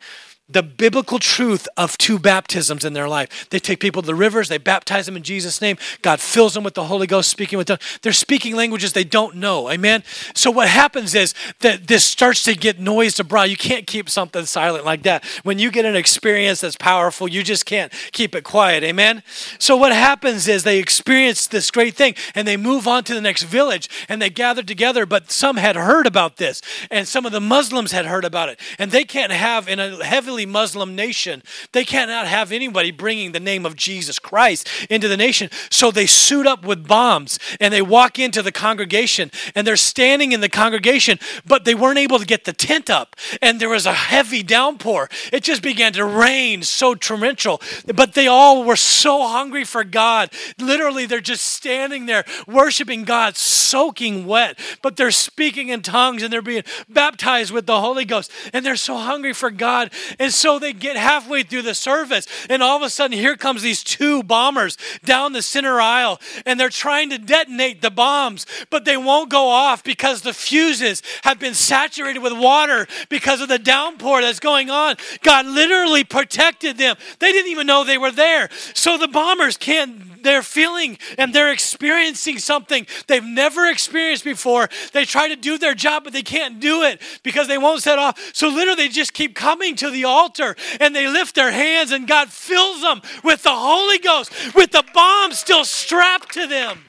the 0.48 0.62
biblical 0.62 1.18
truth 1.18 1.66
of 1.76 1.98
two 1.98 2.20
baptisms 2.20 2.84
in 2.84 2.92
their 2.92 3.08
life. 3.08 3.48
They 3.50 3.58
take 3.58 3.80
people 3.80 4.00
to 4.02 4.06
the 4.06 4.14
rivers, 4.14 4.48
they 4.48 4.58
baptize 4.58 5.06
them 5.06 5.16
in 5.16 5.24
Jesus' 5.24 5.60
name. 5.60 5.76
God 6.02 6.20
fills 6.20 6.54
them 6.54 6.62
with 6.62 6.74
the 6.74 6.84
Holy 6.84 7.08
Ghost, 7.08 7.30
speaking 7.30 7.58
with 7.58 7.66
them. 7.66 7.78
They're 8.02 8.12
speaking 8.12 8.54
languages 8.54 8.92
they 8.92 9.04
don't 9.04 9.36
know. 9.36 9.68
Amen. 9.70 10.04
So 10.34 10.52
what 10.52 10.68
happens 10.68 11.16
is 11.16 11.34
that 11.60 11.88
this 11.88 12.04
starts 12.04 12.44
to 12.44 12.54
get 12.54 12.78
noised 12.78 13.18
abroad. 13.18 13.44
You 13.44 13.56
can't 13.56 13.88
keep 13.88 14.08
something 14.08 14.44
silent 14.46 14.84
like 14.84 15.02
that. 15.02 15.24
When 15.42 15.58
you 15.58 15.72
get 15.72 15.84
an 15.84 15.96
experience 15.96 16.60
that's 16.60 16.76
powerful, 16.76 17.26
you 17.28 17.42
just 17.42 17.66
can't 17.66 17.92
keep 18.12 18.36
it 18.36 18.44
quiet. 18.44 18.84
Amen. 18.84 19.24
So 19.58 19.76
what 19.76 19.92
happens 19.92 20.46
is 20.46 20.62
they 20.62 20.78
experience 20.78 21.48
this 21.48 21.72
great 21.72 21.94
thing 21.96 22.14
and 22.36 22.46
they 22.46 22.56
move 22.56 22.86
on 22.86 23.02
to 23.04 23.14
the 23.14 23.20
next 23.20 23.42
village 23.44 23.88
and 24.08 24.22
they 24.22 24.30
gather 24.30 24.62
together, 24.62 25.06
but 25.06 25.32
some 25.32 25.56
had 25.56 25.74
heard 25.74 26.06
about 26.06 26.36
this 26.36 26.62
and 26.88 27.08
some 27.08 27.26
of 27.26 27.32
the 27.32 27.40
Muslims 27.40 27.90
had 27.90 28.06
heard 28.06 28.24
about 28.24 28.48
it. 28.48 28.60
And 28.78 28.92
they 28.92 29.04
can't 29.04 29.32
have 29.32 29.68
in 29.68 29.80
a 29.80 30.04
heavily 30.04 30.35
Muslim 30.44 30.94
nation. 30.94 31.42
They 31.72 31.84
cannot 31.84 32.26
have 32.26 32.52
anybody 32.52 32.90
bringing 32.90 33.32
the 33.32 33.40
name 33.40 33.64
of 33.64 33.76
Jesus 33.76 34.18
Christ 34.18 34.68
into 34.90 35.08
the 35.08 35.16
nation. 35.16 35.48
So 35.70 35.90
they 35.90 36.06
suit 36.06 36.46
up 36.46 36.64
with 36.64 36.86
bombs 36.86 37.38
and 37.60 37.72
they 37.72 37.82
walk 37.82 38.18
into 38.18 38.42
the 38.42 38.52
congregation 38.52 39.30
and 39.54 39.66
they're 39.66 39.76
standing 39.76 40.32
in 40.32 40.40
the 40.40 40.48
congregation, 40.48 41.18
but 41.46 41.64
they 41.64 41.74
weren't 41.74 41.98
able 41.98 42.18
to 42.18 42.26
get 42.26 42.44
the 42.44 42.52
tent 42.52 42.90
up. 42.90 43.16
And 43.40 43.60
there 43.60 43.68
was 43.68 43.86
a 43.86 43.92
heavy 43.92 44.42
downpour. 44.42 45.08
It 45.32 45.42
just 45.42 45.62
began 45.62 45.92
to 45.94 46.04
rain 46.04 46.62
so 46.62 46.94
torrential. 46.94 47.60
But 47.94 48.14
they 48.14 48.26
all 48.26 48.64
were 48.64 48.76
so 48.76 49.26
hungry 49.28 49.64
for 49.64 49.84
God. 49.84 50.30
Literally, 50.58 51.06
they're 51.06 51.20
just 51.20 51.46
standing 51.46 52.06
there 52.06 52.24
worshiping 52.46 53.04
God, 53.04 53.36
soaking 53.36 54.26
wet, 54.26 54.58
but 54.82 54.96
they're 54.96 55.10
speaking 55.10 55.68
in 55.68 55.82
tongues 55.82 56.22
and 56.22 56.32
they're 56.32 56.42
being 56.42 56.64
baptized 56.88 57.52
with 57.52 57.66
the 57.66 57.80
Holy 57.80 58.04
Ghost. 58.04 58.30
And 58.52 58.64
they're 58.64 58.76
so 58.76 58.96
hungry 58.96 59.32
for 59.32 59.50
God. 59.50 59.92
And 60.18 60.25
and 60.26 60.34
so 60.34 60.58
they 60.58 60.72
get 60.72 60.96
halfway 60.96 61.44
through 61.44 61.62
the 61.62 61.72
service, 61.72 62.26
and 62.50 62.60
all 62.60 62.76
of 62.76 62.82
a 62.82 62.90
sudden, 62.90 63.16
here 63.16 63.36
comes 63.36 63.62
these 63.62 63.84
two 63.84 64.24
bombers 64.24 64.76
down 65.04 65.32
the 65.32 65.40
center 65.40 65.80
aisle, 65.80 66.20
and 66.44 66.58
they're 66.58 66.68
trying 66.68 67.10
to 67.10 67.18
detonate 67.18 67.80
the 67.80 67.92
bombs, 67.92 68.44
but 68.68 68.84
they 68.84 68.96
won't 68.96 69.30
go 69.30 69.46
off 69.46 69.84
because 69.84 70.22
the 70.22 70.34
fuses 70.34 71.00
have 71.22 71.38
been 71.38 71.54
saturated 71.54 72.18
with 72.18 72.32
water 72.32 72.88
because 73.08 73.40
of 73.40 73.48
the 73.48 73.60
downpour 73.60 74.20
that's 74.20 74.40
going 74.40 74.68
on. 74.68 74.96
God 75.22 75.46
literally 75.46 76.02
protected 76.02 76.76
them. 76.76 76.96
They 77.20 77.30
didn't 77.30 77.52
even 77.52 77.68
know 77.68 77.84
they 77.84 77.96
were 77.96 78.10
there. 78.10 78.48
So 78.74 78.98
the 78.98 79.06
bombers 79.06 79.56
can't 79.56 80.15
they're 80.22 80.42
feeling 80.42 80.98
and 81.18 81.34
they're 81.34 81.52
experiencing 81.52 82.38
something 82.38 82.86
they've 83.06 83.24
never 83.24 83.66
experienced 83.66 84.24
before. 84.24 84.68
They 84.92 85.04
try 85.04 85.28
to 85.28 85.36
do 85.36 85.58
their 85.58 85.74
job, 85.74 86.04
but 86.04 86.12
they 86.12 86.22
can't 86.22 86.60
do 86.60 86.82
it 86.82 87.00
because 87.22 87.48
they 87.48 87.58
won't 87.58 87.82
set 87.82 87.98
off. 87.98 88.18
So 88.32 88.48
literally, 88.48 88.86
they 88.86 88.88
just 88.88 89.12
keep 89.12 89.34
coming 89.34 89.76
to 89.76 89.90
the 89.90 90.04
altar 90.04 90.56
and 90.80 90.94
they 90.94 91.08
lift 91.08 91.34
their 91.34 91.52
hands, 91.52 91.92
and 91.92 92.06
God 92.06 92.30
fills 92.30 92.82
them 92.82 93.02
with 93.22 93.42
the 93.42 93.54
Holy 93.54 93.98
Ghost, 93.98 94.54
with 94.54 94.72
the 94.72 94.84
bomb 94.94 95.32
still 95.32 95.64
strapped 95.64 96.32
to 96.34 96.46
them. 96.46 96.80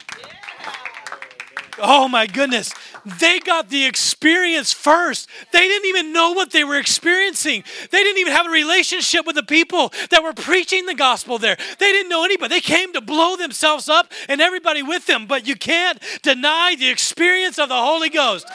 Oh 1.80 2.08
my 2.08 2.26
goodness. 2.26 2.74
They 3.20 3.40
got 3.40 3.70
the 3.70 3.86
experience 3.86 4.74
first. 4.74 5.30
They 5.54 5.68
didn't 5.68 5.88
even 5.88 6.12
know 6.12 6.34
what 6.34 6.52
they 6.52 6.64
were 6.64 6.78
experiencing. 6.78 7.64
They 7.92 8.04
didn't 8.04 8.20
even 8.20 8.34
have 8.34 8.48
a 8.48 8.50
relationship 8.50 9.26
with 9.26 9.36
the 9.36 9.44
people 9.44 9.94
that 10.10 10.24
were 10.24 10.34
preaching 10.34 10.86
the 10.86 10.96
gospel 10.96 11.38
there. 11.38 11.56
They 11.80 11.92
didn't 11.92 12.10
know 12.10 12.26
anybody. 12.26 12.56
They 12.56 12.62
came 12.62 12.92
to 12.94 13.02
blow 13.02 13.38
themselves 13.38 13.88
up 13.88 14.12
and 14.28 14.42
everybody 14.42 14.84
with 14.84 15.06
them. 15.06 15.26
But 15.26 15.48
you 15.48 15.56
can't 15.56 16.02
deny 16.22 16.76
the 16.78 16.90
experience 16.90 17.58
of 17.58 17.70
the 17.70 17.76
Holy 17.76 18.10
Ghost. 18.10 18.46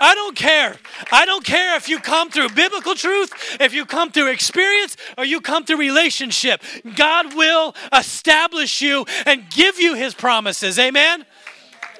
I 0.00 0.14
don't 0.14 0.36
care. 0.36 0.76
I 1.12 1.24
don't 1.24 1.44
care 1.44 1.76
if 1.76 1.88
you 1.88 2.00
come 2.00 2.30
through 2.30 2.50
biblical 2.50 2.94
truth, 2.94 3.32
if 3.60 3.72
you 3.72 3.84
come 3.84 4.10
through 4.10 4.28
experience, 4.28 4.96
or 5.16 5.24
you 5.24 5.40
come 5.40 5.64
through 5.64 5.76
relationship. 5.76 6.62
God 6.96 7.34
will 7.34 7.74
establish 7.92 8.82
you 8.82 9.04
and 9.26 9.48
give 9.50 9.78
you 9.78 9.94
his 9.94 10.14
promises. 10.14 10.78
Amen. 10.78 11.24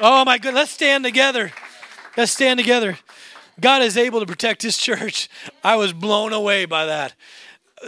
Oh 0.01 0.25
my 0.25 0.39
God, 0.39 0.55
let's 0.55 0.73
stand 0.73 1.05
together. 1.05 1.53
Let's 2.17 2.33
stand 2.33 2.59
together. 2.59 2.99
God 3.61 3.83
is 3.83 3.97
able 3.97 4.21
to 4.21 4.27
protect 4.27 4.63
his 4.63 4.77
church. 4.77 5.29
I 5.63 5.77
was 5.77 5.93
blown 5.93 6.33
away 6.33 6.65
by 6.65 6.87
that. 6.87 7.15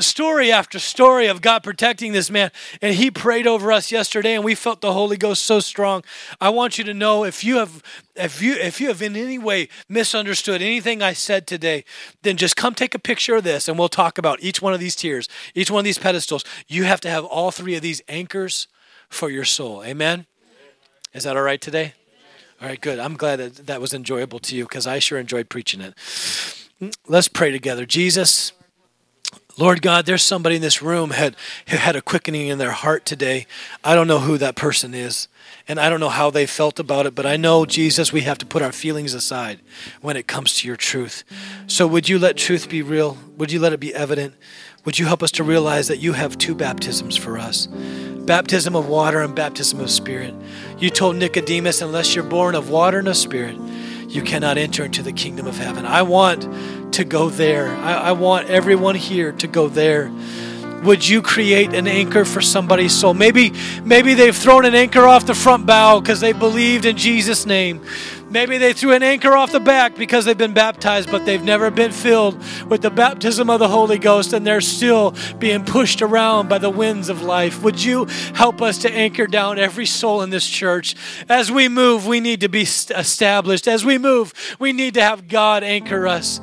story 0.00 0.50
after 0.50 0.78
story 0.78 1.26
of 1.26 1.42
God 1.42 1.62
protecting 1.62 2.12
this 2.12 2.30
man. 2.30 2.50
And 2.80 2.94
he 2.94 3.10
prayed 3.10 3.46
over 3.46 3.70
us 3.72 3.92
yesterday, 3.92 4.34
and 4.34 4.44
we 4.44 4.54
felt 4.54 4.80
the 4.80 4.92
Holy 4.92 5.16
Ghost 5.16 5.44
so 5.44 5.60
strong. 5.60 6.02
I 6.40 6.48
want 6.48 6.78
you 6.78 6.84
to 6.84 6.94
know 6.94 7.24
if 7.24 7.44
you 7.44 7.56
have 7.58 7.82
if 8.14 8.42
you 8.42 8.54
if 8.54 8.80
you 8.80 8.88
have 8.88 9.02
in 9.02 9.16
any 9.16 9.38
way 9.38 9.68
misunderstood 9.88 10.62
anything 10.62 11.02
I 11.02 11.12
said 11.12 11.46
today, 11.46 11.84
then 12.22 12.36
just 12.36 12.56
come 12.56 12.74
take 12.74 12.94
a 12.94 12.98
picture 12.98 13.36
of 13.36 13.44
this 13.44 13.68
and 13.68 13.78
we'll 13.78 13.88
talk 13.88 14.18
about 14.18 14.42
each 14.42 14.62
one 14.62 14.74
of 14.74 14.80
these 14.80 14.96
tiers, 14.96 15.28
each 15.54 15.70
one 15.70 15.80
of 15.80 15.84
these 15.84 15.98
pedestals. 15.98 16.44
You 16.68 16.84
have 16.84 17.00
to 17.02 17.10
have 17.10 17.24
all 17.24 17.50
three 17.50 17.74
of 17.74 17.82
these 17.82 18.02
anchors 18.08 18.68
for 19.08 19.30
your 19.30 19.44
soul. 19.44 19.84
Amen. 19.84 20.26
Is 21.12 21.24
that 21.24 21.36
all 21.36 21.42
right 21.42 21.60
today? 21.60 21.94
All 22.62 22.68
right, 22.68 22.80
good. 22.80 23.00
I'm 23.00 23.16
glad 23.16 23.40
that 23.40 23.66
that 23.66 23.80
was 23.80 23.92
enjoyable 23.92 24.38
to 24.38 24.54
you 24.54 24.62
because 24.62 24.86
I 24.86 25.00
sure 25.00 25.18
enjoyed 25.18 25.48
preaching 25.48 25.80
it. 25.80 25.94
Let's 27.08 27.26
pray 27.26 27.50
together. 27.50 27.84
Jesus, 27.84 28.52
Lord 29.58 29.82
God, 29.82 30.06
there's 30.06 30.22
somebody 30.22 30.56
in 30.56 30.62
this 30.62 30.80
room 30.80 31.10
had 31.10 31.36
had 31.66 31.94
a 31.94 32.02
quickening 32.02 32.48
in 32.48 32.58
their 32.58 32.70
heart 32.70 33.04
today. 33.04 33.46
I 33.84 33.94
don't 33.94 34.08
know 34.08 34.20
who 34.20 34.38
that 34.38 34.56
person 34.56 34.94
is, 34.94 35.28
and 35.68 35.78
I 35.78 35.90
don't 35.90 36.00
know 36.00 36.08
how 36.08 36.30
they 36.30 36.46
felt 36.46 36.78
about 36.78 37.06
it, 37.06 37.14
but 37.14 37.26
I 37.26 37.36
know 37.36 37.66
Jesus, 37.66 38.12
we 38.12 38.22
have 38.22 38.38
to 38.38 38.46
put 38.46 38.62
our 38.62 38.72
feelings 38.72 39.14
aside 39.14 39.60
when 40.00 40.16
it 40.16 40.26
comes 40.26 40.54
to 40.58 40.66
your 40.66 40.76
truth. 40.76 41.22
So 41.66 41.86
would 41.86 42.08
you 42.08 42.18
let 42.18 42.36
truth 42.36 42.68
be 42.68 42.82
real? 42.82 43.18
Would 43.36 43.52
you 43.52 43.60
let 43.60 43.72
it 43.72 43.80
be 43.80 43.94
evident? 43.94 44.34
Would 44.84 44.98
you 44.98 45.06
help 45.06 45.22
us 45.22 45.30
to 45.32 45.44
realize 45.44 45.88
that 45.88 45.98
you 45.98 46.14
have 46.14 46.38
two 46.38 46.54
baptisms 46.54 47.16
for 47.16 47.38
us? 47.38 47.68
baptism 48.22 48.76
of 48.76 48.88
water 48.88 49.20
and 49.20 49.34
baptism 49.34 49.80
of 49.80 49.90
spirit. 49.90 50.34
You 50.78 50.90
told 50.90 51.16
Nicodemus, 51.16 51.82
unless 51.82 52.14
you're 52.14 52.24
born 52.24 52.54
of 52.54 52.70
water 52.70 52.98
and 52.98 53.08
of 53.08 53.16
spirit, 53.16 53.56
you 54.08 54.22
cannot 54.22 54.58
enter 54.58 54.84
into 54.84 55.02
the 55.02 55.12
kingdom 55.12 55.46
of 55.46 55.56
heaven. 55.58 55.86
I 55.86 56.02
want 56.02 56.46
to 56.92 57.04
go 57.04 57.28
there. 57.28 57.68
I, 57.68 57.94
I 57.94 58.12
want 58.12 58.48
everyone 58.48 58.94
here 58.94 59.32
to 59.32 59.46
go 59.46 59.68
there 59.68 60.10
would 60.84 61.08
you 61.08 61.22
create 61.22 61.72
an 61.74 61.86
anchor 61.86 62.24
for 62.24 62.40
somebody's 62.40 62.92
soul 62.92 63.14
maybe 63.14 63.52
maybe 63.84 64.14
they've 64.14 64.36
thrown 64.36 64.64
an 64.64 64.74
anchor 64.74 65.06
off 65.06 65.24
the 65.24 65.34
front 65.34 65.64
bow 65.64 66.00
because 66.00 66.18
they 66.18 66.32
believed 66.32 66.84
in 66.84 66.96
jesus 66.96 67.46
name 67.46 67.80
Maybe 68.32 68.56
they 68.56 68.72
threw 68.72 68.92
an 68.92 69.02
anchor 69.02 69.36
off 69.36 69.52
the 69.52 69.60
back 69.60 69.94
because 69.94 70.24
they've 70.24 70.38
been 70.38 70.54
baptized, 70.54 71.10
but 71.10 71.26
they've 71.26 71.42
never 71.42 71.70
been 71.70 71.92
filled 71.92 72.42
with 72.66 72.80
the 72.80 72.90
baptism 72.90 73.50
of 73.50 73.58
the 73.58 73.68
Holy 73.68 73.98
Ghost 73.98 74.32
and 74.32 74.46
they're 74.46 74.62
still 74.62 75.14
being 75.38 75.66
pushed 75.66 76.00
around 76.00 76.48
by 76.48 76.56
the 76.56 76.70
winds 76.70 77.10
of 77.10 77.20
life. 77.20 77.62
Would 77.62 77.84
you 77.84 78.06
help 78.34 78.62
us 78.62 78.78
to 78.78 78.90
anchor 78.90 79.26
down 79.26 79.58
every 79.58 79.84
soul 79.84 80.22
in 80.22 80.30
this 80.30 80.48
church? 80.48 80.96
As 81.28 81.52
we 81.52 81.68
move, 81.68 82.06
we 82.06 82.20
need 82.20 82.40
to 82.40 82.48
be 82.48 82.62
established. 82.62 83.68
As 83.68 83.84
we 83.84 83.98
move, 83.98 84.32
we 84.58 84.72
need 84.72 84.94
to 84.94 85.02
have 85.02 85.28
God 85.28 85.62
anchor 85.62 86.08
us. 86.08 86.40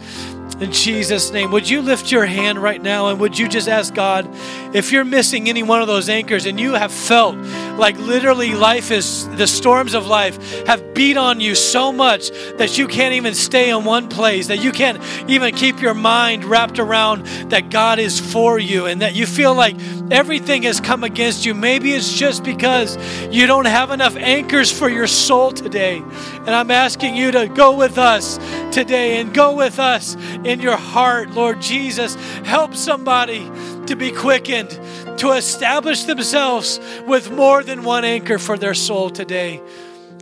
In 0.59 0.73
Jesus' 0.73 1.31
name, 1.31 1.51
would 1.51 1.69
you 1.69 1.81
lift 1.81 2.11
your 2.11 2.25
hand 2.25 2.61
right 2.61 2.81
now 2.81 3.07
and 3.07 3.19
would 3.21 3.39
you 3.39 3.47
just 3.47 3.69
ask 3.69 3.93
God 3.93 4.29
if 4.73 4.91
you're 4.91 5.05
missing 5.05 5.47
any 5.47 5.63
one 5.63 5.81
of 5.81 5.87
those 5.87 6.09
anchors 6.09 6.45
and 6.45 6.59
you 6.59 6.73
have 6.73 6.91
felt 6.91 7.37
like 7.77 7.97
literally 7.97 8.53
life 8.53 8.91
is, 8.91 9.27
the 9.37 9.47
storms 9.47 9.93
of 9.93 10.07
life 10.07 10.65
have 10.67 10.93
beat 10.93 11.15
on 11.15 11.39
you 11.39 11.55
so 11.55 11.93
much 11.93 12.29
that 12.57 12.77
you 12.77 12.89
can't 12.89 13.13
even 13.13 13.33
stay 13.35 13.69
in 13.69 13.85
one 13.85 14.09
place, 14.09 14.47
that 14.47 14.61
you 14.61 14.73
can't 14.73 15.01
even 15.29 15.55
keep 15.55 15.81
your 15.81 15.93
mind 15.93 16.43
wrapped 16.43 16.77
around 16.77 17.25
that 17.51 17.69
God 17.69 17.97
is 17.97 18.19
for 18.19 18.59
you 18.59 18.85
and 18.85 19.01
that 19.01 19.15
you 19.15 19.25
feel 19.25 19.55
like 19.55 19.77
everything 20.11 20.63
has 20.63 20.81
come 20.81 21.05
against 21.05 21.45
you. 21.45 21.53
Maybe 21.53 21.93
it's 21.93 22.11
just 22.11 22.43
because 22.43 22.97
you 23.33 23.47
don't 23.47 23.65
have 23.65 23.91
enough 23.91 24.17
anchors 24.17 24.77
for 24.77 24.89
your 24.89 25.07
soul 25.07 25.51
today. 25.51 26.03
And 26.49 26.55
I'm 26.55 26.71
asking 26.71 27.15
you 27.15 27.29
to 27.33 27.47
go 27.47 27.75
with 27.75 27.99
us 27.99 28.39
today 28.73 29.21
and 29.21 29.31
go 29.31 29.55
with 29.55 29.77
us 29.77 30.15
in 30.43 30.61
your 30.61 30.77
heart, 30.77 31.29
Lord 31.29 31.61
Jesus. 31.61 32.15
Help 32.43 32.73
somebody 32.73 33.47
to 33.85 33.95
be 33.95 34.11
quickened, 34.11 34.71
to 35.19 35.33
establish 35.33 36.05
themselves 36.05 36.79
with 37.05 37.29
more 37.29 37.61
than 37.61 37.83
one 37.83 38.03
anchor 38.03 38.39
for 38.39 38.57
their 38.57 38.73
soul 38.73 39.11
today. 39.11 39.61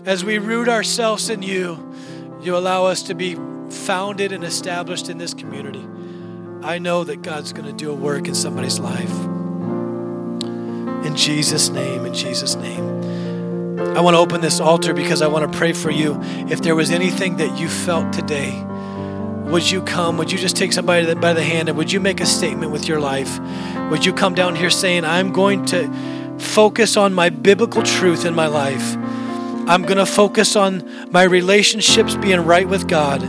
As 0.04 0.26
we 0.26 0.38
root 0.38 0.68
ourselves 0.68 1.30
in 1.30 1.44
you, 1.44 1.96
you 2.42 2.58
allow 2.58 2.84
us 2.84 3.04
to 3.04 3.16
be 3.16 3.38
founded 3.70 4.34
and 4.34 4.44
established 4.44 5.08
in 5.08 5.18
this 5.18 5.34
community. 5.34 5.88
I 6.62 6.78
know 6.78 7.06
that 7.06 7.22
God's 7.22 7.54
going 7.54 7.68
to 7.68 7.74
do 7.74 7.90
a 7.90 7.96
work 7.96 8.28
in 8.28 8.36
somebody's 8.36 8.80
life. 8.80 9.18
In 11.06 11.16
Jesus' 11.16 11.70
name, 11.70 12.06
in 12.06 12.14
Jesus' 12.14 12.56
name. 12.56 13.17
I 13.80 14.02
want 14.02 14.16
to 14.16 14.20
open 14.20 14.42
this 14.42 14.60
altar 14.60 14.92
because 14.92 15.22
I 15.22 15.28
want 15.28 15.52
to 15.52 15.56
pray 15.56 15.72
for 15.72 15.92
you. 15.92 16.20
If 16.50 16.64
there 16.64 16.76
was 16.76 16.90
anything 16.90 17.38
that 17.38 17.60
you 17.60 17.70
felt 17.70 18.12
today, 18.12 18.64
would 19.46 19.70
you 19.70 19.84
come? 19.84 20.18
Would 20.18 20.32
you 20.32 20.40
just 20.40 20.58
take 20.58 20.74
somebody 20.74 21.14
by 21.14 21.34
the 21.34 21.44
hand 21.44 21.70
and 21.70 21.78
would 21.78 21.92
you 21.92 22.00
make 22.00 22.20
a 22.20 22.26
statement 22.26 22.72
with 22.72 22.88
your 22.88 23.00
life? 23.00 23.40
Would 23.92 24.04
you 24.04 24.14
come 24.14 24.34
down 24.34 24.56
here 24.56 24.72
saying, 24.72 25.06
I'm 25.06 25.32
going 25.32 25.64
to 25.68 25.94
focus 26.40 26.98
on 26.98 27.14
my 27.14 27.30
biblical 27.30 27.84
truth 27.84 28.26
in 28.26 28.34
my 28.34 28.48
life? 28.48 28.96
I'm 29.70 29.84
going 29.84 29.98
to 29.98 30.08
focus 30.08 30.56
on 30.56 31.12
my 31.12 31.24
relationships 31.24 32.16
being 32.16 32.40
right 32.40 32.68
with 32.68 32.88
God, 32.88 33.22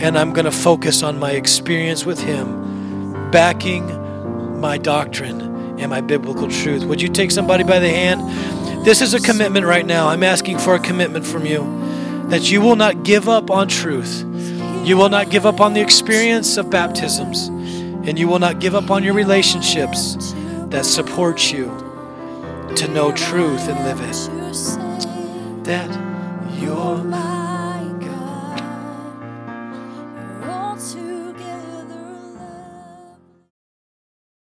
and 0.00 0.16
I'm 0.16 0.32
going 0.32 0.44
to 0.44 0.52
focus 0.52 1.02
on 1.02 1.18
my 1.18 1.32
experience 1.32 2.06
with 2.06 2.20
Him, 2.20 3.30
backing 3.32 4.60
my 4.60 4.78
doctrine 4.78 5.51
and 5.82 5.90
my 5.90 6.00
biblical 6.00 6.48
truth. 6.48 6.84
Would 6.84 7.02
you 7.02 7.08
take 7.08 7.30
somebody 7.30 7.64
by 7.64 7.78
the 7.78 7.90
hand? 7.90 8.84
This 8.84 9.00
is 9.00 9.14
a 9.14 9.20
commitment 9.20 9.66
right 9.66 9.86
now. 9.86 10.08
I'm 10.08 10.22
asking 10.22 10.58
for 10.58 10.74
a 10.74 10.80
commitment 10.80 11.26
from 11.26 11.46
you 11.46 11.80
that 12.28 12.50
you 12.50 12.60
will 12.60 12.76
not 12.76 13.02
give 13.02 13.28
up 13.28 13.50
on 13.50 13.68
truth 13.68 14.24
you 14.84 14.96
will 14.96 15.08
not 15.08 15.30
give 15.30 15.46
up 15.46 15.60
on 15.60 15.74
the 15.74 15.80
experience 15.80 16.56
of 16.56 16.68
baptisms, 16.68 17.46
and 17.46 18.18
you 18.18 18.26
will 18.26 18.40
not 18.40 18.58
give 18.58 18.74
up 18.74 18.90
on 18.90 19.04
your 19.04 19.14
relationships 19.14 20.34
that 20.70 20.84
support 20.84 21.52
you 21.52 21.66
to 22.74 22.88
know 22.88 23.12
truth 23.12 23.68
and 23.68 23.78
live 23.84 24.00
it. 24.00 25.64
That 25.64 25.88
you're 26.60 26.96